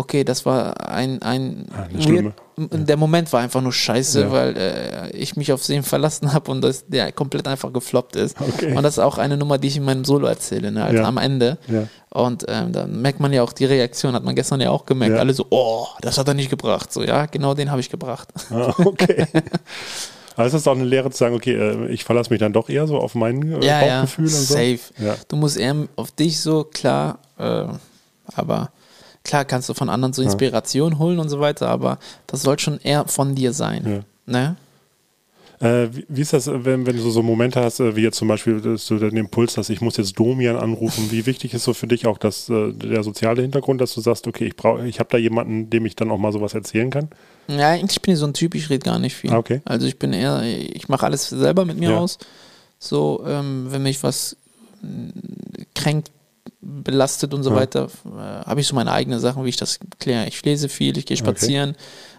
okay, 0.00 0.24
das 0.24 0.44
war 0.44 0.88
ein, 0.90 1.22
ein 1.22 1.66
Ah, 1.72 1.86
schlimme- 2.00 2.32
M- 2.58 2.84
der 2.84 2.96
Moment 2.98 3.32
war 3.32 3.40
einfach 3.40 3.62
nur 3.62 3.72
scheiße, 3.72 4.20
Ja. 4.22 4.32
weil 4.32 4.56
äh, 4.56 5.10
ich 5.16 5.34
mich 5.36 5.50
auf 5.52 5.66
ihn 5.68 5.82
verlassen 5.94 6.32
habe 6.34 6.50
und 6.50 6.60
das, 6.60 6.84
der 6.88 7.10
komplett 7.12 7.46
einfach 7.48 7.72
gefloppt 7.72 8.16
ist. 8.16 8.36
Okay. 8.40 8.74
Und 8.76 8.82
das 8.82 8.94
ist 8.94 8.98
auch 8.98 9.16
eine 9.18 9.36
Nummer, 9.38 9.56
die 9.56 9.68
ich 9.68 9.76
in 9.78 9.84
meinem 9.84 10.04
Solo 10.04 10.26
erzähle, 10.26 10.70
ne, 10.72 10.84
also 10.84 10.98
Ja. 11.02 11.08
am 11.08 11.16
Ende. 11.16 11.56
Ja. 11.68 11.84
Und 12.10 12.44
ähm, 12.48 12.72
dann 12.72 13.00
merkt 13.00 13.20
man 13.20 13.32
ja 13.32 13.42
auch 13.42 13.52
die 13.52 13.64
Reaktion, 13.64 14.14
hat 14.14 14.24
man 14.24 14.34
gestern 14.34 14.60
ja 14.60 14.70
auch 14.70 14.84
gemerkt, 14.84 15.14
Ja. 15.14 15.20
alle 15.20 15.32
so, 15.32 15.46
oh, 15.50 15.86
das 16.02 16.18
hat 16.18 16.28
er 16.28 16.34
nicht 16.34 16.50
gebracht. 16.50 16.92
So, 16.92 17.02
ja, 17.02 17.26
genau 17.26 17.54
den 17.54 17.70
habe 17.70 17.80
ich 17.80 17.88
gebracht. 17.88 18.28
Ah, 18.50 18.74
okay. 18.84 19.26
Aber 20.36 20.46
ist 20.46 20.52
das 20.52 20.66
auch 20.68 20.74
eine 20.76 20.84
Lehre 20.84 21.10
zu 21.10 21.18
sagen, 21.18 21.34
okay, 21.34 21.54
äh, 21.54 21.86
ich 21.88 22.04
verlasse 22.04 22.30
mich 22.30 22.40
dann 22.40 22.52
doch 22.52 22.68
eher 22.68 22.86
so 22.86 22.96
auf 22.98 23.14
mein 23.14 23.42
äh, 23.60 23.64
ja, 23.66 23.84
ja, 23.86 24.00
Bauchgefühl 24.02 24.24
und 24.26 24.30
so? 24.30 24.54
safe. 24.54 24.78
Ja. 24.98 25.16
Du 25.28 25.36
musst 25.36 25.56
eher 25.58 25.74
auf 25.96 26.10
dich 26.12 26.40
so, 26.40 26.64
klar, 26.64 27.18
äh, 27.38 27.64
aber 28.34 28.70
klar 29.24 29.44
kannst 29.44 29.68
du 29.68 29.74
von 29.74 29.88
anderen 29.88 30.12
so 30.12 30.22
Inspiration 30.22 30.98
holen 30.98 31.18
und 31.18 31.28
so 31.28 31.40
weiter, 31.40 31.68
aber 31.68 31.98
das 32.26 32.42
soll 32.42 32.58
schon 32.58 32.78
eher 32.80 33.06
von 33.06 33.34
dir 33.34 33.52
sein. 33.52 34.04
Ne? 34.26 34.56
Äh, 35.60 35.88
wie, 35.94 36.06
wie 36.08 36.22
ist 36.22 36.32
das, 36.32 36.46
wenn, 36.46 36.86
wenn 36.86 36.96
du 36.96 37.10
so, 37.10 37.22
Momente 37.22 37.60
hast, 37.60 37.80
äh, 37.80 37.94
wie 37.94 38.00
jetzt 38.00 38.16
zum 38.16 38.28
Beispiel, 38.28 38.62
dass 38.62 38.86
du 38.86 38.96
den 38.96 39.18
Impuls 39.18 39.58
hast, 39.58 39.68
ich 39.68 39.82
muss 39.82 39.98
jetzt 39.98 40.18
Domian 40.18 40.56
anrufen. 40.56 41.10
Wie 41.10 41.26
wichtig 41.26 41.52
ist 41.52 41.64
so 41.64 41.74
für 41.74 41.86
dich 41.86 42.06
auch 42.06 42.16
das, 42.16 42.48
äh, 42.48 42.72
der 42.72 43.02
soziale 43.02 43.42
Hintergrund, 43.42 43.78
dass 43.78 43.92
du 43.94 44.00
sagst, 44.00 44.26
okay, 44.26 44.46
ich 44.46 44.56
brauche, 44.56 44.86
ich 44.86 44.98
habe 45.00 45.10
da 45.10 45.18
jemanden, 45.18 45.68
dem 45.68 45.84
ich 45.84 45.96
dann 45.96 46.10
auch 46.10 46.16
mal 46.16 46.32
sowas 46.32 46.54
erzählen 46.54 46.88
kann? 46.88 47.08
Ja, 47.46 47.68
eigentlich 47.72 48.00
bin 48.00 48.14
ich 48.14 48.20
so 48.20 48.26
ein 48.26 48.32
Typ, 48.32 48.54
ich 48.54 48.70
rede 48.70 48.84
gar 48.84 48.98
nicht 48.98 49.14
viel. 49.14 49.30
Ah, 49.32 49.36
okay. 49.36 49.60
Also 49.66 49.86
ich 49.86 49.98
bin 49.98 50.14
eher, 50.14 50.42
ich 50.42 50.88
mache 50.88 51.04
alles 51.04 51.28
selber 51.28 51.66
mit 51.66 51.78
mir 51.78 51.90
Ja. 51.90 51.98
aus. 51.98 52.16
So, 52.78 53.22
ähm, 53.26 53.66
wenn 53.68 53.82
mich 53.82 54.02
was 54.02 54.36
kränkt, 55.74 56.10
belastet 56.62 57.32
und 57.34 57.42
so 57.42 57.50
Ja. 57.50 57.56
weiter, 57.56 57.88
äh, 58.06 58.44
habe 58.46 58.60
ich 58.60 58.66
so 58.66 58.74
meine 58.74 58.92
eigenen 58.92 59.18
Sachen, 59.20 59.44
wie 59.44 59.48
ich 59.48 59.56
das 59.56 59.78
kläre. 59.98 60.26
Ich 60.28 60.44
lese 60.44 60.68
viel, 60.68 60.96
ich 60.98 61.06
gehe 61.06 61.16
spazieren. 61.16 61.74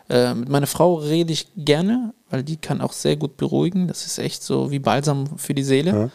Äh, 0.09 0.33
mit 0.33 0.49
meiner 0.49 0.67
Frau 0.67 0.95
rede 0.95 1.31
ich 1.31 1.47
gerne, 1.55 2.13
weil 2.29 2.43
die 2.43 2.57
kann 2.57 2.81
auch 2.81 2.93
sehr 2.93 3.15
gut 3.15 3.37
beruhigen. 3.37 3.87
Das 3.87 4.05
ist 4.05 4.17
echt 4.17 4.43
so 4.43 4.71
wie 4.71 4.79
Balsam 4.79 5.37
für 5.37 5.53
die 5.53 5.63
Seele. 5.63 5.91
Ja. 5.91 6.09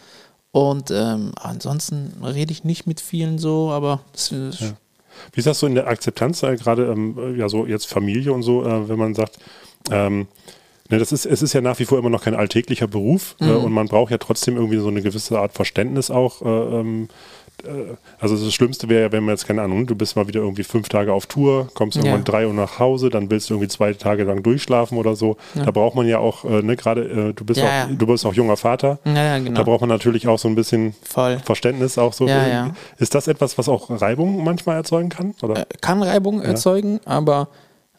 Und 0.50 0.90
ähm, 0.90 1.32
ansonsten 1.36 2.12
rede 2.24 2.50
ich 2.52 2.64
nicht 2.64 2.86
mit 2.86 3.00
vielen 3.00 3.38
so, 3.38 3.70
aber 3.70 4.00
das 4.12 4.32
ist, 4.32 4.74
Wie 5.32 5.38
ist 5.38 5.46
das 5.46 5.58
so 5.60 5.66
in 5.66 5.74
der 5.74 5.86
Akzeptanz, 5.86 6.42
äh, 6.42 6.56
gerade 6.56 6.86
ähm, 6.86 7.16
äh, 7.18 7.38
ja 7.38 7.48
so 7.48 7.66
jetzt 7.66 7.86
Familie 7.86 8.32
und 8.32 8.42
so, 8.42 8.64
äh, 8.64 8.88
wenn 8.88 8.98
man 8.98 9.14
sagt, 9.14 9.38
ähm, 9.90 10.26
ne, 10.90 10.98
das 10.98 11.12
ist, 11.12 11.26
es 11.26 11.42
ist 11.42 11.52
ja 11.52 11.60
nach 11.60 11.78
wie 11.78 11.84
vor 11.84 11.98
immer 11.98 12.10
noch 12.10 12.22
kein 12.24 12.34
alltäglicher 12.34 12.86
Beruf 12.86 13.36
äh, 13.40 13.44
Mhm. 13.44 13.64
und 13.64 13.72
man 13.72 13.86
braucht 13.88 14.10
ja 14.10 14.18
trotzdem 14.18 14.56
irgendwie 14.56 14.78
so 14.78 14.88
eine 14.88 15.00
gewisse 15.02 15.38
Art 15.38 15.52
Verständnis 15.52 16.10
auch. 16.10 16.42
Äh, 16.42 16.48
ähm, 16.48 17.04
äh, 17.04 17.08
also 18.20 18.36
das 18.36 18.52
Schlimmste 18.54 18.88
wäre 18.88 19.02
ja, 19.06 19.12
wenn 19.12 19.24
man 19.24 19.32
jetzt 19.34 19.46
keine 19.46 19.62
Ahnung, 19.62 19.86
du 19.86 19.94
bist 19.96 20.14
mal 20.14 20.28
wieder 20.28 20.40
irgendwie 20.40 20.62
fünf 20.62 20.88
Tage 20.88 21.12
auf 21.12 21.26
Tour, 21.26 21.68
kommst 21.74 21.96
irgendwann 21.96 22.18
Ja. 22.20 22.24
drei 22.24 22.46
Uhr 22.46 22.52
nach 22.52 22.78
Hause, 22.78 23.08
dann 23.10 23.30
willst 23.30 23.48
du 23.50 23.54
irgendwie 23.54 23.68
zwei 23.68 23.92
Tage 23.94 24.24
lang 24.24 24.42
durchschlafen 24.42 24.98
oder 24.98 25.16
so. 25.16 25.36
Da 25.54 25.70
braucht 25.70 25.96
man 25.96 26.06
ja 26.06 26.18
auch, 26.18 26.44
äh, 26.44 26.62
ne, 26.62 26.76
gerade 26.76 27.02
äh, 27.30 27.32
du 27.32 27.44
bist 27.44 27.58
Ja, 27.60 27.66
auch, 27.66 27.70
ja. 27.70 27.86
du 27.90 28.06
bist 28.06 28.26
auch 28.26 28.34
junger 28.34 28.56
Vater. 28.56 28.98
Ja, 29.04 29.14
ja, 29.14 29.38
genau. 29.38 29.56
Da 29.58 29.62
braucht 29.62 29.80
man 29.80 29.88
natürlich 29.88 30.28
auch 30.28 30.38
so 30.38 30.48
ein 30.48 30.54
bisschen 30.54 30.94
Voll. 31.02 31.38
Verständnis 31.44 31.98
auch 31.98 32.12
so. 32.12 32.26
Ja, 32.28 32.44
Äh, 32.44 32.50
ja. 32.50 32.74
Ist 32.98 33.14
das 33.14 33.26
etwas, 33.26 33.56
was 33.58 33.68
auch 33.68 33.88
Reibung 33.90 34.44
manchmal 34.44 34.76
erzeugen 34.76 35.08
kann? 35.08 35.34
Oder? 35.42 35.60
Äh, 35.62 35.66
kann 35.80 36.02
Reibung 36.02 36.42
erzeugen, 36.42 37.00
aber 37.04 37.48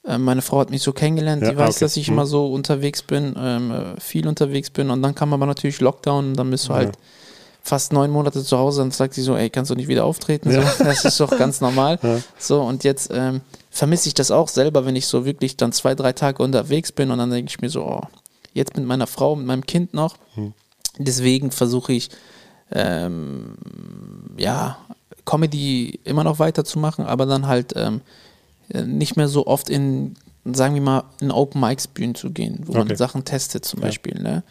äh, 0.06 0.18
meine 0.18 0.42
Frau 0.44 0.60
hat 0.60 0.70
mich 0.70 0.82
so 0.84 0.94
kennengelernt, 0.94 1.42
Ja, 1.42 1.50
die 1.52 1.58
weiß, 1.58 1.76
okay. 1.78 1.86
dass 1.86 1.98
ich 1.98 2.08
Hm. 2.08 2.14
immer 2.14 2.26
so 2.26 2.48
unterwegs 2.54 3.02
bin, 3.02 3.36
ähm, 3.38 3.72
äh, 3.72 4.00
viel 4.00 4.28
unterwegs 4.28 4.70
bin 4.70 4.90
und 4.92 5.02
dann 5.02 5.16
kam 5.16 5.34
aber 5.34 5.46
natürlich 5.46 5.82
Lockdown 5.82 6.28
und 6.30 6.34
dann 6.38 6.50
bist 6.52 6.70
du 6.70 6.74
halt 6.74 6.92
fast 7.68 7.92
neun 7.92 8.12
Monate 8.12 8.42
zu 8.44 8.58
Hause 8.58 8.82
und 8.82 8.94
sagt 8.94 9.14
sie 9.14 9.22
so, 9.22 9.36
ey, 9.36 9.50
kannst 9.50 9.70
du 9.70 9.76
nicht 9.76 9.88
wieder 9.90 10.06
auftreten? 10.06 10.52
So, 10.52 10.62
das 10.84 11.04
ist 11.06 11.20
doch 11.20 11.38
ganz 11.38 11.60
normal. 11.62 12.00
So, 12.40 12.62
und 12.62 12.84
jetzt 12.86 13.10
ähm, 13.14 13.42
vermisse 13.70 14.08
ich 14.08 14.14
das 14.14 14.32
auch 14.32 14.48
selber, 14.48 14.86
wenn 14.86 14.96
ich 14.96 15.06
so 15.08 15.26
wirklich 15.26 15.58
dann 15.58 15.72
zwei, 15.74 15.94
drei 15.94 16.14
Tage 16.14 16.42
unterwegs 16.42 16.92
bin 16.92 17.12
und 17.12 17.18
dann 17.18 17.30
denke 17.30 17.50
ich 17.50 17.60
mir 17.60 17.70
so, 17.70 17.84
oh, 17.86 18.02
jetzt 18.54 18.78
mit 18.78 18.86
meiner 18.86 19.06
Frau, 19.08 19.36
mit 19.36 19.46
meinem 19.46 19.66
Kind 19.66 19.94
noch. 19.94 20.16
Deswegen 20.98 21.52
versuche 21.52 21.94
ich, 21.94 22.10
ähm, 22.72 23.58
ja, 24.38 24.78
Comedy 25.26 26.00
immer 26.06 26.24
noch 26.24 26.40
weiterzumachen, 26.40 27.06
aber 27.06 27.26
dann 27.26 27.48
halt 27.48 27.74
ähm, 27.76 28.02
nicht 28.74 29.16
mehr 29.18 29.28
so 29.28 29.46
oft 29.46 29.70
in, 29.70 30.16
sagen 30.46 30.74
wir 30.74 30.82
mal, 30.82 31.04
in 31.22 31.32
Open 31.32 31.60
Mics 31.62 31.88
Bühnen 31.88 32.16
zu 32.16 32.32
gehen, 32.32 32.62
wo 32.66 32.72
Okay. 32.80 32.88
man 32.88 32.98
Sachen 32.98 33.26
testet 33.26 33.66
zum 33.66 33.82
Beispiel. 33.82 34.20
Ne? 34.22 34.44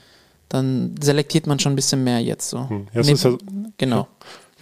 Dann 0.49 0.95
selektiert 1.01 1.47
man 1.47 1.59
schon 1.59 1.73
ein 1.73 1.77
bisschen 1.77 2.05
mehr 2.05 2.21
jetzt 2.21 2.51
so. 2.51 2.69
Hm. 2.69 2.87
Ja, 2.95 3.03
Nee, 3.03 3.13
ist 3.13 3.25
ja- 3.25 3.37
genau. 3.79 4.07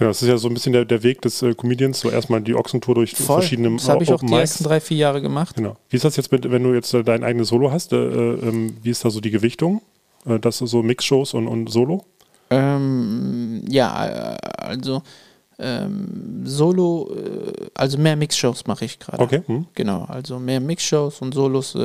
Ja, 0.00 0.06
das 0.08 0.22
ist 0.22 0.28
ja 0.28 0.36
so 0.38 0.48
ein 0.48 0.54
bisschen 0.54 0.72
der, 0.72 0.84
der 0.84 1.02
Weg 1.04 1.22
des 1.22 1.40
äh, 1.42 1.54
Comedians, 1.54 2.00
so 2.00 2.10
erstmal 2.10 2.40
die 2.40 2.54
Ochsentour 2.56 2.96
durch 2.96 3.14
Voll. 3.14 3.40
verschiedene 3.40 3.76
Das 3.76 3.88
habe 3.88 4.02
ich 4.02 4.12
auch 4.12 4.18
die 4.20 4.26
Mics. 4.26 4.38
ersten 4.40 4.64
drei, 4.64 4.80
vier 4.80 4.96
Jahre 4.96 5.22
gemacht. 5.22 5.54
Genau. 5.54 5.76
Wie 5.88 5.96
ist 5.96 6.04
das 6.04 6.16
jetzt 6.16 6.32
mit, 6.32 6.50
wenn 6.50 6.64
du 6.64 6.74
jetzt 6.74 6.92
äh, 6.94 7.04
dein 7.04 7.22
eigenes 7.22 7.48
Solo 7.48 7.70
hast? 7.70 7.92
Äh, 7.92 7.96
äh, 7.96 8.48
ähm, 8.48 8.76
wie 8.82 8.90
ist 8.90 9.04
da 9.04 9.10
so 9.10 9.20
die 9.20 9.30
Gewichtung? 9.30 9.82
Äh, 10.26 10.40
das 10.40 10.58
so 10.58 10.82
Mixshows 10.82 11.34
und, 11.34 11.46
und 11.46 11.70
Solo? 11.70 12.04
Ähm, 12.50 13.62
ja, 13.68 14.32
äh, 14.34 14.36
also 14.56 15.02
ähm, 15.60 16.42
Solo, 16.44 17.14
äh, 17.14 17.52
also 17.74 17.96
mehr 17.98 18.16
Mixshows 18.16 18.66
mache 18.66 18.86
ich 18.86 18.98
gerade. 18.98 19.22
Okay. 19.22 19.42
Hm. 19.46 19.66
Genau, 19.74 20.04
also 20.06 20.38
mehr 20.40 20.58
Mixshows 20.60 21.20
und 21.20 21.34
Solos. 21.34 21.76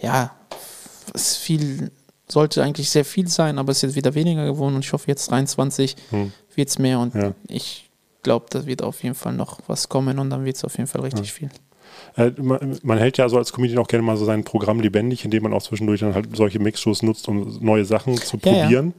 ja, 0.00 0.30
ist 1.12 1.36
viel 1.36 1.90
sollte 2.28 2.62
eigentlich 2.62 2.90
sehr 2.90 3.04
viel 3.04 3.28
sein, 3.28 3.58
aber 3.58 3.70
es 3.72 3.78
ist 3.78 3.82
jetzt 3.82 3.96
wieder 3.96 4.14
weniger 4.14 4.44
geworden 4.46 4.74
und 4.74 4.84
ich 4.84 4.92
hoffe, 4.92 5.04
jetzt 5.08 5.30
23 5.30 5.96
wird 6.54 6.68
es 6.68 6.78
mehr 6.78 6.98
und 7.00 7.14
Ja. 7.14 7.32
ich 7.48 7.90
glaube, 8.22 8.46
da 8.50 8.64
wird 8.66 8.82
auf 8.82 9.02
jeden 9.02 9.14
Fall 9.14 9.34
noch 9.34 9.60
was 9.66 9.88
kommen 9.88 10.18
und 10.18 10.30
dann 10.30 10.44
wird 10.44 10.56
es 10.56 10.64
auf 10.64 10.76
jeden 10.78 10.86
Fall 10.86 11.02
richtig 11.02 11.32
viel. 11.32 11.50
Äh, 12.16 12.32
man, 12.40 12.78
man 12.82 12.98
hält 12.98 13.18
ja 13.18 13.28
so 13.28 13.36
als 13.36 13.52
Comedian 13.52 13.78
auch 13.78 13.86
gerne 13.88 14.02
mal 14.02 14.16
so 14.16 14.24
sein 14.24 14.42
Programm 14.44 14.80
lebendig, 14.80 15.24
indem 15.24 15.42
man 15.44 15.52
auch 15.52 15.62
zwischendurch 15.62 16.00
dann 16.00 16.14
halt 16.14 16.34
solche 16.34 16.58
Mixshows 16.58 17.02
nutzt, 17.02 17.28
um 17.28 17.58
neue 17.60 17.84
Sachen 17.84 18.16
zu 18.16 18.38
Ja, 18.42 18.52
ja. 18.52 18.60
probieren. 18.62 18.94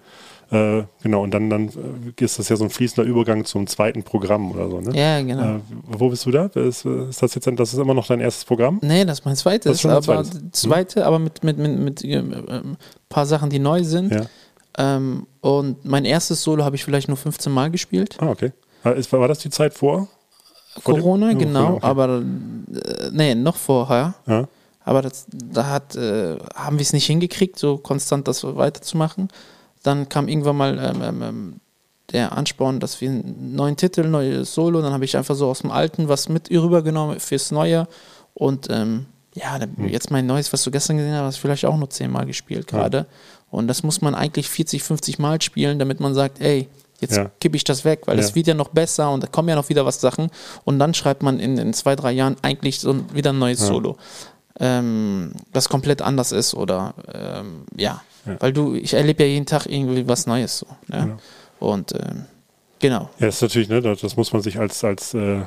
Äh, 0.51 0.83
genau, 1.01 1.23
und 1.23 1.31
dann, 1.33 1.49
dann 1.49 1.69
äh, 1.69 2.23
ist 2.23 2.37
das 2.37 2.49
ja 2.49 2.55
so 2.55 2.63
ein 2.65 2.69
fließender 2.69 3.09
Übergang 3.09 3.45
zum 3.45 3.65
zweiten 3.65 4.03
Programm 4.03 4.51
oder 4.51 4.69
so, 4.69 4.79
ne? 4.79 4.95
Ja, 4.97 5.19
genau. 5.21 5.55
Äh, 5.55 5.59
wo 5.99 6.09
bist 6.09 6.25
du 6.25 6.31
da? 6.31 6.45
Ist, 6.47 6.85
ist 6.85 7.21
das 7.21 7.35
jetzt, 7.35 7.47
das 7.55 7.73
ist 7.73 7.79
immer 7.79 7.93
noch 7.93 8.07
dein 8.07 8.19
erstes 8.21 8.45
Programm? 8.45 8.79
Nee, 8.81 9.05
das 9.05 9.19
ist 9.19 9.25
mein 9.25 9.33
Das 9.33 9.41
zweites, 9.41 9.71
ist 9.73 9.81
schon 9.81 9.89
dein 9.91 9.97
aber 9.97 10.23
zweites. 10.23 10.33
Hm. 10.41 10.53
zweite, 10.53 11.05
aber 11.05 11.19
mit 11.19 11.43
mit 11.43 11.57
mit, 11.57 11.79
mit 11.79 12.03
äh, 12.03 12.13
ähm, 12.17 12.77
paar 13.09 13.25
Sachen, 13.25 13.49
die 13.49 13.59
neu 13.59 13.83
sind. 13.83 14.11
Ja. 14.13 14.25
Ähm, 14.77 15.27
und 15.41 15.85
mein 15.85 16.05
erstes 16.05 16.41
Solo 16.43 16.63
habe 16.65 16.75
ich 16.75 16.83
vielleicht 16.83 17.07
nur 17.07 17.17
15 17.17 17.51
Mal 17.51 17.71
gespielt. 17.71 18.17
Ah, 18.19 18.29
okay. 18.29 18.51
Äh, 18.83 18.99
Ist, 18.99 19.11
war 19.13 19.27
das 19.27 19.39
die 19.39 19.49
Zeit 19.49 19.73
vor? 19.73 20.07
vor 20.81 20.93
dem- 20.93 21.01
Corona, 21.03 21.31
Ja, 21.31 21.37
genau, 21.37 21.59
Corona, 21.59 21.75
okay. 21.77 21.85
aber 21.85 22.17
äh, 22.19 23.09
nee, 23.11 23.35
noch 23.35 23.55
vorher. 23.55 24.15
Ja. 24.27 24.47
Aber 24.83 25.01
das, 25.01 25.25
da 25.31 25.69
hat, 25.69 25.95
äh, 25.95 26.37
haben 26.53 26.77
wir 26.77 26.83
es 26.83 26.93
nicht 26.93 27.05
hingekriegt, 27.07 27.57
so 27.57 27.77
konstant 27.77 28.27
das 28.27 28.43
weiterzumachen. 28.43 29.29
Dann 29.81 30.09
kam 30.09 30.27
irgendwann 30.27 30.57
mal 30.57 30.77
ähm, 30.77 31.01
ähm, 31.01 31.21
ähm, 31.23 31.55
der 32.15 32.35
Ansporn, 32.37 32.79
dass 32.79 32.99
wir 33.01 33.09
einen 33.09 33.55
neuen 33.55 33.75
Titel, 33.77 34.03
neues 34.07 34.53
Solo, 34.53 34.81
dann 34.81 34.93
habe 34.93 35.05
ich 35.05 35.15
einfach 35.17 35.35
so 35.35 35.47
aus 35.49 35.59
dem 35.59 35.69
Alten 35.71 36.07
was 36.07 36.29
mit 36.29 36.49
rübergenommen 36.49 37.19
fürs 37.19 37.51
Neue. 37.51 37.87
Und 38.33 38.67
ähm, 38.69 39.05
ja, 39.33 39.59
Hm. 39.59 39.87
jetzt 39.89 40.11
mein 40.11 40.25
neues, 40.25 40.51
was 40.53 40.63
du 40.63 40.71
gestern 40.71 40.97
gesehen 40.97 41.13
hast, 41.13 41.23
hast 41.25 41.37
vielleicht 41.37 41.65
auch 41.65 41.77
nur 41.77 41.89
zehnmal 41.89 42.25
gespielt 42.25 42.67
gerade. 42.67 43.05
Und 43.51 43.67
das 43.67 43.83
muss 43.83 44.01
man 44.01 44.15
eigentlich 44.15 44.49
40, 44.49 44.81
50 44.81 45.19
Mal 45.19 45.41
spielen, 45.41 45.77
damit 45.77 45.99
man 45.99 46.13
sagt, 46.13 46.41
ey, 46.41 46.67
jetzt 47.01 47.17
Ja. 47.17 47.29
kippe 47.41 47.57
ich 47.57 47.63
das 47.65 47.83
weg, 47.85 48.03
weil 48.05 48.17
Ja. 48.17 48.23
es 48.23 48.33
wird 48.35 48.47
ja 48.47 48.53
noch 48.53 48.69
besser 48.69 49.11
und 49.11 49.21
da 49.23 49.27
kommen 49.27 49.49
ja 49.49 49.55
noch 49.55 49.67
wieder 49.69 49.85
was 49.85 49.99
Sachen. 50.01 50.29
Und 50.63 50.79
dann 50.79 50.93
schreibt 50.93 51.21
man 51.21 51.39
in, 51.39 51.57
in 51.57 51.73
zwei, 51.73 51.95
drei 51.97 52.13
Jahren 52.13 52.37
eigentlich 52.41 52.79
so 52.79 52.95
wieder 53.13 53.31
ein 53.33 53.39
neues 53.39 53.59
Solo 53.59 53.97
ähm, 54.59 55.33
das 55.51 55.69
komplett 55.69 56.01
anders 56.01 56.31
ist 56.31 56.53
oder 56.53 56.93
ähm, 57.13 57.65
ja. 57.75 58.01
weil 58.39 58.53
du, 58.53 58.73
ich 58.73 58.93
erlebe 58.93 59.23
ja 59.23 59.29
jeden 59.29 59.45
Tag 59.45 59.65
irgendwie 59.65 60.07
was 60.07 60.27
Neues 60.27 60.59
so. 60.59 60.67
Ne? 60.87 61.17
Und 61.59 61.93
ähm, 61.93 62.25
genau. 62.79 63.09
Ja, 63.19 63.27
ist 63.27 63.41
natürlich, 63.41 63.69
ne, 63.69 63.81
das 63.81 64.01
das 64.01 64.17
muss 64.17 64.33
man 64.33 64.41
sich 64.41 64.59
als, 64.59 64.83
als 64.83 65.13
äh, 65.13 65.41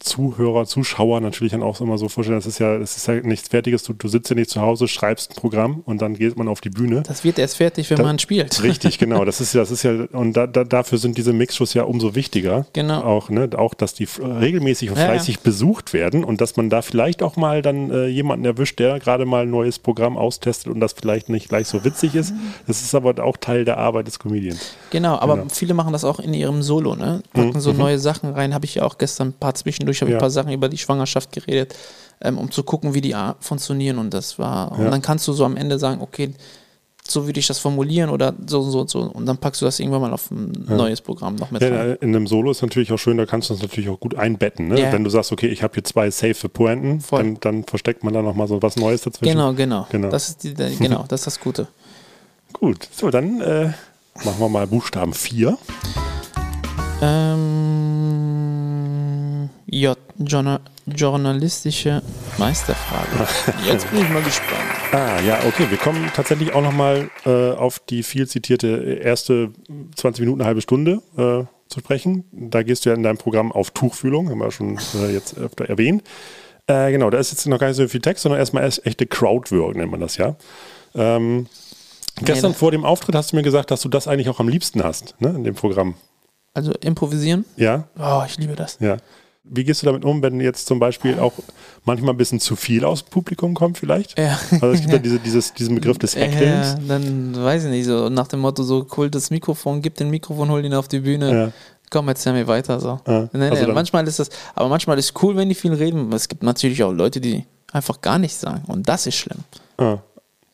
Zuhörer, 0.00 0.64
Zuschauer 0.66 1.20
natürlich 1.20 1.52
dann 1.52 1.62
auch 1.62 1.80
immer 1.80 1.98
so 1.98 2.08
vorstellen. 2.08 2.38
Das 2.38 2.46
ist 2.46 2.58
ja, 2.58 2.78
das 2.78 2.96
ist 2.96 3.06
ja 3.06 3.14
nichts 3.20 3.48
Fertiges. 3.48 3.82
Du, 3.82 3.92
du 3.92 4.08
sitzt 4.08 4.30
ja 4.30 4.36
nicht 4.36 4.50
zu 4.50 4.60
Hause, 4.60 4.88
schreibst 4.88 5.30
ein 5.32 5.34
Programm 5.36 5.82
und 5.84 6.00
dann 6.02 6.14
geht 6.14 6.36
man 6.36 6.48
auf 6.48 6.60
die 6.60 6.70
Bühne. 6.70 7.02
Das 7.06 7.24
wird 7.24 7.38
erst 7.38 7.56
fertig, 7.58 7.88
wenn 7.90 7.98
Da- 7.98 8.02
man 8.04 8.18
spielt. 8.18 8.62
Richtig, 8.62 8.98
genau. 8.98 9.24
Das 9.24 9.40
ist 9.40 9.54
ja, 9.54 9.60
das 9.60 9.70
ist 9.70 9.82
ja, 9.82 9.92
und 10.12 10.32
da, 10.34 10.46
da, 10.46 10.64
dafür 10.64 10.98
sind 10.98 11.18
diese 11.18 11.32
Mixshows 11.32 11.74
ja 11.74 11.84
umso 11.84 12.14
wichtiger. 12.14 12.66
Genau. 12.72 13.02
Auch, 13.02 13.28
ne, 13.30 13.48
auch, 13.56 13.74
dass 13.74 13.94
die 13.94 14.08
regelmäßig 14.20 14.90
und 14.90 14.96
Ja, 14.96 15.02
ja. 15.04 15.08
fleißig 15.10 15.40
besucht 15.40 15.92
werden 15.92 16.24
und 16.24 16.40
dass 16.40 16.56
man 16.56 16.70
da 16.70 16.82
vielleicht 16.82 17.22
auch 17.22 17.36
mal 17.36 17.62
dann 17.62 17.90
äh, 17.90 18.06
jemanden 18.06 18.44
erwischt, 18.44 18.78
der 18.78 18.98
gerade 18.98 19.26
mal 19.26 19.42
ein 19.42 19.50
neues 19.50 19.78
Programm 19.78 20.16
austestet 20.16 20.72
und 20.72 20.80
das 20.80 20.94
vielleicht 20.94 21.28
nicht 21.28 21.48
gleich 21.48 21.68
so 21.68 21.84
witzig 21.84 22.14
ist. 22.14 22.32
Das 22.66 22.82
ist 22.82 22.94
aber 22.94 23.22
auch 23.22 23.36
Teil 23.36 23.64
der 23.64 23.78
Arbeit 23.78 24.06
des 24.06 24.18
Comedians. 24.18 24.74
Genau, 24.90 25.16
aber 25.18 25.36
Genau. 25.36 25.48
viele 25.52 25.74
machen 25.74 25.92
das 25.92 26.04
auch 26.04 26.18
in 26.18 26.34
ihrem 26.34 26.62
Solo, 26.62 26.94
ne? 26.96 27.22
Packen 27.32 27.60
so 27.60 27.72
neue 27.72 27.98
Sachen 27.98 28.30
rein. 28.32 28.54
Habe 28.54 28.64
ich 28.64 28.74
ja 28.76 28.82
auch 28.84 28.98
gestern 28.98 29.28
ein 29.28 29.32
paar 29.32 29.54
zwischendurch, 29.86 30.00
habe 30.02 30.10
ich 30.10 30.12
Ja. 30.12 30.18
ein 30.18 30.20
paar 30.20 30.30
Sachen 30.30 30.52
über 30.52 30.68
die 30.68 30.78
Schwangerschaft 30.78 31.32
geredet, 31.32 31.74
ähm, 32.20 32.38
um 32.38 32.50
zu 32.50 32.62
gucken, 32.62 32.94
wie 32.94 33.00
die 33.00 33.14
funktionieren. 33.40 33.98
Und 33.98 34.14
das 34.14 34.38
war, 34.38 34.70
Ja. 34.72 34.84
und 34.84 34.90
dann 34.90 35.02
kannst 35.02 35.26
du 35.28 35.32
so 35.32 35.44
am 35.44 35.56
Ende 35.56 35.78
sagen, 35.78 36.00
okay, 36.00 36.32
so 37.04 37.26
würde 37.26 37.40
ich 37.40 37.48
das 37.48 37.58
formulieren 37.58 38.10
oder 38.10 38.32
so, 38.46 38.62
so, 38.62 38.86
so. 38.86 39.00
Und 39.00 39.26
dann 39.26 39.36
packst 39.36 39.60
du 39.60 39.64
das 39.64 39.80
irgendwann 39.80 40.02
mal 40.02 40.12
auf 40.12 40.30
ein 40.30 40.52
neues 40.68 41.00
Programm 41.00 41.34
noch 41.34 41.50
mit 41.50 41.60
Ja, 41.60 41.68
rein. 41.68 41.96
in 42.00 42.10
einem 42.14 42.28
Solo 42.28 42.52
ist 42.52 42.62
natürlich 42.62 42.92
auch 42.92 42.96
schön, 42.98 43.16
da 43.16 43.26
kannst 43.26 43.50
du 43.50 43.54
es 43.54 43.60
natürlich 43.60 43.90
auch 43.90 43.98
gut 43.98 44.14
einbetten. 44.14 44.68
Ne? 44.68 44.80
Ja. 44.80 44.92
Wenn 44.92 45.02
du 45.02 45.10
sagst, 45.10 45.32
okay, 45.32 45.48
ich 45.48 45.64
habe 45.64 45.74
hier 45.74 45.82
zwei 45.82 46.10
safe 46.12 46.48
Pointen, 46.48 47.02
dann, 47.10 47.38
dann 47.40 47.64
versteckt 47.64 48.04
man 48.04 48.14
da 48.14 48.22
nochmal 48.22 48.46
so 48.46 48.62
was 48.62 48.76
Neues 48.76 49.02
dazwischen. 49.02 49.32
Genau, 49.32 49.52
genau. 49.52 49.86
Genau. 49.90 50.10
Das 50.10 50.28
ist 50.28 50.44
die, 50.44 50.54
genau, 50.54 51.04
das 51.08 51.22
ist 51.22 51.26
das 51.26 51.40
Gute. 51.40 51.66
Gut, 52.52 52.88
so, 52.94 53.10
dann 53.10 53.40
äh, 53.40 53.72
machen 54.24 54.38
wir 54.38 54.48
mal 54.48 54.68
Buchstaben 54.68 55.12
4. 55.12 55.58
Ähm, 57.02 57.91
J. 59.72 59.96
Journa 60.18 60.60
journalistische 60.86 62.02
Meisterfrage. 62.38 63.28
Jetzt 63.66 63.88
bin 63.90 64.00
ich 64.02 64.08
mal 64.10 64.22
gespannt. 64.22 64.60
Ah, 64.92 65.20
ja, 65.20 65.38
okay. 65.46 65.66
Wir 65.70 65.78
kommen 65.78 66.10
tatsächlich 66.14 66.52
auch 66.54 66.62
nochmal 66.62 67.08
äh, 67.24 67.52
auf 67.52 67.78
die 67.78 68.02
viel 68.02 68.26
zitierte 68.28 68.98
erste 69.02 69.50
20 69.96 70.20
Minuten, 70.22 70.40
eine 70.40 70.48
halbe 70.48 70.60
Stunde 70.60 71.00
äh, 71.16 71.44
zu 71.72 71.80
sprechen. 71.80 72.24
Da 72.32 72.62
gehst 72.64 72.84
du 72.84 72.90
ja 72.90 72.96
in 72.96 73.02
deinem 73.02 73.16
Programm 73.16 73.52
auf 73.52 73.70
Tuchfühlung, 73.70 74.28
haben 74.28 74.38
wir 74.38 74.50
schon 74.50 74.78
äh, 74.96 75.12
jetzt 75.12 75.38
öfter 75.38 75.66
erwähnt. 75.68 76.02
Äh, 76.66 76.90
genau, 76.92 77.10
da 77.10 77.18
ist 77.18 77.30
jetzt 77.30 77.46
noch 77.46 77.58
gar 77.58 77.68
nicht 77.68 77.76
so 77.76 77.86
viel 77.88 78.00
Text, 78.00 78.24
sondern 78.24 78.40
erstmal 78.40 78.64
erst 78.64 78.84
echte 78.84 79.06
Crowdwork, 79.06 79.76
nennt 79.76 79.90
man 79.90 80.00
das 80.00 80.16
ja. 80.16 80.36
Ähm, 80.94 81.46
gestern 82.20 82.52
da- 82.52 82.58
vor 82.58 82.70
dem 82.72 82.84
Auftritt 82.84 83.14
hast 83.14 83.32
du 83.32 83.36
mir 83.36 83.42
gesagt, 83.42 83.70
dass 83.70 83.80
du 83.80 83.88
das 83.88 84.06
eigentlich 84.08 84.28
auch 84.28 84.40
am 84.40 84.48
liebsten 84.48 84.82
hast, 84.84 85.14
ne, 85.20 85.30
in 85.30 85.44
dem 85.44 85.54
Programm. 85.54 85.94
Also 86.54 86.72
improvisieren. 86.82 87.44
Ja, 87.56 87.88
Oh, 87.98 88.22
ich 88.26 88.36
liebe 88.36 88.54
das. 88.56 88.76
ja. 88.80 88.96
Wie 89.44 89.64
gehst 89.64 89.82
du 89.82 89.86
damit 89.86 90.04
um, 90.04 90.22
wenn 90.22 90.40
jetzt 90.40 90.66
zum 90.66 90.78
Beispiel 90.78 91.18
auch 91.18 91.32
manchmal 91.84 92.14
ein 92.14 92.16
bisschen 92.16 92.38
zu 92.38 92.54
viel 92.54 92.84
aus 92.84 93.04
dem 93.04 93.10
Publikum 93.10 93.54
kommt, 93.54 93.76
vielleicht? 93.78 94.16
Ja. 94.18 94.38
Also 94.52 94.68
es 94.68 94.80
gibt 94.82 94.92
ja 94.92 94.98
diese, 95.02 95.18
dieses, 95.18 95.52
diesen 95.52 95.74
Begriff 95.74 95.98
des 95.98 96.14
Heckelns. 96.14 96.68
Ja, 96.68 96.78
dann 96.86 97.34
weiß 97.42 97.64
ich 97.64 97.70
nicht, 97.70 97.86
so 97.86 98.08
nach 98.08 98.28
dem 98.28 98.40
Motto, 98.40 98.62
so 98.62 98.86
cool 98.96 99.10
das 99.10 99.30
Mikrofon, 99.30 99.82
gib 99.82 99.96
den 99.96 100.10
Mikrofon, 100.10 100.48
hol 100.50 100.64
ihn 100.64 100.74
auf 100.74 100.86
die 100.88 101.00
Bühne. 101.00 101.32
Ja. 101.46 101.52
Komm, 101.90 102.08
erzähl 102.08 102.32
mir 102.32 102.46
weiter. 102.46 102.78
So. 102.80 103.00
Ja, 103.06 103.22
Nee, 103.22 103.28
nee, 103.34 103.48
also 103.48 103.66
dann- 103.66 103.74
manchmal 103.74 104.06
ist 104.06 104.18
das, 104.20 104.30
aber 104.54 104.68
manchmal 104.68 104.98
ist 104.98 105.12
cool, 105.22 105.36
wenn 105.36 105.48
die 105.48 105.54
viel 105.56 105.74
reden. 105.74 106.06
aber 106.06 106.16
Es 106.16 106.28
gibt 106.28 106.42
natürlich 106.44 106.82
auch 106.84 106.92
Leute, 106.92 107.20
die 107.20 107.44
einfach 107.72 108.00
gar 108.00 108.18
nichts 108.18 108.40
sagen. 108.40 108.62
Und 108.68 108.88
das 108.88 109.06
ist 109.06 109.16
schlimm. 109.16 109.40
Ah. 109.76 109.98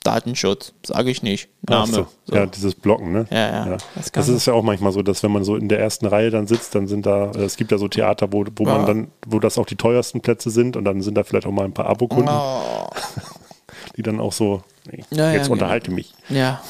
Datenschutz, 0.05 0.72
sage 0.86 1.11
ich 1.11 1.22
nicht. 1.22 1.49
Name. 1.68 1.92
so. 1.92 2.07
So. 2.24 2.34
Ja, 2.36 2.46
dieses 2.46 2.74
Blocken, 2.74 3.12
ne? 3.12 3.26
Ja, 3.30 3.38
ja. 3.51 3.64
Das, 3.66 3.84
Das 3.94 4.12
kann 4.12 4.36
ist 4.36 4.46
ja 4.46 4.53
auch 4.55 4.62
manchmal 4.62 4.92
so, 4.92 5.03
dass 5.03 5.22
wenn 5.22 5.32
man 5.32 5.44
so 5.44 5.57
in 5.57 5.68
der 5.68 5.80
ersten 5.80 6.07
Reihe 6.07 6.30
dann 6.30 6.46
sitzt, 6.46 6.74
dann 6.74 6.86
sind 6.86 7.05
da, 7.07 7.30
äh, 7.32 7.42
es 7.44 7.57
gibt 7.57 7.72
ja 7.72 7.78
so 7.78 7.88
Theater, 7.88 8.32
wo, 8.32 8.44
wo 8.57 8.64
man 8.64 8.80
Ja. 8.82 8.86
dann, 8.86 9.09
wo 9.26 9.38
das 9.40 9.59
auch 9.59 9.66
die 9.66 9.76
teuersten 9.76 10.20
Plätze 10.20 10.51
sind 10.51 10.76
und 10.76 10.84
dann 10.84 11.03
sind 11.03 11.14
da 11.16 11.24
vielleicht 11.24 11.46
auch 11.46 11.53
mal 11.53 11.64
ein 11.64 11.72
paar 11.74 11.86
Abokunden, 11.86 12.28
Oh. 12.32 12.88
die 13.96 14.03
dann 14.03 14.20
auch 14.20 14.32
so, 14.32 14.62
nee, 14.90 15.05
Ja, 15.11 15.26
ja, 15.26 15.32
jetzt 15.32 15.42
genau. 15.44 15.55
unterhalte 15.55 15.90
mich. 15.90 16.14
Ja. 16.28 16.61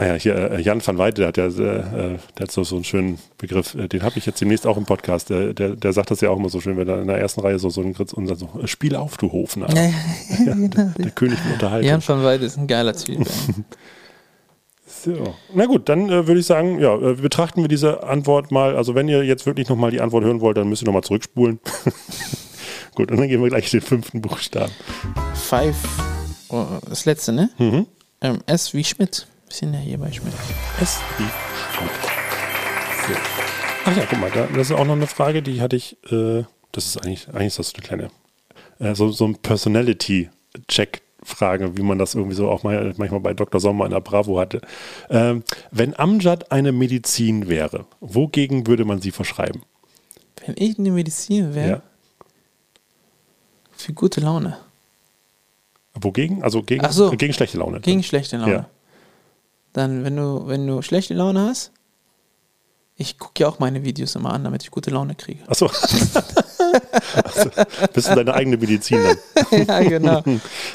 Ja. 0.00 0.06
Ah 0.06 0.08
Ja, 0.08 0.14
hier, 0.14 0.50
äh, 0.50 0.60
Jan 0.60 0.84
van 0.84 0.98
Weide, 0.98 1.16
der 1.16 1.28
hat 1.28 1.36
ja 1.36 1.46
äh, 1.46 1.50
der 1.52 2.18
hat 2.40 2.50
so, 2.50 2.64
so 2.64 2.74
einen 2.74 2.84
schönen 2.84 3.18
Begriff, 3.38 3.74
äh, 3.74 3.88
den 3.88 4.02
habe 4.02 4.18
ich 4.18 4.26
jetzt 4.26 4.40
demnächst 4.40 4.66
auch 4.66 4.76
im 4.76 4.86
Podcast. 4.86 5.30
Der, 5.30 5.54
der, 5.54 5.76
der 5.76 5.92
sagt 5.92 6.10
das 6.10 6.20
ja 6.20 6.30
auch 6.30 6.36
immer 6.36 6.48
so 6.48 6.60
schön, 6.60 6.76
wenn 6.76 6.88
er 6.88 7.00
in 7.00 7.06
der 7.06 7.18
ersten 7.18 7.40
Reihe 7.40 7.58
so, 7.58 7.70
so 7.70 7.80
einen 7.80 7.94
Gritz 7.94 8.12
und 8.12 8.26
so, 8.26 8.48
Spiel 8.66 8.96
auf, 8.96 9.16
du 9.16 9.30
Hofner. 9.30 9.68
Ja, 9.74 9.90
Ja, 10.46 10.54
der, 10.68 10.94
der 10.98 11.10
König 11.10 11.38
der 11.44 11.52
Unterhaltung. 11.52 11.88
Jan 11.88 12.02
van 12.06 12.24
Weide 12.24 12.44
ist 12.44 12.58
ein 12.58 12.66
geiler 12.66 12.94
Typ. 12.94 13.26
So. 14.86 15.34
Na 15.52 15.66
gut, 15.66 15.90
dann 15.90 16.08
äh, 16.08 16.26
würde 16.26 16.40
ich 16.40 16.46
sagen, 16.46 16.78
ja, 16.78 16.94
äh, 16.96 17.14
betrachten 17.14 17.60
wir 17.60 17.68
diese 17.68 18.04
Antwort 18.04 18.50
mal. 18.50 18.74
Also 18.74 18.94
wenn 18.94 19.06
ihr 19.06 19.22
jetzt 19.22 19.44
wirklich 19.44 19.68
nochmal 19.68 19.90
die 19.90 20.00
Antwort 20.00 20.24
hören 20.24 20.40
wollt, 20.40 20.56
dann 20.56 20.68
müsst 20.68 20.82
ihr 20.82 20.86
nochmal 20.86 21.02
zurückspulen. 21.02 21.60
gut, 22.94 23.10
und 23.10 23.18
dann 23.18 23.28
gehen 23.28 23.42
wir 23.42 23.50
gleich 23.50 23.70
den 23.70 23.82
fünften 23.82 24.22
Buchstaben. 24.22 24.72
Five, 25.34 25.76
oh, 26.48 26.64
das 26.88 27.04
letzte, 27.04 27.32
ne? 27.32 27.50
Mhm. 27.58 27.86
Ähm, 28.22 28.38
S 28.46 28.72
wie 28.72 28.84
Schmidt. 28.84 29.26
Wir 29.48 29.54
sind 29.56 29.74
ja 29.74 29.80
hier 29.80 29.98
bei 29.98 30.10
Schmidt. 30.12 30.32
S 30.80 31.00
wie 31.18 31.24
Schmidt. 31.76 31.90
So. 33.06 33.12
Ach 33.86 33.94
ja, 33.96 34.04
guck 34.08 34.18
mal, 34.18 34.30
da, 34.30 34.46
das 34.46 34.70
ist 34.70 34.76
auch 34.76 34.86
noch 34.86 34.94
eine 34.94 35.06
Frage, 35.06 35.42
die 35.42 35.60
hatte 35.60 35.76
ich, 35.76 35.98
äh, 36.10 36.44
das 36.72 36.86
ist 36.86 37.04
eigentlich, 37.04 37.28
eigentlich 37.28 37.48
ist 37.48 37.58
das 37.58 37.68
so 37.68 37.74
eine 37.76 37.86
kleine, 37.86 38.08
äh, 38.78 38.94
so, 38.94 39.10
so 39.10 39.26
ein 39.26 39.36
Personality-Check-Frage, 39.36 41.76
wie 41.76 41.82
man 41.82 41.98
das 41.98 42.14
irgendwie 42.14 42.34
so 42.34 42.48
auch 42.48 42.62
mal 42.62 42.94
manchmal 42.96 43.20
bei 43.20 43.34
Dr. 43.34 43.60
Sommer 43.60 43.84
in 43.84 43.90
der 43.90 44.00
Bravo 44.00 44.40
hatte. 44.40 44.62
Ähm, 45.10 45.44
wenn 45.70 45.94
Amjad 45.98 46.50
eine 46.50 46.72
Medizin 46.72 47.46
wäre, 47.48 47.84
wogegen 48.00 48.66
würde 48.66 48.86
man 48.86 49.02
sie 49.02 49.10
verschreiben? 49.10 49.60
Wenn 50.46 50.54
ich 50.58 50.78
eine 50.78 50.90
Medizin 50.90 51.54
wäre, 51.54 51.68
Ja. 51.68 51.82
für 53.76 53.92
gute 53.92 54.22
Laune. 54.22 54.56
Wogegen? 55.94 56.42
Also 56.42 56.62
gegen, 56.62 56.90
so. 56.90 57.10
gegen 57.10 57.34
schlechte 57.34 57.58
Laune. 57.58 57.80
Gegen 57.80 58.02
schlechte 58.02 58.38
Laune. 58.38 58.52
Ja. 58.52 58.66
Dann, 59.74 60.04
wenn 60.04 60.16
du, 60.16 60.46
wenn 60.46 60.66
du 60.66 60.80
schlechte 60.82 61.14
Laune 61.14 61.40
hast, 61.48 61.72
ich 62.96 63.18
gucke 63.18 63.42
ja 63.42 63.48
auch 63.48 63.58
meine 63.58 63.82
Videos 63.84 64.14
immer 64.14 64.32
an, 64.32 64.44
damit 64.44 64.62
ich 64.62 64.70
gute 64.70 64.90
Laune 64.90 65.16
kriege. 65.16 65.40
Achso. 65.48 65.66
also, 67.24 67.50
bist 67.92 68.08
du 68.08 68.14
deine 68.14 68.34
eigene 68.34 68.56
Medizin 68.56 69.00
dann? 69.02 69.66
ja, 69.66 69.80
genau. 69.80 70.22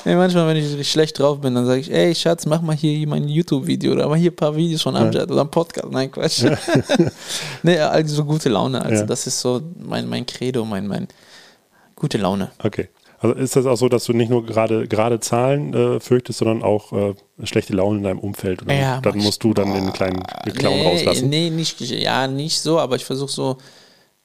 Nee, 0.04 0.16
manchmal, 0.16 0.50
wenn 0.50 0.58
ich 0.58 0.91
schlecht 0.91 1.18
drauf 1.18 1.39
bin, 1.39 1.56
dann 1.56 1.66
sage 1.66 1.80
ich, 1.80 1.89
ey 1.89 2.14
Schatz, 2.14 2.45
mach 2.45 2.62
mal 2.62 2.76
hier 2.76 3.08
mein 3.08 3.30
YouTube-Video 3.30 3.93
oder 3.93 4.10
mach 4.10 4.18
hier 4.18 4.32
ein 4.32 4.36
paar 4.36 4.54
Videos 4.54 4.82
von 4.82 4.97
Amjad 4.97 5.32
oder 5.32 5.41
ein 5.41 5.50
Podcast. 5.52 5.88
Nein, 5.89 6.12
Quatsch. 6.12 6.43
nee, 7.64 7.80
also 7.80 8.16
so 8.18 8.26
gute 8.26 8.50
Laune. 8.50 8.82
Also 8.84 9.02
Ja. 9.02 9.06
das 9.08 9.26
ist 9.26 9.39
so 9.39 9.62
mein, 9.80 10.10
mein 10.10 10.26
Credo, 10.26 10.66
mein, 10.66 10.88
mein 10.88 11.08
gute 11.95 12.18
Laune. 12.18 12.52
Okay. 12.62 12.89
Also 13.22 13.36
ist 13.36 13.55
das 13.55 13.65
auch 13.65 13.76
so, 13.76 13.89
dass 13.89 14.05
du 14.05 14.13
nicht 14.13 14.30
nur 14.30 14.45
gerade 14.45 14.88
gerade 14.88 15.20
Zahlen 15.20 15.74
äh, 15.74 15.99
fürchtest, 15.99 16.39
sondern 16.39 16.63
auch 16.63 16.93
äh, 16.93 17.13
schlechte 17.43 17.74
Laune 17.74 17.97
in 17.97 18.03
deinem 18.03 18.20
Umfeld? 18.20 18.61
Oder 18.61 18.74
Ja, 18.74 19.01
dann 19.01 19.17
musst 19.17 19.43
du 19.43 19.53
dann 19.53 19.74
den 19.74 19.91
kleinen 19.93 20.24
Clown 20.55 20.82
rauslassen. 20.82 21.30
Nee, 21.30 21.49
nicht, 21.49 21.80
ja, 21.82 22.28
nicht 22.28 22.59
so, 22.61 22.80
aber 22.80 22.95
ich 22.95 23.05
versuche 23.05 23.32
so, 23.32 23.57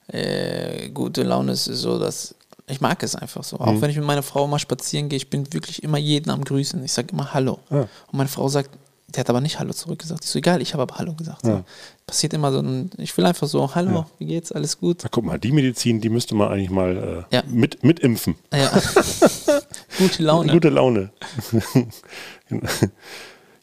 äh, 0.08 0.90
gute 0.90 1.22
Laune 1.22 1.52
ist 1.52 1.64
so, 1.64 1.98
dass 1.98 2.34
ich 2.66 2.80
mag 2.80 3.02
es 3.02 3.14
einfach 3.14 3.44
so. 3.44 3.58
Auch 3.58 3.72
Mhm. 3.72 3.82
wenn 3.82 3.90
ich 3.90 3.96
mit 3.96 4.06
meiner 4.06 4.22
Frau 4.22 4.46
mal 4.46 4.58
spazieren 4.58 5.08
gehe, 5.08 5.18
ich 5.18 5.28
bin 5.28 5.52
wirklich 5.52 5.82
immer 5.82 5.98
jeden 5.98 6.30
am 6.30 6.42
Grüßen. 6.44 6.82
Ich 6.84 6.92
sage 6.92 7.08
immer 7.12 7.34
Hallo. 7.34 7.58
Ah. 7.68 7.80
Und 7.80 7.88
meine 8.12 8.28
Frau 8.28 8.48
sagt, 8.48 8.70
der 9.14 9.20
hat 9.20 9.30
aber 9.30 9.40
nicht 9.40 9.58
Hallo 9.58 9.72
zurückgesagt. 9.72 10.24
Ich 10.24 10.30
so, 10.30 10.38
egal, 10.38 10.60
ich 10.60 10.72
habe 10.74 10.82
aber 10.82 10.96
Hallo 10.96 11.14
gesagt. 11.14 11.42
So. 11.44 11.64
Passiert 12.06 12.32
immer 12.34 12.52
so, 12.52 12.60
ein, 12.60 12.90
ich 12.98 13.16
will 13.16 13.24
einfach 13.24 13.46
so, 13.46 13.74
Hallo, 13.74 14.06
wie 14.18 14.26
geht's, 14.26 14.52
alles 14.52 14.78
gut? 14.78 15.00
Na, 15.02 15.08
guck 15.10 15.24
mal, 15.24 15.38
die 15.38 15.52
Medizin, 15.52 16.00
die 16.00 16.08
müsste 16.08 16.34
man 16.34 16.48
eigentlich 16.50 16.70
mal 16.70 17.24
äh, 17.30 17.36
Ja. 17.36 17.42
mit, 17.48 17.82
mitimpfen. 17.84 18.34
Ja. 18.52 18.70
Gute 19.98 20.22
Laune. 20.22 20.52
Gute 20.52 20.68
Laune. 20.68 21.10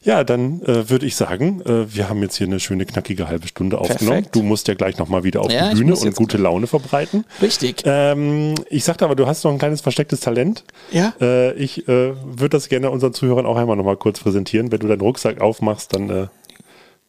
ja, 0.02 0.24
dann 0.24 0.62
äh, 0.62 0.88
würde 0.90 1.06
ich 1.06 1.16
sagen, 1.16 1.60
äh, 1.62 1.94
wir 1.94 2.08
haben 2.08 2.22
jetzt 2.22 2.36
hier 2.36 2.46
eine 2.46 2.60
schöne 2.60 2.84
knackige 2.86 3.28
halbe 3.28 3.46
Stunde 3.48 3.78
aufgenommen. 3.78 4.08
Perfekt. 4.18 4.36
Du 4.36 4.42
musst 4.42 4.68
ja 4.68 4.74
gleich 4.74 4.98
nochmal 4.98 5.24
wieder 5.24 5.40
auf 5.42 5.50
Ja, 5.52 5.70
die 5.70 5.76
Bühne 5.76 5.94
und 5.96 6.14
gute 6.16 6.38
Laune 6.38 6.66
verbreiten. 6.66 7.24
Richtig. 7.40 7.82
Ähm, 7.84 8.54
ich 8.68 8.84
sagte 8.84 9.04
aber, 9.04 9.14
du 9.16 9.26
hast 9.26 9.44
noch 9.44 9.52
ein 9.52 9.58
kleines 9.58 9.80
verstecktes 9.80 10.20
Talent. 10.20 10.64
Ja. 10.90 11.12
Äh, 11.20 11.52
ich 11.54 11.86
äh, 11.88 12.14
würde 12.24 12.50
das 12.50 12.68
gerne 12.68 12.90
unseren 12.90 13.14
Zuhörern 13.14 13.46
auch 13.46 13.56
einmal 13.56 13.76
nochmal 13.76 13.96
kurz 13.96 14.20
präsentieren. 14.20 14.70
Wenn 14.72 14.80
du 14.80 14.88
deinen 14.88 15.00
Rucksack 15.00 15.40
aufmachst, 15.40 15.94
dann 15.94 16.10
äh, 16.10 16.26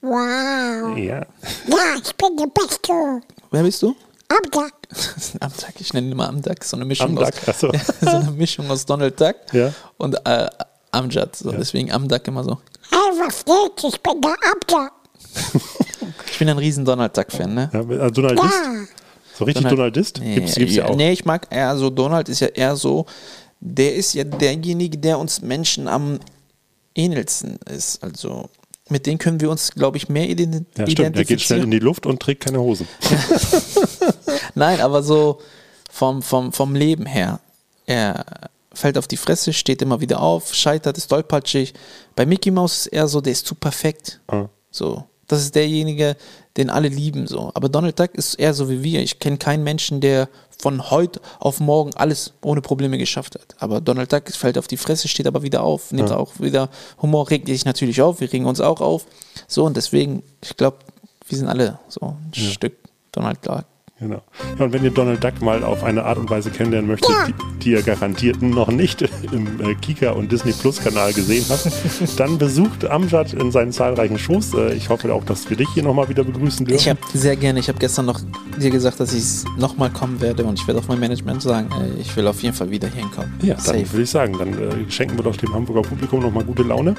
Wow. 0.02 0.98
ja. 0.98 1.20
Ja, 1.20 1.26
ich 2.04 2.14
bin 2.16 2.36
der 2.38 2.48
Beste. 2.48 2.91
Wer 3.52 3.64
bist 3.64 3.82
du? 3.82 3.96
Amtag. 4.28 4.74
Amdak, 5.39 5.74
ich 5.80 5.94
nenne 5.94 6.08
ihn 6.08 6.12
immer 6.12 6.28
Amdak, 6.28 6.64
so 6.64 6.76
eine 6.76 6.86
Mischung 6.86 7.10
Amdak, 7.18 7.36
ach 7.44 7.48
aus 7.50 7.60
so. 7.60 7.72
so 8.02 8.08
eine 8.10 8.32
Mischung 8.32 8.70
aus 8.70 8.86
Donald 8.86 9.20
Duck 9.20 9.36
Ja. 9.54 9.72
und 9.98 10.16
äh, 10.26 10.48
Amjad. 10.91 11.36
So, 11.36 11.52
Deswegen 11.52 11.91
Amdak 11.91 12.28
immer 12.28 12.44
so. 12.44 12.60
Was 13.20 13.45
geht? 13.45 13.93
Ich 13.93 14.01
bin 14.01 14.22
der 14.22 14.36
Amtag. 14.51 14.91
Ich 16.32 16.39
bin 16.39 16.49
ein 16.49 16.57
riesen 16.57 16.86
Donald 16.86 17.16
Duck-Fan, 17.16 17.53
ne? 17.53 17.70
ja 17.74 17.80
also 17.80 18.22
Donaldist? 18.22 18.53
Ja. 18.53 18.86
So 19.36 19.45
richtig 19.45 19.68
Donaldist? 19.68 20.20
Nee, 20.20 20.36
Gibt's, 20.36 20.55
gibt's 20.55 20.76
ja 20.76 20.86
auch. 20.86 20.95
Nee, 20.95 21.11
ich 21.11 21.26
mag 21.26 21.47
eher 21.49 21.76
so, 21.78 21.89
Donald 21.89 22.30
ist 22.30 22.39
ja 22.39 22.47
eher 22.47 22.76
so, 22.76 23.05
der 23.59 23.95
ist 23.95 24.14
ja 24.14 24.24
derjenige, 24.24 24.97
der 24.97 25.18
uns 25.18 25.41
Menschen 25.41 25.88
am 25.88 26.20
ähnlichsten 26.95 27.57
ist. 27.74 28.03
Also 28.03 28.49
mit 28.89 29.05
dem 29.05 29.18
können 29.18 29.39
wir 29.41 29.49
uns, 29.49 29.72
glaube 29.72 29.97
ich, 29.97 30.09
mehr 30.09 30.30
ident 30.30 30.68
Ja, 30.78 30.88
stimmt. 30.88 31.16
Er 31.16 31.24
geht 31.26 31.41
schnell 31.41 31.59
in 31.61 31.64
identifizieren. 31.64 31.72
die 31.72 31.80
Luft 31.80 32.05
und 32.05 32.20
trägt 32.20 32.43
keine 32.43 32.59
Hosen. 32.59 32.88
Nein, 34.55 34.82
aber 34.82 35.01
so 35.01 35.39
vom, 35.89 36.22
vom, 36.22 36.51
vom 36.51 36.76
Leben 36.76 37.05
her. 37.05 37.39
Er 37.86 38.26
fällt 38.74 38.97
auf 38.97 39.07
die 39.07 39.17
Fresse, 39.17 39.53
steht 39.53 39.82
immer 39.82 40.01
wieder 40.01 40.21
auf, 40.21 40.53
scheitert, 40.53 40.97
ist 40.97 41.07
tollpatschig. 41.07 41.74
Bei 42.15 42.26
Mickey 42.26 42.51
Mouse 42.51 42.86
ist 42.86 42.88
er 42.88 43.07
so, 43.07 43.21
der 43.21 43.34
ist 43.34 43.45
zu 43.45 43.55
perfekt. 43.55 44.19
Ah. 44.28 44.47
So. 44.71 45.05
Das 45.28 45.41
ist 45.41 45.55
derjenige, 45.55 46.17
den 46.57 46.69
alle 46.69 46.89
lieben. 46.89 47.28
So. 47.28 47.51
Aber 47.53 47.69
Donald 47.69 47.99
Duck 47.99 48.13
ist 48.13 48.36
eher 48.36 48.53
so 48.53 48.69
wie 48.69 48.84
wir. 48.84 49.01
Ich 49.01 49.19
kenne 49.19 49.38
keinen 49.38 49.63
Menschen, 49.63 50.01
der 50.01 50.28
von 50.57 50.91
heute 50.91 51.21
auf 51.39 51.59
morgen 51.59 51.93
alles 51.95 52.34
ohne 52.41 52.61
Probleme 52.61 52.97
geschafft 52.97 53.36
hat. 53.36 53.55
Aber 53.59 53.82
Donald 53.82 54.11
Duck 54.11 54.30
fällt 54.32 54.57
auf 54.57 54.67
die 54.67 54.78
Fresse, 54.78 55.07
steht 55.07 55.28
aber 55.28 55.41
wieder 55.41 55.63
auf, 55.63 55.91
nimmt 55.91 56.11
auch 56.11 56.39
wieder 56.39 56.69
Humor, 57.01 57.30
regt 57.30 57.47
sich 57.47 57.65
natürlich 57.65 58.01
auf, 58.01 58.21
wir 58.21 58.32
regen 58.32 58.45
uns 58.45 58.61
auch 58.61 58.82
auf. 58.82 59.05
So, 59.47 59.65
und 59.65 59.78
deswegen, 59.78 60.24
ich 60.41 60.55
glaube, 60.55 60.78
wir 61.28 61.38
sind 61.38 61.47
alle 61.47 61.80
so 61.88 62.01
ein 62.01 62.34
Stück 62.34 62.78
Donald 63.11 63.45
Duck. 63.45 63.65
Genau. 64.04 64.22
Ja, 64.60 64.66
und 64.66 64.74
wenn 64.74 64.84
ihr 64.84 64.91
Donald 64.91 65.24
Duck 65.24 65.41
mal 65.41 65.64
auf 65.64 65.82
eine 65.84 66.04
Art 66.04 66.18
und 66.18 66.30
Weise 66.30 66.49
kennenlernen 66.51 66.89
möchtet, 66.89 67.10
die, 67.28 67.34
die 67.64 67.72
ihr 67.72 67.82
garantiert 67.84 68.41
noch 68.41 68.68
nicht 68.68 69.01
im 69.32 69.62
äh, 69.62 69.76
Kika 69.76 70.12
und 70.12 70.30
Disney 70.30 70.51
Plus 70.51 70.82
Kanal 70.84 71.14
gesehen 71.14 71.45
habt, 71.47 71.70
dann 72.20 72.38
besucht 72.38 72.84
Amjad 72.86 73.32
in 73.34 73.49
seinen 73.51 73.72
zahlreichen 73.72 74.20
Shows. 74.20 74.54
Äh, 74.54 74.74
ich 74.74 74.89
hoffe 74.89 75.14
auch, 75.14 75.24
dass 75.24 75.49
wir 75.49 75.56
dich 75.56 75.70
hier 75.74 75.84
nochmal 75.84 76.10
wieder 76.10 76.26
begrüßen 76.26 76.66
dürfen. 76.66 76.80
Ich 76.80 76.89
habe 76.89 76.99
sehr 77.14 77.38
gerne, 77.38 77.60
ich 77.62 77.70
habe 77.70 77.80
gestern 77.80 78.06
noch 78.06 78.20
dir 78.60 78.70
gesagt, 78.72 78.99
dass 78.99 79.14
ich 79.14 79.49
nochmal 79.58 79.89
kommen 79.89 80.20
werde 80.20 80.43
und 80.43 80.60
ich 80.60 80.68
werde 80.68 80.80
auf 80.80 80.88
mein 80.89 80.99
Management 80.99 81.41
sagen, 81.41 81.70
äh, 81.72 82.01
ich 82.01 82.14
will 82.18 82.28
auf 82.28 82.43
jeden 82.43 82.56
Fall 82.56 82.70
wieder 82.70 82.89
hier 82.89 83.04
hinkommen. 83.04 83.34
ja, 83.41 83.56
dann 83.56 83.64
safe. 83.64 83.91
würde 83.93 84.04
ich 84.04 84.10
sagen, 84.10 84.38
dann 84.38 84.54
äh, 84.54 84.91
schenken 84.91 85.18
wir 85.18 85.24
doch 85.24 85.38
dem 85.38 85.54
Hamburger 85.54 85.82
Publikum 85.88 86.20
nochmal 86.22 86.43
gute 86.43 86.64
Laune. 86.64 86.95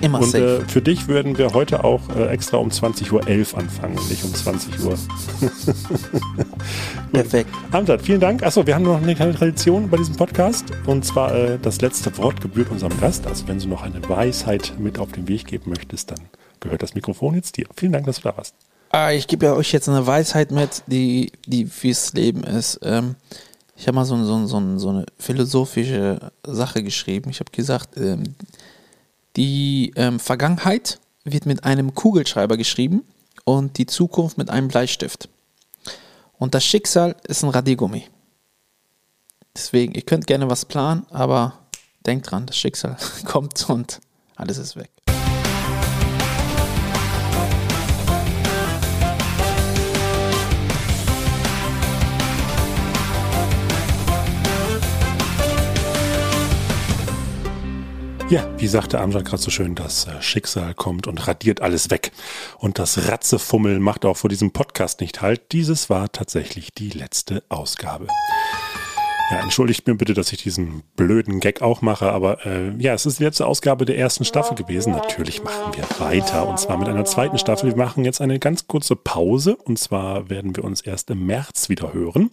Immer 0.00 0.20
Und 0.20 0.30
safe. 0.30 0.62
äh, 0.64 0.68
für 0.70 0.80
dich 0.82 1.08
würden 1.08 1.36
wir 1.36 1.52
heute 1.52 1.82
auch 1.82 2.00
äh, 2.16 2.26
extra 2.28 2.58
um 2.58 2.68
20.11 2.68 3.12
Uhr 3.12 3.58
anfangen 3.58 3.98
und 3.98 4.08
nicht 4.08 4.24
um 4.24 4.32
20 4.32 4.84
Uhr. 4.84 4.94
Perfekt. 7.12 7.50
Amjad, 7.70 8.02
vielen 8.02 8.20
Dank. 8.20 8.42
Achso, 8.42 8.66
wir 8.66 8.74
haben 8.74 8.84
noch 8.84 9.00
eine 9.00 9.14
kleine 9.14 9.34
Tradition 9.34 9.88
bei 9.88 9.96
diesem 9.96 10.16
Podcast. 10.16 10.66
Und 10.86 11.04
zwar 11.04 11.34
äh, 11.34 11.58
das 11.60 11.80
letzte 11.80 12.16
Wort 12.18 12.40
gebührt 12.40 12.70
unserem 12.70 12.98
Gast. 13.00 13.26
Also 13.26 13.46
wenn 13.48 13.58
du 13.58 13.68
noch 13.68 13.82
eine 13.82 14.06
Weisheit 14.08 14.74
mit 14.78 14.98
auf 14.98 15.12
den 15.12 15.28
Weg 15.28 15.46
geben 15.46 15.70
möchtest, 15.70 16.10
dann 16.10 16.20
gehört 16.60 16.82
das 16.82 16.94
Mikrofon 16.94 17.34
jetzt 17.34 17.56
dir. 17.56 17.66
Vielen 17.76 17.92
Dank, 17.92 18.06
dass 18.06 18.16
du 18.16 18.22
da 18.22 18.36
warst. 18.36 18.54
Ah, 18.90 19.12
ich 19.12 19.26
gebe 19.26 19.46
ja 19.46 19.54
euch 19.54 19.72
jetzt 19.72 19.88
eine 19.88 20.06
Weisheit 20.06 20.50
mit, 20.50 20.84
die, 20.86 21.32
die 21.46 21.66
fürs 21.66 22.12
Leben 22.12 22.44
ist. 22.44 22.78
Ähm, 22.82 23.16
ich 23.76 23.86
habe 23.86 23.96
mal 23.96 24.04
so, 24.04 24.22
so, 24.24 24.46
so, 24.46 24.78
so 24.78 24.88
eine 24.88 25.06
philosophische 25.18 26.30
Sache 26.46 26.82
geschrieben. 26.82 27.30
Ich 27.30 27.40
habe 27.40 27.50
gesagt, 27.50 27.96
ähm, 27.96 28.34
die 29.36 29.92
ähm, 29.96 30.20
Vergangenheit 30.20 31.00
wird 31.24 31.46
mit 31.46 31.64
einem 31.64 31.94
Kugelschreiber 31.94 32.56
geschrieben 32.56 33.02
und 33.44 33.78
die 33.78 33.86
Zukunft 33.86 34.38
mit 34.38 34.50
einem 34.50 34.68
Bleistift. 34.68 35.28
Und 36.44 36.54
das 36.54 36.62
Schicksal 36.62 37.16
ist 37.26 37.42
ein 37.42 37.48
Radiergummi. 37.48 38.04
Deswegen, 39.56 39.94
ihr 39.94 40.02
könnt 40.02 40.26
gerne 40.26 40.50
was 40.50 40.66
planen, 40.66 41.06
aber 41.08 41.58
denkt 42.04 42.30
dran, 42.30 42.44
das 42.44 42.58
Schicksal 42.58 42.98
kommt 43.24 43.70
und 43.70 44.02
alles 44.36 44.58
ist 44.58 44.76
weg. 44.76 44.90
Ja, 58.30 58.48
wie 58.56 58.66
sagte 58.68 59.00
Amjad 59.00 59.26
gerade 59.26 59.42
so 59.42 59.50
schön, 59.50 59.74
das 59.74 60.06
äh, 60.06 60.22
Schicksal 60.22 60.72
kommt 60.72 61.06
und 61.06 61.28
radiert 61.28 61.60
alles 61.60 61.90
weg. 61.90 62.10
Und 62.58 62.78
das 62.78 63.08
Ratzefummel 63.08 63.78
macht 63.80 64.06
auch 64.06 64.16
vor 64.16 64.30
diesem 64.30 64.50
Podcast 64.50 65.02
nicht 65.02 65.20
halt. 65.20 65.52
Dieses 65.52 65.90
war 65.90 66.10
tatsächlich 66.10 66.72
die 66.72 66.88
letzte 66.88 67.42
Ausgabe. 67.50 68.08
Ja, 69.30 69.40
entschuldigt 69.40 69.86
mir 69.86 69.94
bitte, 69.94 70.14
dass 70.14 70.32
ich 70.32 70.42
diesen 70.42 70.82
blöden 70.96 71.40
Gag 71.40 71.60
auch 71.60 71.82
mache, 71.82 72.12
aber 72.12 72.44
äh, 72.46 72.72
ja, 72.78 72.94
es 72.94 73.04
ist 73.04 73.20
die 73.20 73.24
letzte 73.24 73.46
Ausgabe 73.46 73.84
der 73.84 73.98
ersten 73.98 74.24
Staffel 74.24 74.54
gewesen. 74.54 74.92
Natürlich 74.92 75.42
machen 75.42 75.74
wir 75.74 75.84
weiter 75.98 76.48
und 76.48 76.58
zwar 76.58 76.78
mit 76.78 76.88
einer 76.88 77.04
zweiten 77.04 77.38
Staffel. 77.38 77.70
Wir 77.70 77.76
machen 77.76 78.04
jetzt 78.04 78.20
eine 78.20 78.38
ganz 78.38 78.66
kurze 78.66 78.96
Pause 78.96 79.56
und 79.56 79.78
zwar 79.78 80.30
werden 80.30 80.56
wir 80.56 80.64
uns 80.64 80.80
erst 80.80 81.10
im 81.10 81.26
März 81.26 81.68
wieder 81.68 81.92
hören. 81.92 82.30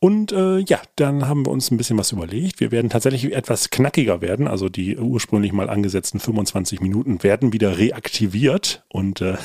Und 0.00 0.30
äh, 0.30 0.58
ja, 0.58 0.80
dann 0.94 1.26
haben 1.26 1.44
wir 1.44 1.50
uns 1.50 1.70
ein 1.70 1.76
bisschen 1.76 1.98
was 1.98 2.12
überlegt. 2.12 2.60
Wir 2.60 2.70
werden 2.70 2.88
tatsächlich 2.88 3.32
etwas 3.34 3.70
knackiger 3.70 4.20
werden. 4.20 4.46
Also 4.46 4.68
die 4.68 4.96
ursprünglich 4.96 5.52
mal 5.52 5.68
angesetzten 5.68 6.20
25 6.20 6.80
Minuten 6.80 7.22
werden 7.24 7.52
wieder 7.52 7.78
reaktiviert. 7.78 8.84
Und 8.88 9.20
äh, 9.20 9.36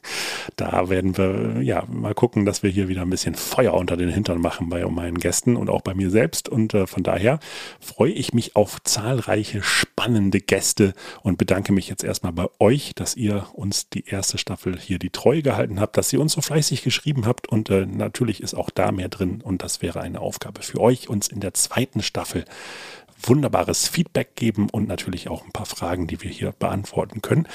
da 0.56 0.88
werden 0.88 1.16
wir 1.16 1.60
ja 1.62 1.84
mal 1.88 2.14
gucken, 2.14 2.44
dass 2.44 2.62
wir 2.62 2.70
hier 2.70 2.86
wieder 2.86 3.02
ein 3.02 3.10
bisschen 3.10 3.34
Feuer 3.34 3.74
unter 3.74 3.96
den 3.96 4.08
Hintern 4.08 4.40
machen 4.40 4.68
bei 4.68 4.84
meinen 4.86 5.18
Gästen 5.18 5.56
und 5.56 5.68
auch 5.68 5.82
bei 5.82 5.94
mir 5.94 6.10
selbst. 6.10 6.48
Und 6.48 6.72
äh, 6.74 6.86
von 6.86 7.02
daher 7.02 7.40
freue 7.80 8.12
ich 8.12 8.32
mich 8.32 8.54
auf 8.54 8.80
zahlreiche 8.84 9.62
spannende 9.62 10.40
Gäste 10.40 10.94
und 11.22 11.36
bedanke 11.36 11.72
mich 11.72 11.88
jetzt 11.88 12.04
erstmal 12.04 12.32
bei 12.32 12.46
euch, 12.60 12.92
dass 12.94 13.16
ihr 13.16 13.46
uns 13.54 13.88
die 13.88 14.06
erste 14.06 14.38
Staffel 14.38 14.78
hier 14.78 15.00
die 15.00 15.10
Treue 15.10 15.42
gehalten 15.42 15.80
habt, 15.80 15.96
dass 15.96 16.12
ihr 16.12 16.20
uns 16.20 16.34
so 16.34 16.40
fleißig 16.40 16.82
geschrieben 16.82 17.26
habt. 17.26 17.48
Und 17.48 17.70
äh, 17.70 17.86
natürlich 17.86 18.40
ist 18.40 18.54
auch 18.54 18.70
da 18.70 18.92
mehr 18.92 19.08
drin. 19.08 19.40
Und 19.42 19.64
das 19.64 19.82
wäre 19.82 19.95
eine 20.00 20.20
Aufgabe 20.20 20.62
für 20.62 20.80
euch, 20.80 21.08
uns 21.08 21.28
in 21.28 21.40
der 21.40 21.54
zweiten 21.54 22.02
Staffel 22.02 22.44
wunderbares 23.22 23.88
Feedback 23.88 24.36
geben 24.36 24.68
und 24.70 24.88
natürlich 24.88 25.28
auch 25.28 25.44
ein 25.44 25.52
paar 25.52 25.66
Fragen, 25.66 26.06
die 26.06 26.22
wir 26.22 26.30
hier 26.30 26.52
beantworten 26.52 27.22
können. 27.22 27.46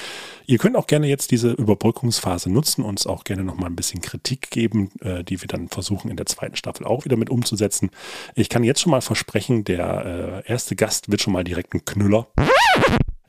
Ihr 0.46 0.58
könnt 0.58 0.76
auch 0.76 0.86
gerne 0.86 1.06
jetzt 1.06 1.30
diese 1.30 1.52
Überbrückungsphase 1.52 2.50
nutzen, 2.50 2.84
uns 2.84 3.06
auch 3.06 3.24
gerne 3.24 3.44
noch 3.44 3.56
mal 3.56 3.66
ein 3.66 3.76
bisschen 3.76 4.00
Kritik 4.00 4.50
geben, 4.50 4.90
äh, 5.00 5.24
die 5.24 5.40
wir 5.40 5.48
dann 5.48 5.68
versuchen 5.68 6.10
in 6.10 6.16
der 6.16 6.26
zweiten 6.26 6.56
Staffel 6.56 6.86
auch 6.86 7.04
wieder 7.04 7.16
mit 7.16 7.30
umzusetzen. 7.30 7.90
Ich 8.34 8.48
kann 8.48 8.64
jetzt 8.64 8.80
schon 8.80 8.90
mal 8.90 9.00
versprechen, 9.00 9.64
der 9.64 10.42
äh, 10.46 10.50
erste 10.50 10.76
Gast 10.76 11.10
wird 11.10 11.22
schon 11.22 11.32
mal 11.32 11.44
direkt 11.44 11.74
ein 11.74 11.84
Knüller. 11.84 12.26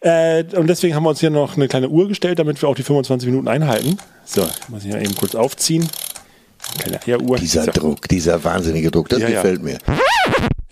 Äh, 0.02 0.44
und 0.56 0.68
deswegen 0.68 0.96
haben 0.96 1.04
wir 1.04 1.12
uns 1.12 1.22
hier 1.22 1.30
noch 1.30 1.56
eine 1.56 1.68
kleine 1.68 1.90
Uhr 1.90 2.08
gestellt, 2.08 2.40
damit 2.40 2.62
wir 2.62 2.68
auch 2.68 2.76
die 2.76 2.84
25 2.84 3.30
Minuten 3.30 3.48
einhalten. 3.48 3.98
So, 4.26 4.48
muss 4.68 4.84
ich 4.84 4.92
mal 4.92 5.02
eben 5.02 5.16
kurz 5.16 5.36
aufziehen. 5.36 5.88
Kleine 6.80 7.00
Eieruhr. 7.06 7.38
Dieser 7.38 7.66
so. 7.66 7.72
Druck, 7.72 8.08
dieser 8.08 8.44
wahnsinnige 8.44 8.92
Druck, 8.92 9.10
das 9.10 9.20
Ja, 9.20 9.30
ja. 9.30 9.42
gefällt 9.42 9.64
mir. 9.64 9.78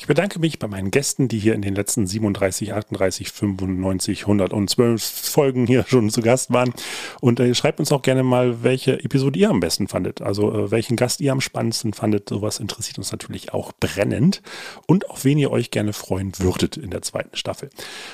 Ich 0.02 0.08
bedanke 0.08 0.40
mich 0.40 0.58
bei 0.58 0.68
meinen 0.68 0.90
Gästen, 0.90 1.28
die 1.28 1.38
hier 1.38 1.54
in 1.54 1.62
den 1.62 1.76
letzten 1.76 2.08
37, 2.08 2.74
38, 2.74 3.32
95, 3.32 4.22
112 4.24 5.00
Folgen 5.04 5.68
hier 5.68 5.86
schon 5.88 6.10
zu 6.10 6.22
Gast 6.22 6.52
waren. 6.52 6.74
Und 7.22 7.40
äh, 7.40 7.54
schreibt 7.54 7.80
uns 7.80 7.92
auch 7.92 8.02
gerne 8.02 8.24
mal, 8.24 8.64
welche 8.64 8.94
Episode 9.04 9.38
ihr 9.38 9.52
am 9.52 9.60
besten 9.60 9.88
fandet. 9.88 10.24
Also 10.24 10.52
äh, 10.52 10.72
welchen 10.72 10.96
Gast 10.96 11.22
ihr 11.22 11.32
am 11.32 11.40
spannendsten 11.40 11.94
fandet. 11.94 12.30
Sowas 12.30 12.60
interessiert 12.60 12.98
uns 12.98 13.12
natürlich 13.12 13.54
auch 13.54 13.74
brennend. 13.80 14.42
Und 14.88 15.08
auf 15.08 15.24
wen 15.24 15.38
ihr 15.38 15.52
euch 15.52 15.70
gerne 15.70 15.94
freuen 15.94 16.32
würdet 16.40 16.78
in 16.78 16.90
der 16.90 17.04
zweiten 17.04 17.38
Staffel. 17.38 17.70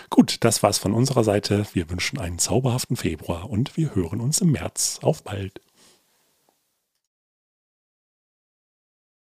Gut, 0.09 0.39
das 0.41 0.61
war's 0.63 0.79
von 0.79 0.91
unserer 0.91 1.23
Seite. 1.23 1.65
Wir 1.71 1.89
wünschen 1.89 2.19
einen 2.19 2.37
zauberhaften 2.37 2.97
Februar 2.97 3.49
und 3.49 3.77
wir 3.77 3.95
hören 3.95 4.19
uns 4.19 4.41
im 4.41 4.51
März. 4.51 4.99
Auf 5.03 5.23
bald. 5.23 5.61